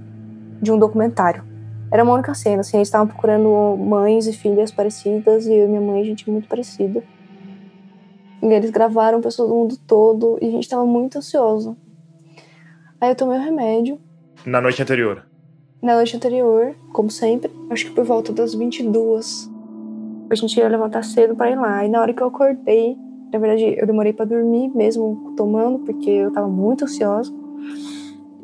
de 0.62 0.70
um 0.70 0.78
documentário. 0.78 1.43
Era 1.91 2.05
uma 2.05 2.14
única 2.14 2.32
cena, 2.32 2.61
assim, 2.61 2.76
eles 2.76 2.86
estavam 2.86 3.09
procurando 3.09 3.76
mães 3.76 4.28
e 4.28 4.32
filhas 4.32 4.70
parecidas, 4.70 5.49
e 5.49 5.53
eu 5.53 5.64
e 5.64 5.68
minha 5.68 5.80
mãe, 5.80 6.01
a 6.01 6.05
gente 6.05 6.30
muito 6.30 6.47
parecida. 6.47 7.03
E 8.43 8.47
eles 8.47 8.70
gravaram 8.70 9.20
pessoas 9.20 9.49
do 9.49 9.55
mundo 9.55 9.76
todo, 9.86 10.39
e 10.41 10.47
a 10.47 10.51
gente 10.51 10.68
tava 10.68 10.86
muito 10.86 11.18
ansioso. 11.18 11.76
Aí 13.01 13.11
eu 13.11 13.14
tomei 13.14 13.39
o 13.39 13.43
remédio. 13.43 13.99
Na 14.45 14.61
noite 14.61 14.82
anterior? 14.82 15.24
Na 15.80 15.95
noite 15.95 16.16
anterior, 16.16 16.74
como 16.93 17.11
sempre, 17.11 17.51
acho 17.70 17.86
que 17.86 17.93
por 17.93 18.05
volta 18.05 18.32
das 18.32 18.55
22. 18.55 19.49
A 20.30 20.34
gente 20.34 20.59
ia 20.59 20.68
levantar 20.68 21.05
cedo 21.05 21.36
para 21.36 21.51
ir 21.51 21.57
lá. 21.57 21.84
E 21.84 21.89
na 21.89 22.01
hora 22.01 22.12
que 22.12 22.22
eu 22.22 22.26
acordei, 22.26 22.97
na 23.32 23.39
verdade, 23.39 23.76
eu 23.78 23.86
demorei 23.86 24.12
para 24.12 24.24
dormir 24.24 24.68
mesmo 24.74 25.34
tomando, 25.36 25.80
porque 25.80 26.11
eu 26.11 26.32
tava 26.32 26.49
muito 26.49 26.84
ansiosa. 26.84 27.32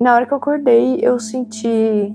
Na 0.01 0.15
hora 0.15 0.27
que 0.27 0.33
eu 0.33 0.39
acordei, 0.39 0.99
eu 1.03 1.19
senti 1.19 2.13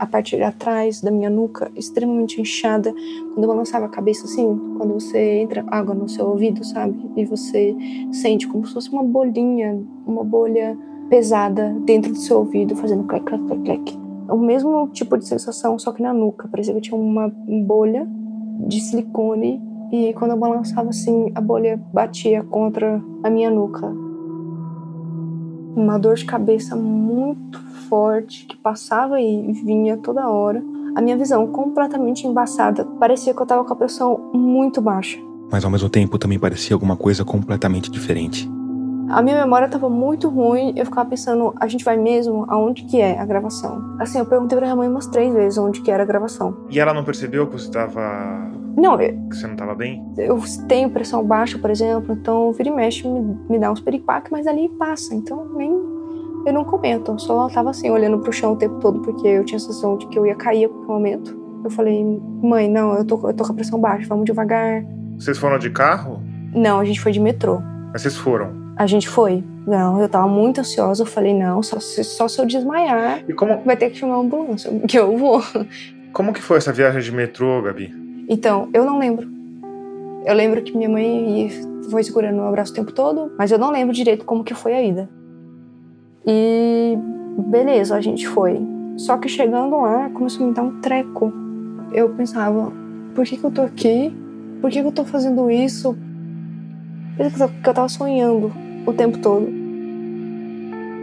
a 0.00 0.06
parte 0.06 0.34
de 0.34 0.42
atrás 0.42 1.02
da 1.02 1.10
minha 1.10 1.28
nuca 1.28 1.70
extremamente 1.76 2.40
inchada. 2.40 2.90
Quando 3.34 3.42
eu 3.42 3.48
balançava 3.48 3.84
a 3.84 3.88
cabeça 3.88 4.24
assim, 4.24 4.58
quando 4.78 4.94
você 4.94 5.40
entra 5.40 5.62
água 5.68 5.94
no 5.94 6.08
seu 6.08 6.26
ouvido, 6.26 6.64
sabe? 6.64 6.98
E 7.14 7.26
você 7.26 7.76
sente 8.10 8.48
como 8.48 8.66
se 8.66 8.72
fosse 8.72 8.90
uma 8.90 9.04
bolinha, 9.04 9.78
uma 10.06 10.24
bolha 10.24 10.76
pesada 11.10 11.76
dentro 11.84 12.12
do 12.12 12.18
seu 12.18 12.38
ouvido, 12.38 12.74
fazendo 12.74 13.04
clec, 13.04 13.26
clec, 13.26 13.44
clec, 13.44 13.62
clec. 13.62 14.00
O 14.30 14.38
mesmo 14.38 14.88
tipo 14.88 15.18
de 15.18 15.26
sensação, 15.26 15.78
só 15.78 15.92
que 15.92 16.02
na 16.02 16.14
nuca. 16.14 16.48
Parecia 16.48 16.72
que 16.72 16.80
tinha 16.80 16.98
uma 16.98 17.28
bolha 17.66 18.08
de 18.66 18.80
silicone 18.80 19.60
e 19.92 20.14
quando 20.14 20.30
eu 20.30 20.38
balançava 20.38 20.88
assim, 20.88 21.30
a 21.34 21.42
bolha 21.42 21.78
batia 21.92 22.42
contra 22.44 23.02
a 23.22 23.28
minha 23.28 23.50
nuca. 23.50 23.86
Uma 25.76 25.98
dor 25.98 26.14
de 26.14 26.24
cabeça 26.24 26.74
muito 26.74 27.69
forte 27.90 28.46
que 28.46 28.56
passava 28.56 29.20
e 29.20 29.52
vinha 29.52 29.96
toda 29.98 30.28
hora. 30.30 30.62
A 30.96 31.02
minha 31.02 31.16
visão 31.16 31.46
completamente 31.48 32.26
embaçada. 32.26 32.84
Parecia 32.98 33.34
que 33.34 33.42
eu 33.42 33.46
tava 33.46 33.64
com 33.64 33.72
a 33.72 33.76
pressão 33.76 34.30
muito 34.32 34.80
baixa. 34.80 35.18
Mas 35.50 35.64
ao 35.64 35.70
mesmo 35.70 35.88
tempo 35.90 36.16
também 36.18 36.38
parecia 36.38 36.74
alguma 36.74 36.96
coisa 36.96 37.24
completamente 37.24 37.90
diferente. 37.90 38.48
A 39.08 39.20
minha 39.20 39.40
memória 39.40 39.68
tava 39.68 39.88
muito 39.88 40.28
ruim, 40.28 40.72
eu 40.76 40.84
ficava 40.84 41.08
pensando, 41.10 41.52
a 41.58 41.66
gente 41.66 41.84
vai 41.84 41.96
mesmo? 41.96 42.44
Aonde 42.48 42.84
que 42.84 43.00
é 43.00 43.18
a 43.18 43.26
gravação? 43.26 43.96
Assim, 43.98 44.20
eu 44.20 44.24
perguntei 44.26 44.56
pra 44.56 44.68
minha 44.68 44.76
mãe 44.76 44.88
umas 44.88 45.08
três 45.08 45.34
vezes 45.34 45.58
onde 45.58 45.80
que 45.80 45.90
era 45.90 46.04
a 46.04 46.06
gravação. 46.06 46.56
E 46.70 46.78
ela 46.78 46.94
não 46.94 47.02
percebeu 47.02 47.44
que 47.48 47.54
você 47.54 47.68
tava 47.68 48.48
Não, 48.76 49.00
eu, 49.00 49.18
Que 49.28 49.34
você 49.36 49.48
não 49.48 49.56
tava 49.56 49.74
bem? 49.74 50.00
eu 50.16 50.38
tenho 50.68 50.90
pressão 50.90 51.24
baixa, 51.24 51.58
por 51.58 51.70
exemplo, 51.70 52.12
então 52.14 52.52
vira 52.52 52.68
e 52.68 52.72
mexe 52.72 53.06
me, 53.08 53.36
me 53.48 53.58
dá 53.58 53.72
uns 53.72 53.80
peripaques, 53.80 54.30
mas 54.30 54.46
ali 54.46 54.68
passa, 54.78 55.12
então 55.12 55.44
nem 55.56 55.72
eu 56.46 56.52
não 56.52 56.64
comento, 56.64 57.18
só 57.18 57.48
tava 57.48 57.70
assim, 57.70 57.90
olhando 57.90 58.18
pro 58.18 58.32
chão 58.32 58.52
o 58.52 58.56
tempo 58.56 58.78
todo, 58.80 59.00
porque 59.00 59.26
eu 59.26 59.44
tinha 59.44 59.56
a 59.56 59.60
sensação 59.60 59.96
de 59.96 60.06
que 60.06 60.18
eu 60.18 60.26
ia 60.26 60.34
cair 60.34 60.64
a 60.64 60.68
qualquer 60.68 60.92
momento. 60.92 61.40
Eu 61.62 61.70
falei, 61.70 62.02
mãe, 62.42 62.70
não, 62.70 62.94
eu 62.94 63.04
tô, 63.04 63.28
eu 63.28 63.34
tô 63.34 63.44
com 63.44 63.52
a 63.52 63.54
pressão 63.54 63.78
baixa, 63.78 64.06
vamos 64.08 64.24
devagar. 64.24 64.82
Vocês 65.18 65.36
foram 65.36 65.58
de 65.58 65.68
carro? 65.70 66.22
Não, 66.54 66.80
a 66.80 66.84
gente 66.84 67.00
foi 67.00 67.12
de 67.12 67.20
metrô. 67.20 67.60
Mas 67.92 68.02
vocês 68.02 68.16
foram. 68.16 68.52
A 68.76 68.86
gente 68.86 69.08
foi. 69.08 69.44
Não, 69.66 70.00
eu 70.00 70.08
tava 70.08 70.26
muito 70.26 70.60
ansiosa, 70.60 71.02
eu 71.02 71.06
falei, 71.06 71.34
não, 71.34 71.62
só 71.62 71.78
se, 71.78 72.02
só 72.02 72.26
se 72.26 72.40
eu 72.40 72.46
desmaiar, 72.46 73.22
E 73.28 73.34
como, 73.34 73.60
vai 73.64 73.76
ter 73.76 73.90
que 73.90 73.98
chamar 73.98 74.14
uma 74.16 74.24
ambulância, 74.24 74.70
que 74.88 74.98
eu 74.98 75.16
vou. 75.18 75.42
como 76.12 76.32
que 76.32 76.40
foi 76.40 76.56
essa 76.56 76.72
viagem 76.72 77.02
de 77.02 77.12
metrô, 77.12 77.60
Gabi? 77.60 77.92
Então, 78.28 78.70
eu 78.72 78.84
não 78.84 78.98
lembro. 78.98 79.28
Eu 80.24 80.34
lembro 80.34 80.62
que 80.62 80.76
minha 80.76 80.88
mãe 80.88 81.50
foi 81.90 82.02
segurando 82.02 82.36
meu 82.36 82.46
abraço 82.46 82.72
o 82.72 82.74
tempo 82.74 82.92
todo, 82.92 83.32
mas 83.36 83.50
eu 83.50 83.58
não 83.58 83.70
lembro 83.70 83.94
direito 83.94 84.24
como 84.24 84.44
que 84.44 84.54
foi 84.54 84.72
a 84.72 84.82
ida. 84.82 85.08
E 86.32 86.96
beleza, 87.38 87.96
a 87.96 88.00
gente 88.00 88.28
foi. 88.28 88.64
Só 88.96 89.18
que 89.18 89.28
chegando 89.28 89.80
lá, 89.80 90.08
começou 90.10 90.44
a 90.44 90.48
me 90.48 90.54
dar 90.54 90.62
um 90.62 90.80
treco. 90.80 91.32
Eu 91.92 92.08
pensava, 92.10 92.72
por 93.16 93.24
que, 93.24 93.36
que 93.36 93.42
eu 93.42 93.50
tô 93.50 93.62
aqui? 93.62 94.14
Por 94.60 94.70
que, 94.70 94.80
que 94.80 94.86
eu 94.86 94.92
tô 94.92 95.04
fazendo 95.04 95.50
isso? 95.50 95.96
Que 97.16 97.68
eu 97.68 97.74
tava 97.74 97.88
sonhando 97.88 98.52
o 98.86 98.92
tempo 98.92 99.18
todo. 99.18 99.48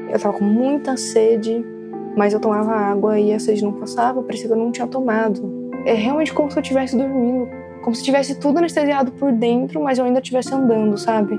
Eu 0.10 0.18
tava 0.18 0.38
com 0.38 0.46
muita 0.46 0.96
sede, 0.96 1.62
mas 2.16 2.32
eu 2.32 2.40
tomava 2.40 2.72
água 2.72 3.20
e 3.20 3.34
a 3.34 3.40
sede 3.40 3.66
não 3.66 3.74
passava, 3.74 4.24
parecia 4.24 4.48
que 4.48 4.54
eu 4.54 4.58
não 4.58 4.72
tinha 4.72 4.88
tomado. 4.88 5.70
É 5.86 5.94
realmente 5.94 6.34
como 6.34 6.50
se 6.50 6.58
eu 6.58 6.62
estivesse 6.62 6.96
dormindo. 6.96 7.50
Como 7.84 7.94
se 7.94 8.02
tivesse 8.02 8.40
tudo 8.40 8.60
anestesiado 8.60 9.12
por 9.12 9.34
dentro, 9.34 9.84
mas 9.84 9.98
eu 9.98 10.06
ainda 10.06 10.20
estivesse 10.20 10.54
andando, 10.54 10.98
sabe? 10.98 11.38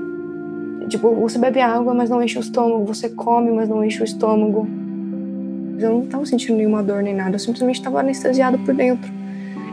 Tipo, 0.89 1.13
você 1.13 1.37
bebe 1.37 1.61
água, 1.61 1.93
mas 1.93 2.09
não 2.09 2.21
enche 2.21 2.39
o 2.39 2.41
estômago. 2.41 2.83
Você 2.85 3.09
come, 3.09 3.51
mas 3.51 3.69
não 3.69 3.85
enche 3.85 4.01
o 4.01 4.03
estômago. 4.03 4.67
Eu 5.79 5.91
não 5.91 6.05
tava 6.07 6.25
sentindo 6.25 6.57
nenhuma 6.57 6.81
dor 6.81 7.03
nem 7.03 7.15
nada. 7.15 7.35
Eu 7.35 7.39
simplesmente 7.39 7.81
tava 7.81 7.99
anestesiado 7.99 8.57
por 8.59 8.73
dentro. 8.73 9.09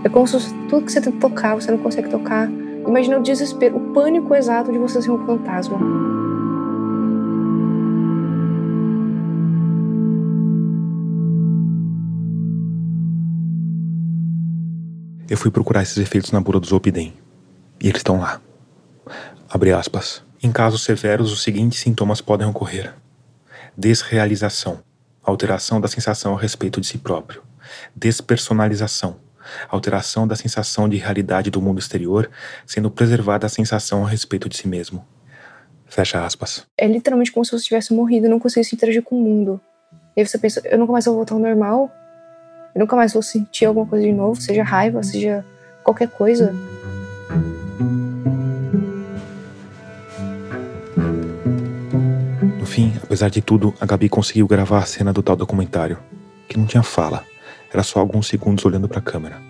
É 0.05 0.09
como 0.09 0.27
se 0.29 0.39
tudo 0.69 0.85
que 0.85 0.93
você 0.93 1.01
tenta 1.01 1.19
tocar, 1.19 1.55
você 1.55 1.71
não 1.71 1.79
consegue 1.79 2.11
tocar. 2.11 2.49
Imagina 2.87 3.19
o 3.19 3.23
desespero, 3.23 3.77
o 3.77 3.93
pânico 3.93 4.35
exato 4.35 4.71
de 4.71 4.79
você 4.79 5.01
ser 5.01 5.11
um 5.11 5.27
fantasma. 5.27 5.79
Eu 15.29 15.37
fui 15.37 15.51
procurar 15.51 15.83
esses 15.83 15.97
efeitos 15.97 16.31
na 16.31 16.41
bula 16.41 16.61
do 16.61 16.67
Zolpidem. 16.67 17.13
E 17.83 17.89
eles 17.89 17.99
estão 17.99 18.21
lá. 18.21 18.41
Abre 19.49 19.73
aspas. 19.73 20.26
Em 20.43 20.53
casos 20.53 20.85
severos, 20.85 21.33
os 21.33 21.43
seguintes 21.43 21.79
sintomas 21.79 22.21
podem 22.21 22.47
ocorrer: 22.47 22.95
desrealização, 23.77 24.81
alteração 25.23 25.81
da 25.81 25.89
sensação 25.89 26.37
a 26.37 26.41
respeito 26.41 26.81
de 26.81 26.87
si 26.87 26.99
próprio, 26.99 27.43
despersonalização, 27.95 29.17
alteração 29.69 30.27
da 30.27 30.37
sensação 30.37 30.89
de 30.89 30.97
realidade 30.97 31.51
do 31.51 31.63
mundo 31.63 31.79
exterior, 31.79 32.31
sendo 32.67 32.91
preservada 32.91 33.47
a 33.47 33.51
sensação 33.51 34.05
a 34.05 34.09
respeito 34.09 34.49
de 34.49 34.57
si 34.57 34.69
mesmo. 34.69 35.07
Fecha 35.87 36.25
aspas. 36.25 36.67
É 36.77 36.87
literalmente 36.87 37.33
como 37.33 37.45
se 37.45 37.53
você 37.53 37.65
tivesse 37.65 37.95
morrido 37.95 38.27
e 38.27 38.29
não 38.29 38.41
conseguisse 38.41 38.75
interagir 38.75 39.03
com 39.03 39.17
o 39.17 39.23
mundo. 39.23 39.61
E 40.17 40.21
aí 40.21 40.27
você 40.27 40.37
pensa, 40.37 40.61
eu 40.65 40.79
nunca 40.79 40.93
mais 40.93 41.05
vou 41.05 41.15
voltar 41.15 41.35
ao 41.35 41.41
normal. 41.41 41.91
Eu 42.75 42.81
nunca 42.81 42.97
mais 42.97 43.13
vou 43.13 43.23
sentir 43.23 43.65
alguma 43.65 43.87
coisa 43.87 44.05
de 44.05 44.13
novo, 44.13 44.41
seja 44.41 44.63
raiva, 44.63 45.03
seja 45.03 45.45
qualquer 45.83 46.09
coisa. 46.09 46.55
Fim, 52.77 52.93
apesar 53.03 53.31
de 53.31 53.41
tudo, 53.41 53.73
a 53.81 53.87
Gabi 53.87 54.07
conseguiu 54.07 54.47
gravar 54.47 54.81
a 54.81 54.85
cena 54.85 55.11
do 55.11 55.23
tal 55.23 55.35
documentário, 55.35 55.97
que 56.47 56.59
não 56.59 56.67
tinha 56.67 56.83
fala, 56.83 57.25
era 57.73 57.83
só 57.83 58.01
alguns 58.01 58.27
segundos 58.27 58.67
olhando 58.67 58.87
para 58.87 58.99
a 58.99 59.03
câmera. 59.03 59.41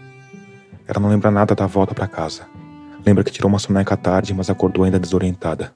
Ela 0.87 1.01
não 1.01 1.09
lembra 1.09 1.29
nada 1.29 1.53
da 1.53 1.67
volta 1.67 1.93
para 1.93 2.07
casa. 2.07 2.47
Lembra 3.05 3.25
que 3.25 3.33
tirou 3.33 3.49
uma 3.49 3.59
soneca 3.59 3.95
à 3.95 3.97
tarde, 3.97 4.33
mas 4.33 4.49
acordou 4.49 4.85
ainda 4.85 5.01
desorientada. 5.01 5.73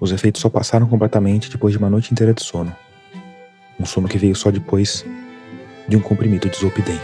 Os 0.00 0.10
efeitos 0.10 0.40
só 0.40 0.48
passaram 0.48 0.88
completamente 0.88 1.48
depois 1.48 1.72
de 1.72 1.78
uma 1.78 1.88
noite 1.88 2.12
inteira 2.12 2.34
de 2.34 2.42
sono. 2.42 2.74
Um 3.78 3.86
sono 3.86 4.08
que 4.08 4.18
veio 4.18 4.34
só 4.34 4.50
depois 4.50 5.06
de 5.86 5.96
um 5.96 6.00
comprimido 6.00 6.48
de 6.48 6.56
Zolpidem. 6.58 6.98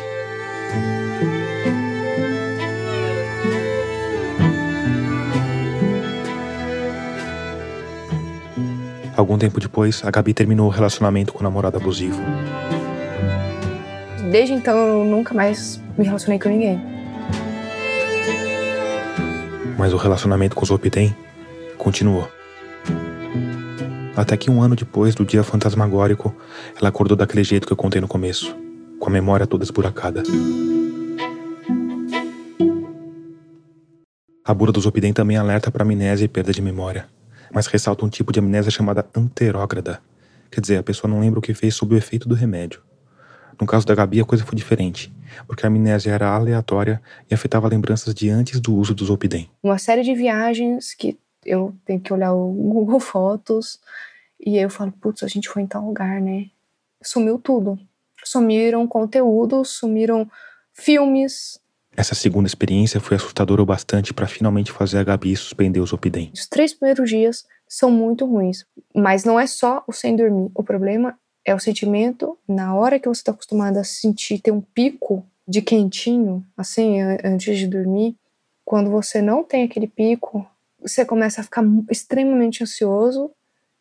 Algum 9.18 9.36
tempo 9.36 9.58
depois, 9.58 10.00
a 10.04 10.12
Gabi 10.12 10.32
terminou 10.32 10.68
o 10.68 10.70
relacionamento 10.70 11.32
com 11.32 11.40
o 11.40 11.42
namorado 11.42 11.76
abusivo. 11.76 12.22
Desde 14.30 14.54
então 14.54 14.78
eu 14.78 15.04
nunca 15.04 15.34
mais 15.34 15.82
me 15.98 16.04
relacionei 16.04 16.38
com 16.38 16.48
ninguém. 16.48 16.80
Mas 19.76 19.92
o 19.92 19.96
relacionamento 19.96 20.54
com 20.54 20.62
o 20.62 20.66
Zolpidem 20.66 21.16
continuou. 21.76 22.28
Até 24.16 24.36
que 24.36 24.52
um 24.52 24.62
ano 24.62 24.76
depois 24.76 25.16
do 25.16 25.24
dia 25.24 25.42
fantasmagórico, 25.42 26.32
ela 26.78 26.88
acordou 26.88 27.16
daquele 27.16 27.42
jeito 27.42 27.66
que 27.66 27.72
eu 27.72 27.76
contei 27.76 28.00
no 28.00 28.06
começo, 28.06 28.56
com 29.00 29.08
a 29.08 29.12
memória 29.12 29.48
toda 29.48 29.64
esburacada. 29.64 30.22
A 34.44 34.54
bula 34.54 34.70
do 34.70 34.80
Zolpidem 34.80 35.12
também 35.12 35.36
alerta 35.36 35.72
para 35.72 35.82
amnésia 35.82 36.24
e 36.24 36.28
perda 36.28 36.52
de 36.52 36.62
memória, 36.62 37.08
mas 37.52 37.66
ressalta 37.66 38.04
um 38.04 38.08
tipo 38.08 38.32
de 38.32 38.38
amnésia 38.38 38.70
chamada 38.70 39.06
anterógrada. 39.14 40.00
Quer 40.50 40.60
dizer, 40.60 40.76
a 40.78 40.82
pessoa 40.82 41.10
não 41.10 41.20
lembra 41.20 41.38
o 41.38 41.42
que 41.42 41.54
fez 41.54 41.74
sob 41.74 41.94
o 41.94 41.98
efeito 41.98 42.28
do 42.28 42.34
remédio. 42.34 42.82
No 43.60 43.66
caso 43.66 43.84
da 43.86 43.94
Gabi, 43.94 44.20
a 44.20 44.24
coisa 44.24 44.44
foi 44.44 44.54
diferente, 44.54 45.12
porque 45.46 45.66
a 45.66 45.68
amnésia 45.68 46.12
era 46.12 46.28
aleatória 46.28 47.02
e 47.30 47.34
afetava 47.34 47.68
lembranças 47.68 48.14
de 48.14 48.30
antes 48.30 48.60
do 48.60 48.74
uso 48.74 48.94
do 48.94 49.04
Zolpidem. 49.04 49.50
Uma 49.62 49.78
série 49.78 50.02
de 50.02 50.14
viagens 50.14 50.94
que 50.94 51.18
eu 51.44 51.74
tenho 51.84 52.00
que 52.00 52.12
olhar 52.12 52.32
o 52.32 52.52
Google 52.52 53.00
Fotos 53.00 53.80
e 54.40 54.56
aí 54.56 54.62
eu 54.62 54.70
falo, 54.70 54.92
putz, 54.92 55.22
a 55.22 55.28
gente 55.28 55.48
foi 55.48 55.62
em 55.62 55.66
tal 55.66 55.84
lugar, 55.84 56.20
né? 56.20 56.46
Sumiu 57.02 57.38
tudo. 57.38 57.78
Sumiram 58.24 58.86
conteúdos, 58.86 59.70
sumiram 59.70 60.30
filmes. 60.72 61.60
Essa 61.98 62.14
segunda 62.14 62.46
experiência 62.46 63.00
foi 63.00 63.16
assustadora 63.16 63.60
o 63.60 63.66
bastante 63.66 64.14
para 64.14 64.28
finalmente 64.28 64.70
fazer 64.70 64.98
a 64.98 65.02
Gabi 65.02 65.34
suspender 65.34 65.80
o 65.80 65.86
Zolpidem. 65.86 66.30
Os 66.32 66.46
três 66.46 66.72
primeiros 66.72 67.10
dias 67.10 67.44
são 67.66 67.90
muito 67.90 68.24
ruins, 68.24 68.64
mas 68.94 69.24
não 69.24 69.38
é 69.38 69.48
só 69.48 69.82
o 69.84 69.92
sem 69.92 70.14
dormir. 70.14 70.48
O 70.54 70.62
problema 70.62 71.18
é 71.44 71.52
o 71.52 71.58
sentimento 71.58 72.38
na 72.46 72.72
hora 72.72 73.00
que 73.00 73.08
você 73.08 73.20
está 73.20 73.32
acostumado 73.32 73.78
a 73.78 73.82
sentir 73.82 74.38
ter 74.38 74.52
um 74.52 74.60
pico 74.60 75.26
de 75.44 75.60
quentinho, 75.60 76.46
assim, 76.56 77.00
antes 77.24 77.58
de 77.58 77.66
dormir. 77.66 78.14
Quando 78.64 78.90
você 78.90 79.20
não 79.20 79.42
tem 79.42 79.64
aquele 79.64 79.88
pico, 79.88 80.46
você 80.80 81.04
começa 81.04 81.40
a 81.40 81.44
ficar 81.44 81.64
extremamente 81.90 82.62
ansioso 82.62 83.28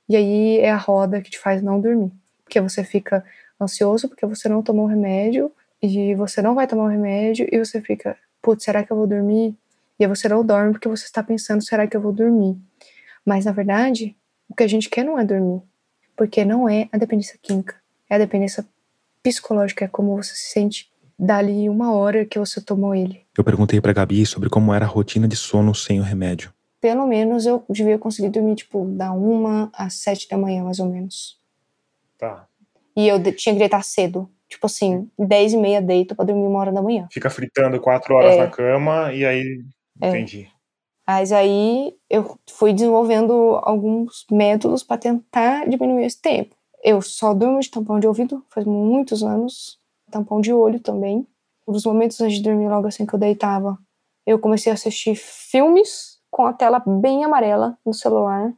e 0.09 0.15
aí 0.15 0.57
é 0.57 0.71
a 0.71 0.77
roda 0.77 1.21
que 1.21 1.29
te 1.29 1.37
faz 1.37 1.61
não 1.61 1.79
dormir. 1.79 2.11
Porque 2.43 2.59
você 2.59 2.83
fica 2.83 3.23
ansioso 3.61 4.09
porque 4.09 4.25
você 4.25 4.49
não 4.49 4.63
tomou 4.63 4.85
o 4.85 4.89
remédio 4.89 5.51
e 5.81 6.15
você 6.15 6.41
não 6.41 6.55
vai 6.55 6.67
tomar 6.67 6.85
o 6.85 6.89
remédio 6.89 7.47
e 7.51 7.57
você 7.57 7.81
fica, 7.81 8.17
putz, 8.41 8.63
será 8.63 8.83
que 8.83 8.91
eu 8.91 8.97
vou 8.97 9.07
dormir? 9.07 9.55
E 9.99 10.05
aí 10.05 10.07
você 10.07 10.27
não 10.29 10.45
dorme 10.45 10.73
porque 10.73 10.87
você 10.87 11.05
está 11.05 11.23
pensando, 11.23 11.63
será 11.63 11.87
que 11.87 11.95
eu 11.95 12.01
vou 12.01 12.11
dormir? 12.11 12.57
Mas 13.25 13.45
na 13.45 13.51
verdade, 13.51 14.15
o 14.49 14.55
que 14.55 14.63
a 14.63 14.67
gente 14.67 14.89
quer 14.89 15.03
não 15.03 15.19
é 15.19 15.25
dormir, 15.25 15.61
porque 16.15 16.45
não 16.45 16.67
é 16.69 16.87
a 16.91 16.97
dependência 16.97 17.37
química, 17.41 17.75
é 18.09 18.15
a 18.15 18.19
dependência 18.19 18.65
psicológica, 19.21 19.85
é 19.85 19.87
como 19.87 20.15
você 20.15 20.33
se 20.35 20.51
sente 20.51 20.89
dali 21.17 21.67
uma 21.67 21.93
hora 21.93 22.25
que 22.25 22.37
você 22.37 22.61
tomou 22.61 22.93
ele. 22.93 23.25
Eu 23.37 23.43
perguntei 23.43 23.81
pra 23.81 23.93
Gabi 23.93 24.25
sobre 24.25 24.49
como 24.49 24.73
era 24.73 24.85
a 24.85 24.87
rotina 24.87 25.27
de 25.27 25.35
sono 25.35 25.73
sem 25.73 25.99
o 25.99 26.03
remédio. 26.03 26.53
Pelo 26.79 27.07
menos 27.07 27.45
eu 27.45 27.63
devia 27.69 27.97
conseguir 27.97 28.29
dormir, 28.29 28.55
tipo, 28.55 28.85
da 28.85 29.11
uma 29.11 29.69
às 29.73 29.95
sete 29.95 30.29
da 30.29 30.37
manhã, 30.37 30.63
mais 30.63 30.79
ou 30.79 30.87
menos. 30.87 31.39
Tá. 32.17 32.47
E 32.95 33.07
eu 33.07 33.21
tinha 33.33 33.53
que 33.53 33.59
deitar 33.59 33.83
cedo. 33.83 34.29
Tipo 34.49 34.65
assim, 34.67 35.09
dez 35.19 35.53
e 35.53 35.57
meia 35.57 35.81
deito 35.81 36.15
pra 36.15 36.25
dormir 36.25 36.47
uma 36.47 36.59
hora 36.59 36.71
da 36.71 36.81
manhã. 36.81 37.07
Fica 37.11 37.29
fritando 37.29 37.79
quatro 37.81 38.15
horas 38.15 38.35
É. 38.35 38.37
na 38.37 38.47
cama 38.47 39.13
e 39.13 39.25
aí. 39.25 39.63
É. 40.01 40.09
Entendi. 40.09 40.49
Mas 41.05 41.31
aí 41.31 41.93
eu 42.09 42.37
fui 42.49 42.73
desenvolvendo 42.73 43.59
alguns 43.63 44.25
métodos 44.31 44.83
para 44.83 44.97
tentar 44.97 45.67
diminuir 45.67 46.05
esse 46.05 46.21
tempo. 46.21 46.55
Eu 46.83 47.01
só 47.01 47.33
durmo 47.33 47.59
de 47.59 47.71
tampão 47.71 47.99
de 47.99 48.07
ouvido 48.07 48.43
faz 48.49 48.65
muitos 48.65 49.23
anos, 49.23 49.79
tampão 50.11 50.39
de 50.41 50.53
olho 50.53 50.79
também. 50.79 51.25
Nos 51.67 51.85
momentos 51.85 52.19
antes 52.21 52.37
de 52.37 52.43
dormir, 52.43 52.67
logo 52.69 52.87
assim 52.87 53.05
que 53.05 53.13
eu 53.13 53.19
deitava, 53.19 53.77
eu 54.25 54.37
comecei 54.39 54.71
a 54.71 54.75
assistir 54.75 55.15
filmes 55.15 56.19
com 56.29 56.45
a 56.45 56.53
tela 56.53 56.79
bem 56.85 57.23
amarela 57.23 57.77
no 57.85 57.93
celular, 57.93 58.53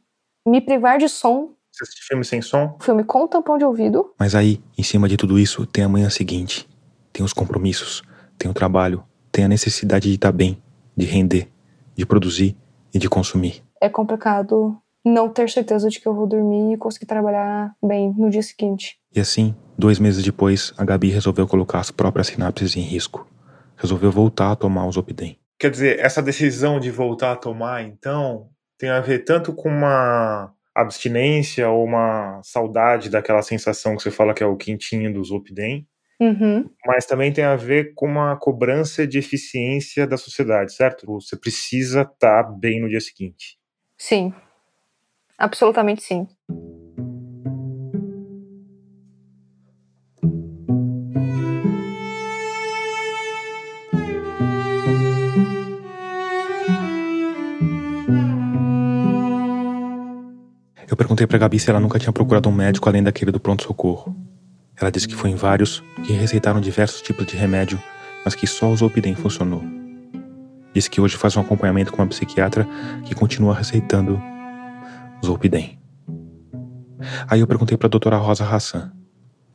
me 0.46 0.60
privar 0.60 0.98
de 0.98 1.08
som, 1.08 1.54
Você 1.80 1.84
assiste 1.84 2.06
filme 2.06 2.24
sem 2.24 2.42
som? 2.42 2.76
filme 2.82 3.02
com 3.04 3.26
tampão 3.26 3.56
de 3.56 3.64
ouvido. 3.64 4.12
Mas 4.18 4.34
aí, 4.34 4.62
em 4.76 4.82
cima 4.82 5.08
de 5.08 5.16
tudo 5.16 5.38
isso, 5.38 5.64
tem 5.64 5.82
a 5.82 5.88
manhã 5.88 6.10
seguinte. 6.10 6.68
Tem 7.10 7.24
os 7.24 7.32
compromissos, 7.32 8.02
tem 8.36 8.50
o 8.50 8.54
trabalho, 8.54 9.02
tem 9.32 9.46
a 9.46 9.48
necessidade 9.48 10.06
de 10.06 10.16
estar 10.16 10.30
bem, 10.30 10.62
de 10.94 11.06
render, 11.06 11.48
de 11.96 12.04
produzir 12.04 12.54
e 12.92 12.98
de 12.98 13.08
consumir. 13.08 13.62
É 13.80 13.88
complicado 13.88 14.76
não 15.02 15.30
ter 15.30 15.48
certeza 15.48 15.88
de 15.88 15.98
que 15.98 16.06
eu 16.06 16.14
vou 16.14 16.26
dormir 16.26 16.74
e 16.74 16.76
conseguir 16.76 17.06
trabalhar 17.06 17.74
bem 17.82 18.12
no 18.14 18.28
dia 18.28 18.42
seguinte. 18.42 18.98
E 19.16 19.18
assim, 19.18 19.54
dois 19.78 19.98
meses 19.98 20.22
depois, 20.22 20.74
a 20.76 20.84
Gabi 20.84 21.08
resolveu 21.08 21.48
colocar 21.48 21.80
as 21.80 21.90
próprias 21.90 22.26
sinapses 22.26 22.76
em 22.76 22.82
risco. 22.82 23.26
Resolveu 23.74 24.12
voltar 24.12 24.52
a 24.52 24.56
tomar 24.56 24.84
o 24.84 24.92
Zopidem. 24.92 25.38
Quer 25.58 25.70
dizer, 25.70 25.98
essa 25.98 26.20
decisão 26.20 26.78
de 26.78 26.90
voltar 26.90 27.32
a 27.32 27.36
tomar, 27.36 27.82
então, 27.82 28.50
tem 28.78 28.90
a 28.90 29.00
ver 29.00 29.20
tanto 29.20 29.54
com 29.54 29.70
uma 29.70 30.52
abstinência 30.74 31.68
ou 31.68 31.84
uma 31.84 32.40
saudade 32.42 33.10
daquela 33.10 33.42
sensação 33.42 33.96
que 33.96 34.02
você 34.02 34.10
fala 34.10 34.34
que 34.34 34.42
é 34.42 34.46
o 34.46 34.56
quentinho 34.56 35.12
do 35.12 35.22
Zopidem, 35.24 35.86
Uhum. 36.20 36.68
mas 36.84 37.06
também 37.06 37.32
tem 37.32 37.44
a 37.44 37.56
ver 37.56 37.94
com 37.94 38.04
uma 38.06 38.36
cobrança 38.36 39.06
de 39.06 39.18
eficiência 39.18 40.06
da 40.06 40.18
sociedade, 40.18 40.74
certo? 40.74 41.06
Você 41.06 41.34
precisa 41.34 42.02
estar 42.02 42.42
bem 42.42 42.78
no 42.82 42.90
dia 42.90 43.00
seguinte. 43.00 43.58
Sim. 43.96 44.34
Absolutamente 45.38 46.02
sim. 46.02 46.28
Perguntei 61.00 61.26
pra 61.26 61.38
Gabi 61.38 61.58
se 61.58 61.70
ela 61.70 61.80
nunca 61.80 61.98
tinha 61.98 62.12
procurado 62.12 62.50
um 62.50 62.52
médico 62.52 62.86
além 62.86 63.02
daquele 63.02 63.32
do 63.32 63.40
pronto-socorro. 63.40 64.14
Ela 64.78 64.92
disse 64.92 65.08
que 65.08 65.14
foi 65.14 65.30
em 65.30 65.34
vários, 65.34 65.82
que 66.04 66.12
receitaram 66.12 66.60
diversos 66.60 67.00
tipos 67.00 67.24
de 67.24 67.38
remédio, 67.38 67.82
mas 68.22 68.34
que 68.34 68.46
só 68.46 68.70
o 68.70 68.76
Zolpidem 68.76 69.14
funcionou. 69.14 69.64
Disse 70.74 70.90
que 70.90 71.00
hoje 71.00 71.16
faz 71.16 71.38
um 71.38 71.40
acompanhamento 71.40 71.90
com 71.90 72.02
uma 72.02 72.08
psiquiatra 72.08 72.68
que 73.06 73.14
continua 73.14 73.54
receitando 73.54 74.20
Zolpidem. 75.24 75.78
Aí 77.26 77.40
eu 77.40 77.46
perguntei 77.46 77.78
pra 77.78 77.88
doutora 77.88 78.18
Rosa 78.18 78.44
Hassan: 78.44 78.92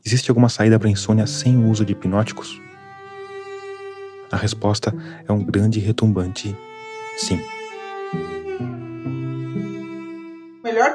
existe 0.03 0.31
alguma 0.31 0.49
saída 0.49 0.79
para 0.79 0.89
insônia 0.89 1.27
sem 1.27 1.55
o 1.57 1.69
uso 1.69 1.85
de 1.85 1.91
hipnóticos? 1.91 2.59
A 4.31 4.35
resposta 4.35 4.91
é 5.27 5.31
um 5.31 5.43
grande 5.43 5.77
e 5.77 5.83
retumbante 5.83 6.57
sim. 7.19 7.39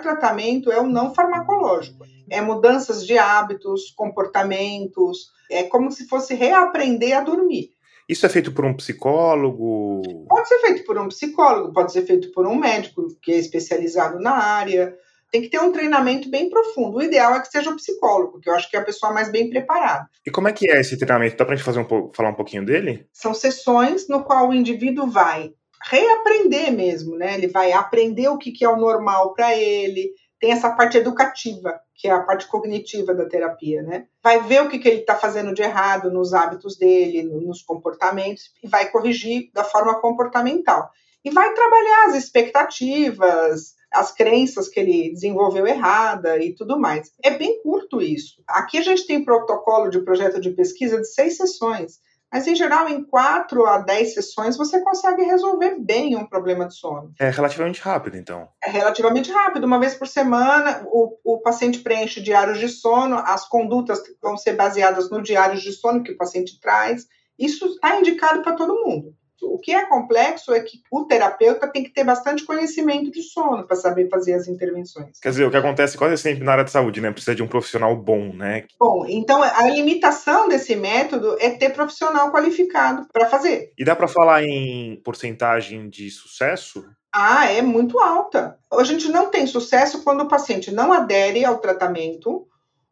Melhor 0.01 0.03
tratamento 0.03 0.73
é 0.73 0.81
o 0.81 0.87
não 0.87 1.15
farmacológico. 1.15 2.05
É 2.29 2.41
mudanças 2.41 3.07
de 3.07 3.19
hábitos, 3.19 3.93
comportamentos. 3.95 5.31
É 5.51 5.65
como 5.65 5.91
se 5.91 6.09
fosse 6.09 6.35
reaprender 6.35 7.17
a 7.17 7.21
dormir. 7.21 7.71
Isso 8.09 8.27
é 8.27 8.29
feito 8.29 8.53
por 8.53 8.65
um 8.65 8.75
psicólogo? 8.75 10.03
Pode 10.29 10.49
ser 10.49 10.59
feito 10.59 10.85
por 10.85 10.99
um 10.99 11.09
psicólogo, 11.09 11.73
pode 11.73 11.93
ser 11.93 12.03
feito 12.03 12.33
por 12.33 12.45
um 12.47 12.57
médico 12.57 13.07
que 13.23 13.31
é 13.31 13.37
especializado 13.37 14.19
na 14.19 14.33
área. 14.33 14.97
Tem 15.31 15.43
que 15.43 15.49
ter 15.49 15.61
um 15.61 15.71
treinamento 15.71 16.29
bem 16.29 16.51
profundo. 16.51 16.97
O 16.97 17.03
ideal 17.03 17.35
é 17.35 17.41
que 17.41 17.47
seja 17.47 17.71
o 17.71 17.77
psicólogo, 17.77 18.41
que 18.41 18.51
eu 18.51 18.55
acho 18.55 18.69
que 18.69 18.77
é 18.77 18.81
a 18.81 18.85
pessoa 18.85 19.13
mais 19.13 19.31
bem 19.31 19.49
preparada. 19.49 20.09
E 20.27 20.31
como 20.31 20.49
é 20.49 20.53
que 20.53 20.69
é 20.69 20.81
esse 20.81 20.99
treinamento? 20.99 21.37
Dá 21.37 21.45
pra 21.45 21.55
gente 21.55 21.65
fazer 21.65 21.79
um 21.79 22.11
falar 22.13 22.31
um 22.31 22.35
pouquinho 22.35 22.67
dele? 22.67 23.07
São 23.13 23.33
sessões 23.33 24.09
no 24.09 24.25
qual 24.25 24.49
o 24.49 24.55
indivíduo 24.55 25.07
vai 25.07 25.53
reaprender 25.83 26.73
mesmo, 26.73 27.17
né? 27.17 27.35
Ele 27.35 27.49
vai 27.49 27.73
aprender 27.73 28.29
o 28.29 28.39
que 28.39 28.53
que 28.53 28.65
é 28.65 28.69
o 28.69 28.77
normal 28.77 29.33
para 29.35 29.57
ele. 29.57 30.11
Tem 30.39 30.53
essa 30.53 30.71
parte 30.71 30.97
educativa, 30.97 31.79
que 31.95 32.09
é 32.09 32.11
a 32.11 32.21
parte 32.23 32.47
cognitiva 32.47 33.15
da 33.15 33.27
terapia, 33.27 33.83
né? 33.83 34.07
Vai 34.23 34.41
ver 34.43 34.63
o 34.63 34.69
que, 34.69 34.79
que 34.79 34.89
ele 34.89 35.01
está 35.01 35.15
fazendo 35.15 35.53
de 35.53 35.63
errado 35.63 36.11
nos 36.11 36.33
hábitos 36.33 36.79
dele, 36.79 37.23
no- 37.23 37.41
nos 37.43 37.63
comportamentos, 37.63 38.45
e 38.63 38.69
vai 38.69 38.89
corrigir 38.91 39.51
da 39.53 39.65
forma 39.65 40.01
comportamental. 40.01 40.91
E 41.23 41.31
vai 41.31 41.53
trabalhar 41.53 42.07
as 42.07 42.15
expectativas, 42.15 43.75
as 43.93 44.13
crenças 44.13 44.69
que 44.69 44.81
ele 44.81 45.11
desenvolveu 45.13 45.67
errada 45.67 46.39
e 46.43 46.55
tudo 46.55 46.79
mais. 46.79 47.13
É 47.23 47.31
bem 47.33 47.61
curto 47.63 48.01
isso. 48.01 48.43
Aqui 48.49 48.79
a 48.79 48.83
gente 48.83 49.07
tem 49.07 49.25
protocolo 49.25 49.91
de 49.91 50.01
projeto 50.01 50.41
de 50.41 50.51
pesquisa 50.51 50.99
de 50.99 51.07
seis 51.07 51.37
sessões. 51.37 51.99
Mas, 52.33 52.47
em 52.47 52.55
geral, 52.55 52.89
em 52.89 53.03
quatro 53.03 53.67
a 53.67 53.79
dez 53.79 54.15
sessões, 54.15 54.57
você 54.57 54.81
consegue 54.83 55.23
resolver 55.23 55.77
bem 55.81 56.17
um 56.17 56.27
problema 56.27 56.67
de 56.67 56.77
sono. 56.77 57.13
É 57.19 57.29
relativamente 57.29 57.81
rápido, 57.81 58.17
então. 58.17 58.49
É 58.63 58.71
relativamente 58.71 59.33
rápido, 59.33 59.65
uma 59.65 59.81
vez 59.81 59.95
por 59.95 60.07
semana, 60.07 60.85
o, 60.87 61.17
o 61.25 61.39
paciente 61.41 61.81
preenche 61.81 62.21
diários 62.21 62.59
de 62.59 62.69
sono, 62.69 63.17
as 63.17 63.49
condutas 63.49 64.01
vão 64.23 64.37
ser 64.37 64.53
baseadas 64.53 65.11
no 65.11 65.21
diário 65.23 65.59
de 65.59 65.73
sono 65.73 66.03
que 66.05 66.13
o 66.13 66.17
paciente 66.17 66.61
traz. 66.61 67.07
Isso 67.39 67.67
está 67.67 67.99
indicado 67.99 68.43
para 68.43 68.55
todo 68.55 68.85
mundo. 68.85 69.15
O 69.47 69.59
que 69.59 69.73
é 69.73 69.87
complexo 69.87 70.53
é 70.53 70.61
que 70.61 70.81
o 70.91 71.05
terapeuta 71.05 71.69
tem 71.69 71.83
que 71.83 71.91
ter 71.91 72.05
bastante 72.05 72.45
conhecimento 72.45 73.11
de 73.11 73.23
sono 73.23 73.67
para 73.67 73.77
saber 73.77 74.09
fazer 74.09 74.35
as 74.35 74.49
intervenções. 74.49 75.19
Quer 75.21 75.31
dizer, 75.31 75.45
o 75.45 75.51
que 75.51 75.57
acontece 75.57 75.97
quase 75.97 76.17
sempre 76.17 76.45
na 76.45 76.53
área 76.53 76.65
de 76.65 76.71
saúde, 76.71 77.01
né? 77.01 77.11
Precisa 77.11 77.35
de 77.35 77.43
um 77.43 77.49
profissional 77.49 77.95
bom, 77.97 78.33
né? 78.35 78.65
Bom, 78.79 79.05
então 79.09 79.43
a 79.43 79.69
limitação 79.69 80.49
desse 80.49 80.75
método 80.77 81.37
é 81.39 81.51
ter 81.51 81.71
profissional 81.71 82.33
qualificado 82.33 83.07
para 83.13 83.27
fazer. 83.27 83.73
E 83.79 83.85
dá 83.85 83.95
pra 83.95 84.09
falar 84.09 84.43
em 84.43 84.97
porcentagem 85.05 85.89
de 85.89 86.11
sucesso? 86.11 86.85
Ah, 87.13 87.51
é 87.51 87.61
muito 87.61 87.99
alta. 87.99 88.57
A 88.73 88.85
gente 88.85 89.09
não 89.09 89.31
tem 89.31 89.47
sucesso 89.47 90.05
quando 90.05 90.23
o 90.23 90.29
paciente 90.29 90.71
não 90.71 90.93
adere 90.93 91.45
ao 91.45 91.59
tratamento 91.59 92.47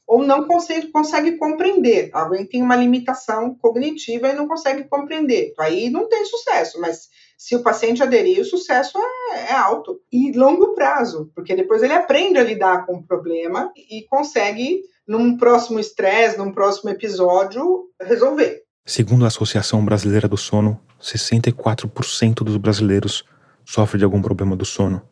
ou 0.08 0.24
não 0.24 0.46
consegue, 0.46 0.86
consegue 0.86 1.32
compreender. 1.36 2.08
Alguém 2.14 2.46
tem 2.46 2.62
uma 2.62 2.74
limitação 2.74 3.54
cognitiva 3.54 4.30
e 4.30 4.32
não 4.32 4.48
consegue 4.48 4.84
compreender. 4.84 5.52
Aí 5.60 5.90
não 5.90 6.08
tem 6.08 6.24
sucesso, 6.24 6.80
mas 6.80 7.08
se 7.36 7.54
o 7.54 7.62
paciente 7.62 8.02
aderir, 8.02 8.40
o 8.40 8.44
sucesso 8.44 8.98
é, 8.98 9.52
é 9.52 9.52
alto. 9.52 10.00
E 10.10 10.32
longo 10.32 10.74
prazo, 10.74 11.30
porque 11.34 11.54
depois 11.54 11.82
ele 11.82 11.92
aprende 11.92 12.38
a 12.38 12.42
lidar 12.42 12.86
com 12.86 12.94
o 12.96 13.02
problema 13.06 13.70
e 13.76 14.06
consegue, 14.08 14.80
num 15.06 15.36
próximo 15.36 15.78
estresse, 15.78 16.38
num 16.38 16.52
próximo 16.52 16.88
episódio, 16.88 17.90
resolver. 18.00 18.62
Segundo 18.86 19.26
a 19.26 19.28
Associação 19.28 19.84
Brasileira 19.84 20.26
do 20.26 20.38
Sono, 20.38 20.80
64% 20.98 22.36
dos 22.36 22.56
brasileiros 22.56 23.24
sofrem 23.62 23.98
de 23.98 24.04
algum 24.04 24.22
problema 24.22 24.56
do 24.56 24.64
sono, 24.64 25.02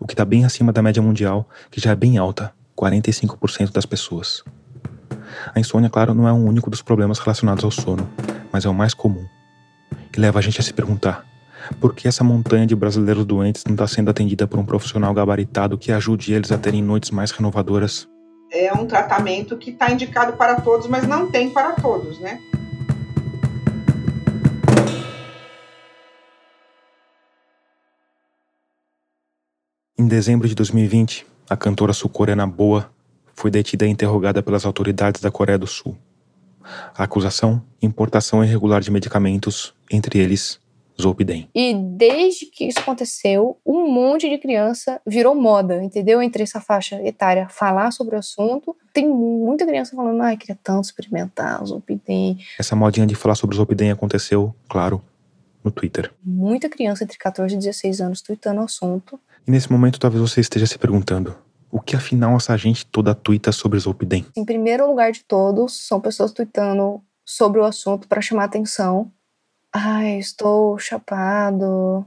o 0.00 0.06
que 0.06 0.14
está 0.14 0.24
bem 0.24 0.46
acima 0.46 0.72
da 0.72 0.80
média 0.80 1.02
mundial, 1.02 1.46
que 1.70 1.78
já 1.78 1.90
é 1.90 1.94
bem 1.94 2.16
alta, 2.16 2.54
45% 2.78 3.72
das 3.72 3.84
pessoas. 3.84 4.44
A 5.54 5.58
insônia, 5.58 5.90
claro, 5.90 6.14
não 6.14 6.28
é 6.28 6.32
um 6.32 6.46
único 6.46 6.70
dos 6.70 6.82
problemas 6.82 7.18
relacionados 7.18 7.64
ao 7.64 7.70
sono, 7.70 8.08
mas 8.52 8.64
é 8.64 8.68
o 8.68 8.74
mais 8.74 8.94
comum, 8.94 9.26
que 10.12 10.20
leva 10.20 10.38
a 10.38 10.42
gente 10.42 10.60
a 10.60 10.62
se 10.62 10.72
perguntar 10.72 11.26
por 11.80 11.94
que 11.94 12.08
essa 12.08 12.24
montanha 12.24 12.66
de 12.66 12.74
brasileiros 12.74 13.24
doentes 13.24 13.64
não 13.64 13.74
está 13.74 13.86
sendo 13.86 14.10
atendida 14.10 14.46
por 14.46 14.58
um 14.58 14.64
profissional 14.64 15.12
gabaritado 15.12 15.76
que 15.76 15.92
ajude 15.92 16.32
eles 16.32 16.50
a 16.52 16.58
terem 16.58 16.82
noites 16.82 17.10
mais 17.10 17.30
renovadoras. 17.30 18.08
É 18.50 18.72
um 18.72 18.86
tratamento 18.86 19.56
que 19.56 19.70
está 19.70 19.90
indicado 19.90 20.34
para 20.34 20.60
todos, 20.60 20.86
mas 20.86 21.06
não 21.06 21.30
tem 21.30 21.50
para 21.50 21.72
todos, 21.72 22.18
né? 22.20 22.40
Em 29.98 30.06
dezembro 30.06 30.48
de 30.48 30.54
2020, 30.54 31.26
a 31.48 31.56
cantora 31.56 31.92
sul-coreana 31.92 32.46
Boa 32.46 32.90
foi 33.34 33.50
detida 33.50 33.86
e 33.86 33.88
interrogada 33.88 34.42
pelas 34.42 34.66
autoridades 34.66 35.20
da 35.20 35.30
Coreia 35.30 35.58
do 35.58 35.66
Sul. 35.66 35.96
A 36.94 37.04
acusação: 37.04 37.62
importação 37.80 38.44
irregular 38.44 38.80
de 38.80 38.90
medicamentos, 38.90 39.74
entre 39.90 40.18
eles 40.18 40.60
Zolpidem. 41.00 41.48
E 41.54 41.72
desde 41.74 42.46
que 42.46 42.64
isso 42.64 42.80
aconteceu, 42.80 43.56
um 43.64 43.88
monte 43.88 44.28
de 44.28 44.36
criança 44.36 45.00
virou 45.06 45.32
moda, 45.32 45.82
entendeu? 45.82 46.20
Entre 46.20 46.42
essa 46.42 46.60
faixa 46.60 47.00
etária, 47.06 47.48
falar 47.48 47.92
sobre 47.92 48.16
o 48.16 48.18
assunto. 48.18 48.76
Tem 48.92 49.08
muita 49.08 49.64
criança 49.64 49.94
falando, 49.94 50.20
ai, 50.22 50.36
queria 50.36 50.58
tanto 50.60 50.86
experimentar 50.86 51.64
Zolpidem. 51.64 52.38
Essa 52.58 52.74
modinha 52.74 53.06
de 53.06 53.14
falar 53.14 53.36
sobre 53.36 53.56
Zolpidem 53.56 53.92
aconteceu, 53.92 54.52
claro, 54.68 55.00
no 55.62 55.70
Twitter. 55.70 56.10
Muita 56.24 56.68
criança 56.68 57.04
entre 57.04 57.16
14 57.16 57.54
e 57.54 57.58
16 57.58 58.00
anos 58.00 58.20
tweetando 58.20 58.60
o 58.60 58.64
assunto. 58.64 59.20
E 59.48 59.50
nesse 59.50 59.72
momento 59.72 59.98
talvez 59.98 60.20
você 60.20 60.42
esteja 60.42 60.66
se 60.66 60.78
perguntando: 60.78 61.34
o 61.72 61.80
que 61.80 61.96
afinal 61.96 62.36
essa 62.36 62.54
gente 62.58 62.84
toda 62.84 63.14
tuita 63.14 63.50
sobre 63.50 63.78
Zolpidem? 63.78 64.26
Em 64.36 64.44
primeiro 64.44 64.86
lugar 64.86 65.10
de 65.10 65.24
todos, 65.24 65.86
são 65.86 65.98
pessoas 65.98 66.32
tweetando 66.32 67.00
sobre 67.24 67.58
o 67.58 67.64
assunto 67.64 68.06
para 68.06 68.20
chamar 68.20 68.44
atenção. 68.44 69.10
Ai, 69.72 70.18
estou 70.18 70.78
chapado. 70.78 72.04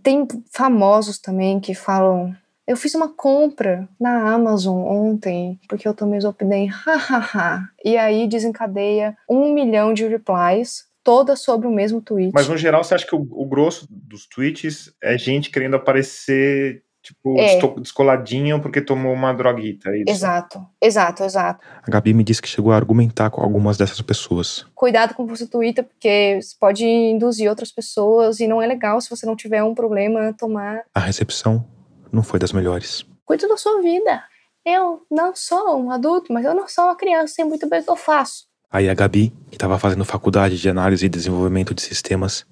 Tem 0.00 0.28
famosos 0.52 1.18
também 1.18 1.58
que 1.58 1.74
falam. 1.74 2.36
Eu 2.64 2.76
fiz 2.76 2.94
uma 2.94 3.08
compra 3.08 3.88
na 3.98 4.32
Amazon 4.32 4.78
ontem 4.86 5.58
porque 5.68 5.88
eu 5.88 5.94
tomei 5.94 6.20
Zolpidem, 6.20 6.68
hahaha. 6.70 7.68
e 7.84 7.96
aí 7.96 8.28
desencadeia 8.28 9.18
um 9.28 9.52
milhão 9.52 9.92
de 9.92 10.06
replies, 10.06 10.84
todas 11.02 11.40
sobre 11.40 11.66
o 11.66 11.70
mesmo 11.70 12.00
tweet. 12.00 12.32
Mas 12.34 12.48
no 12.48 12.56
geral, 12.56 12.82
você 12.84 12.94
acha 12.94 13.06
que 13.06 13.14
o, 13.14 13.26
o 13.30 13.46
grosso 13.46 13.86
dos 13.90 14.26
tweets 14.26 14.92
é 15.02 15.16
gente 15.16 15.50
querendo 15.50 15.76
aparecer, 15.76 16.82
tipo, 17.02 17.38
É. 17.38 17.58
descoladinho 17.80 18.60
porque 18.60 18.80
tomou 18.80 19.12
uma 19.12 19.32
droguita, 19.32 19.90
é 19.90 19.98
isso? 19.98 20.04
Exato, 20.10 20.66
exato, 20.80 21.24
exato. 21.24 21.64
A 21.82 21.90
Gabi 21.90 22.12
me 22.12 22.22
disse 22.24 22.42
que 22.42 22.48
chegou 22.48 22.72
a 22.72 22.76
argumentar 22.76 23.30
com 23.30 23.40
algumas 23.42 23.76
dessas 23.76 24.00
pessoas. 24.02 24.66
Cuidado 24.74 25.14
com 25.14 25.26
prostituta, 25.26 25.82
porque 25.82 26.36
isso 26.38 26.56
pode 26.58 26.84
induzir 26.84 27.48
outras 27.48 27.72
pessoas 27.72 28.40
e 28.40 28.46
não 28.46 28.60
é 28.60 28.66
legal 28.66 29.00
se 29.00 29.08
você 29.10 29.24
não 29.26 29.36
tiver 29.36 29.62
um 29.62 29.74
problema 29.74 30.34
tomar. 30.38 30.82
A 30.94 31.00
recepção 31.00 31.66
não 32.12 32.22
foi 32.22 32.38
das 32.38 32.52
melhores. 32.52 33.04
Cuide 33.24 33.46
da 33.48 33.56
sua 33.56 33.80
vida. 33.80 34.22
Eu 34.64 35.02
não 35.10 35.34
sou 35.34 35.80
um 35.80 35.90
adulto, 35.90 36.32
mas 36.32 36.44
eu 36.44 36.54
não 36.54 36.68
sou 36.68 36.84
uma 36.84 36.96
criança, 36.96 37.34
sei 37.34 37.44
muito 37.46 37.66
bem 37.68 37.80
o 37.80 37.82
que 37.82 37.90
eu 37.90 37.96
faço. 37.96 38.49
Aí 38.72 38.88
a 38.88 38.94
Gabi, 38.94 39.32
que 39.50 39.56
estava 39.56 39.76
fazendo 39.80 40.04
faculdade 40.04 40.56
de 40.56 40.68
análise 40.68 41.04
e 41.04 41.08
desenvolvimento 41.08 41.74
de 41.74 41.82
sistemas, 41.82 42.46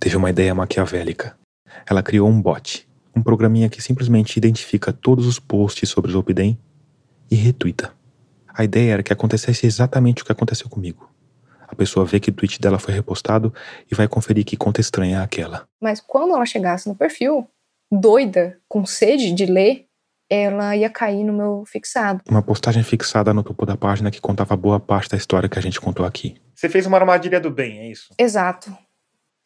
teve 0.00 0.16
uma 0.16 0.28
ideia 0.28 0.52
maquiavélica. 0.52 1.38
Ela 1.88 2.02
criou 2.02 2.28
um 2.28 2.42
bot, 2.42 2.88
um 3.14 3.22
programinha 3.22 3.68
que 3.68 3.80
simplesmente 3.80 4.36
identifica 4.36 4.92
todos 4.92 5.28
os 5.28 5.38
posts 5.38 5.88
sobre 5.88 6.10
os 6.10 6.16
Opidem 6.16 6.58
e 7.30 7.36
retuita. 7.36 7.92
A 8.52 8.64
ideia 8.64 8.94
era 8.94 9.02
que 9.04 9.12
acontecesse 9.12 9.64
exatamente 9.64 10.22
o 10.22 10.26
que 10.26 10.32
aconteceu 10.32 10.68
comigo. 10.68 11.08
A 11.68 11.76
pessoa 11.76 12.04
vê 12.04 12.18
que 12.18 12.30
o 12.30 12.32
tweet 12.32 12.60
dela 12.60 12.80
foi 12.80 12.92
repostado 12.92 13.54
e 13.88 13.94
vai 13.94 14.08
conferir 14.08 14.44
que 14.44 14.56
conta 14.56 14.80
estranha 14.80 15.18
é 15.18 15.22
aquela. 15.22 15.62
Mas 15.80 16.00
quando 16.00 16.34
ela 16.34 16.44
chegasse 16.44 16.88
no 16.88 16.96
perfil, 16.96 17.48
doida, 17.92 18.58
com 18.68 18.84
sede 18.84 19.32
de 19.32 19.46
ler, 19.46 19.86
ela 20.28 20.76
ia 20.76 20.90
cair 20.90 21.24
no 21.24 21.32
meu 21.32 21.64
fixado. 21.66 22.20
Uma 22.28 22.42
postagem 22.42 22.82
fixada 22.82 23.32
no 23.32 23.42
topo 23.42 23.66
da 23.66 23.76
página 23.76 24.10
que 24.10 24.20
contava 24.20 24.56
boa 24.56 24.80
parte 24.80 25.10
da 25.10 25.16
história 25.16 25.48
que 25.48 25.58
a 25.58 25.62
gente 25.62 25.80
contou 25.80 26.04
aqui. 26.04 26.36
Você 26.54 26.68
fez 26.68 26.86
uma 26.86 26.98
armadilha 26.98 27.40
do 27.40 27.50
bem, 27.50 27.80
é 27.80 27.90
isso? 27.90 28.08
Exato. 28.18 28.76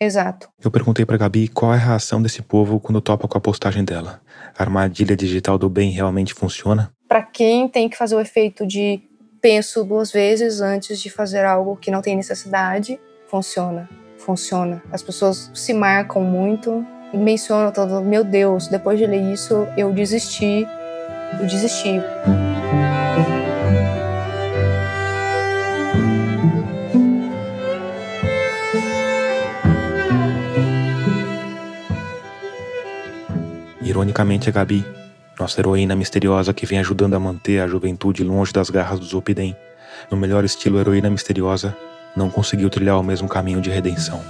Exato. 0.00 0.48
Eu 0.62 0.70
perguntei 0.70 1.04
pra 1.04 1.16
Gabi 1.16 1.48
qual 1.48 1.74
é 1.74 1.76
a 1.76 1.80
reação 1.80 2.22
desse 2.22 2.40
povo 2.40 2.78
quando 2.78 3.00
topa 3.00 3.26
com 3.26 3.36
a 3.36 3.40
postagem 3.40 3.84
dela. 3.84 4.20
A 4.56 4.62
armadilha 4.62 5.16
digital 5.16 5.58
do 5.58 5.68
bem 5.68 5.90
realmente 5.90 6.32
funciona? 6.32 6.92
Para 7.08 7.22
quem 7.22 7.68
tem 7.68 7.88
que 7.88 7.96
fazer 7.96 8.14
o 8.14 8.20
efeito 8.20 8.64
de 8.64 9.00
penso 9.40 9.82
duas 9.82 10.12
vezes 10.12 10.60
antes 10.60 11.00
de 11.00 11.10
fazer 11.10 11.44
algo 11.44 11.76
que 11.76 11.90
não 11.90 12.00
tem 12.00 12.14
necessidade, 12.14 13.00
funciona. 13.26 13.88
Funciona. 14.18 14.82
As 14.92 15.02
pessoas 15.02 15.50
se 15.54 15.74
marcam 15.74 16.22
muito 16.22 16.86
mencionam 17.12 17.72
todo, 17.72 18.00
meu 18.02 18.22
Deus, 18.24 18.68
depois 18.68 18.98
de 18.98 19.06
ler 19.06 19.32
isso, 19.32 19.66
eu 19.76 19.92
desisti. 19.92 20.66
Eu 21.40 21.46
desisti. 21.46 22.00
Ironicamente, 33.82 34.48
a 34.48 34.52
Gabi, 34.52 34.84
nossa 35.40 35.60
heroína 35.60 35.96
misteriosa 35.96 36.52
que 36.52 36.66
vem 36.66 36.78
ajudando 36.78 37.14
a 37.14 37.20
manter 37.20 37.60
a 37.60 37.66
juventude 37.66 38.22
longe 38.22 38.52
das 38.52 38.70
garras 38.70 39.00
dos 39.00 39.14
Opidem, 39.14 39.56
no 40.10 40.16
melhor 40.16 40.44
estilo 40.44 40.78
heroína 40.78 41.08
misteriosa, 41.08 41.76
não 42.16 42.28
conseguiu 42.28 42.68
trilhar 42.68 42.98
o 42.98 43.02
mesmo 43.02 43.28
caminho 43.28 43.60
de 43.60 43.70
redenção. 43.70 44.20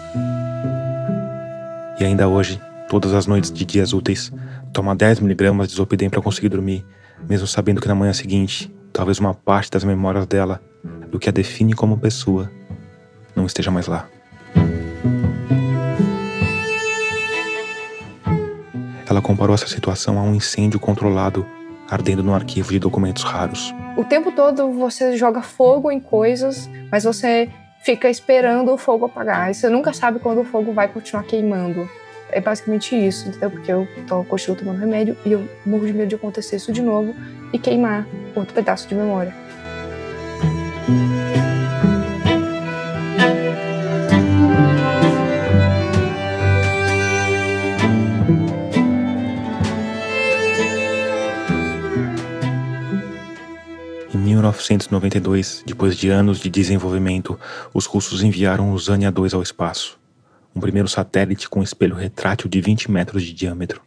E 2.01 2.05
ainda 2.05 2.28
hoje, 2.28 2.61
todas 2.88 3.12
as 3.12 3.26
noites 3.26 3.51
de 3.51 3.64
dias 3.64 3.92
úteis, 3.92 4.32
toma 4.72 4.94
10mg 4.94 5.66
de 5.66 5.74
Zopidem 5.74 6.09
para 6.09 6.22
conseguir 6.22 6.49
dormir, 6.49 6.86
mesmo 7.28 7.46
sabendo 7.46 7.80
que 7.80 7.88
na 7.88 7.94
manhã 7.94 8.12
seguinte, 8.12 8.72
talvez 8.92 9.18
uma 9.18 9.34
parte 9.34 9.70
das 9.70 9.82
memórias 9.82 10.24
dela, 10.24 10.62
do 11.11 11.18
que 11.18 11.28
a 11.28 11.32
define 11.32 11.72
como 11.74 11.99
pessoa, 11.99 12.49
não 13.34 13.46
esteja 13.46 13.72
mais 13.72 13.88
lá. 13.88 14.09
Ela 19.11 19.20
comparou 19.20 19.55
essa 19.55 19.66
situação 19.66 20.18
a 20.20 20.22
um 20.22 20.36
incêndio 20.36 20.78
controlado 20.78 21.44
ardendo 21.90 22.22
num 22.22 22.34
arquivo 22.34 22.70
de 22.70 22.78
documentos 22.78 23.24
raros. 23.24 23.74
O 23.96 24.05
tempo 24.05 24.30
todo 24.30 24.70
você 24.70 25.16
joga 25.16 25.42
fogo 25.42 25.90
em 25.90 25.99
coisas, 25.99 26.70
mas 26.92 27.03
você 27.03 27.51
fica 27.81 28.09
esperando 28.09 28.72
o 28.72 28.79
fogo 28.79 29.07
apagar. 29.07 29.51
E 29.51 29.55
você 29.55 29.68
nunca 29.68 29.93
sabe 29.93 30.18
quando 30.18 30.41
o 30.41 30.45
fogo 30.45 30.72
vai 30.72 30.89
continuar 30.89 31.22
queimando. 31.24 31.89
É 32.31 32.41
basicamente 32.41 32.95
isso, 32.95 33.29
entendeu? 33.29 33.51
Porque 33.51 33.72
eu 33.72 33.89
tô, 34.07 34.22
continuo 34.24 34.57
tomando 34.57 34.79
remédio 34.79 35.16
e 35.24 35.33
eu 35.33 35.49
morro 35.64 35.87
de 35.87 35.93
medo 35.93 36.09
de 36.09 36.14
acontecer 36.14 36.57
isso 36.57 36.72
de 36.72 36.83
novo 36.83 37.14
e 37.53 37.59
queimar 37.59 38.07
outro 38.37 38.55
pedaço 38.55 38.87
de 38.87 38.95
memória. 38.95 39.35
1992, 54.51 55.62
depois 55.66 55.96
de 55.96 56.09
anos 56.09 56.40
de 56.40 56.49
desenvolvimento, 56.49 57.38
os 57.74 57.86
russos 57.86 58.22
enviaram 58.22 58.72
o 58.72 58.78
Zania 58.78 59.11
2 59.11 59.34
ao 59.34 59.42
espaço, 59.42 59.99
um 60.55 60.61
primeiro 60.61 60.88
satélite 60.88 61.49
com 61.49 61.62
espelho 61.62 61.94
retrátil 61.94 62.49
de 62.49 62.61
20 62.61 62.90
metros 62.90 63.22
de 63.22 63.32
diâmetro. 63.32 63.82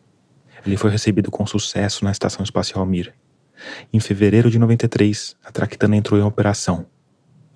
Ele 0.65 0.77
foi 0.77 0.91
recebido 0.91 1.31
com 1.31 1.45
sucesso 1.45 2.03
na 2.03 2.11
Estação 2.11 2.43
Espacial 2.43 2.85
Mir. 2.85 3.13
Em 3.91 3.99
fevereiro 3.99 4.49
de 4.49 4.59
93, 4.59 5.35
a 5.43 5.51
Traquitana 5.51 5.95
entrou 5.95 6.19
em 6.19 6.23
operação 6.23 6.85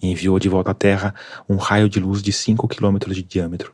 e 0.01 0.11
enviou 0.11 0.39
de 0.39 0.49
volta 0.49 0.71
à 0.71 0.73
Terra 0.73 1.13
um 1.47 1.55
raio 1.55 1.89
de 1.89 1.99
luz 1.99 2.21
de 2.21 2.31
5 2.31 2.67
quilômetros 2.67 3.15
de 3.15 3.23
diâmetro. 3.23 3.73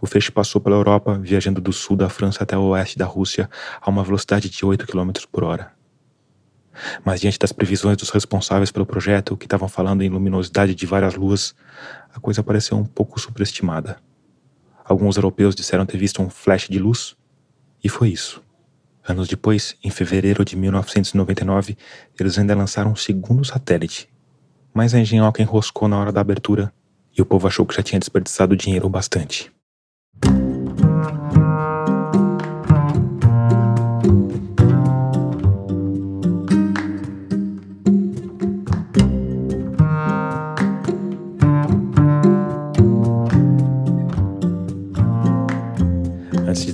O 0.00 0.06
feixe 0.06 0.30
passou 0.30 0.60
pela 0.60 0.76
Europa, 0.76 1.18
viajando 1.20 1.60
do 1.60 1.72
sul 1.72 1.96
da 1.96 2.08
França 2.08 2.42
até 2.42 2.56
o 2.56 2.68
oeste 2.68 2.98
da 2.98 3.04
Rússia 3.04 3.48
a 3.80 3.90
uma 3.90 4.02
velocidade 4.02 4.48
de 4.48 4.64
8 4.64 4.86
km 4.86 5.12
por 5.30 5.44
hora. 5.44 5.73
Mas 7.04 7.20
diante 7.20 7.38
das 7.38 7.52
previsões 7.52 7.96
dos 7.96 8.10
responsáveis 8.10 8.70
pelo 8.70 8.86
projeto, 8.86 9.36
que 9.36 9.46
estavam 9.46 9.68
falando 9.68 10.02
em 10.02 10.08
luminosidade 10.08 10.74
de 10.74 10.86
várias 10.86 11.14
luas, 11.14 11.54
a 12.14 12.20
coisa 12.20 12.42
pareceu 12.42 12.76
um 12.76 12.84
pouco 12.84 13.20
superestimada. 13.20 13.96
Alguns 14.84 15.16
europeus 15.16 15.54
disseram 15.54 15.86
ter 15.86 15.96
visto 15.96 16.20
um 16.20 16.28
flash 16.28 16.68
de 16.68 16.78
luz, 16.78 17.16
e 17.82 17.88
foi 17.88 18.10
isso. 18.10 18.42
Anos 19.06 19.28
depois, 19.28 19.76
em 19.84 19.90
fevereiro 19.90 20.44
de 20.44 20.56
1999, 20.56 21.76
eles 22.18 22.38
ainda 22.38 22.54
lançaram 22.54 22.92
um 22.92 22.96
segundo 22.96 23.44
satélite. 23.44 24.08
Mas 24.72 24.94
a 24.94 24.98
engenhoca 24.98 25.42
enroscou 25.42 25.86
na 25.88 25.98
hora 25.98 26.10
da 26.10 26.20
abertura 26.20 26.72
e 27.16 27.22
o 27.22 27.26
povo 27.26 27.46
achou 27.46 27.64
que 27.64 27.74
já 27.74 27.82
tinha 27.82 27.98
desperdiçado 27.98 28.56
dinheiro 28.56 28.88
bastante. 28.88 29.52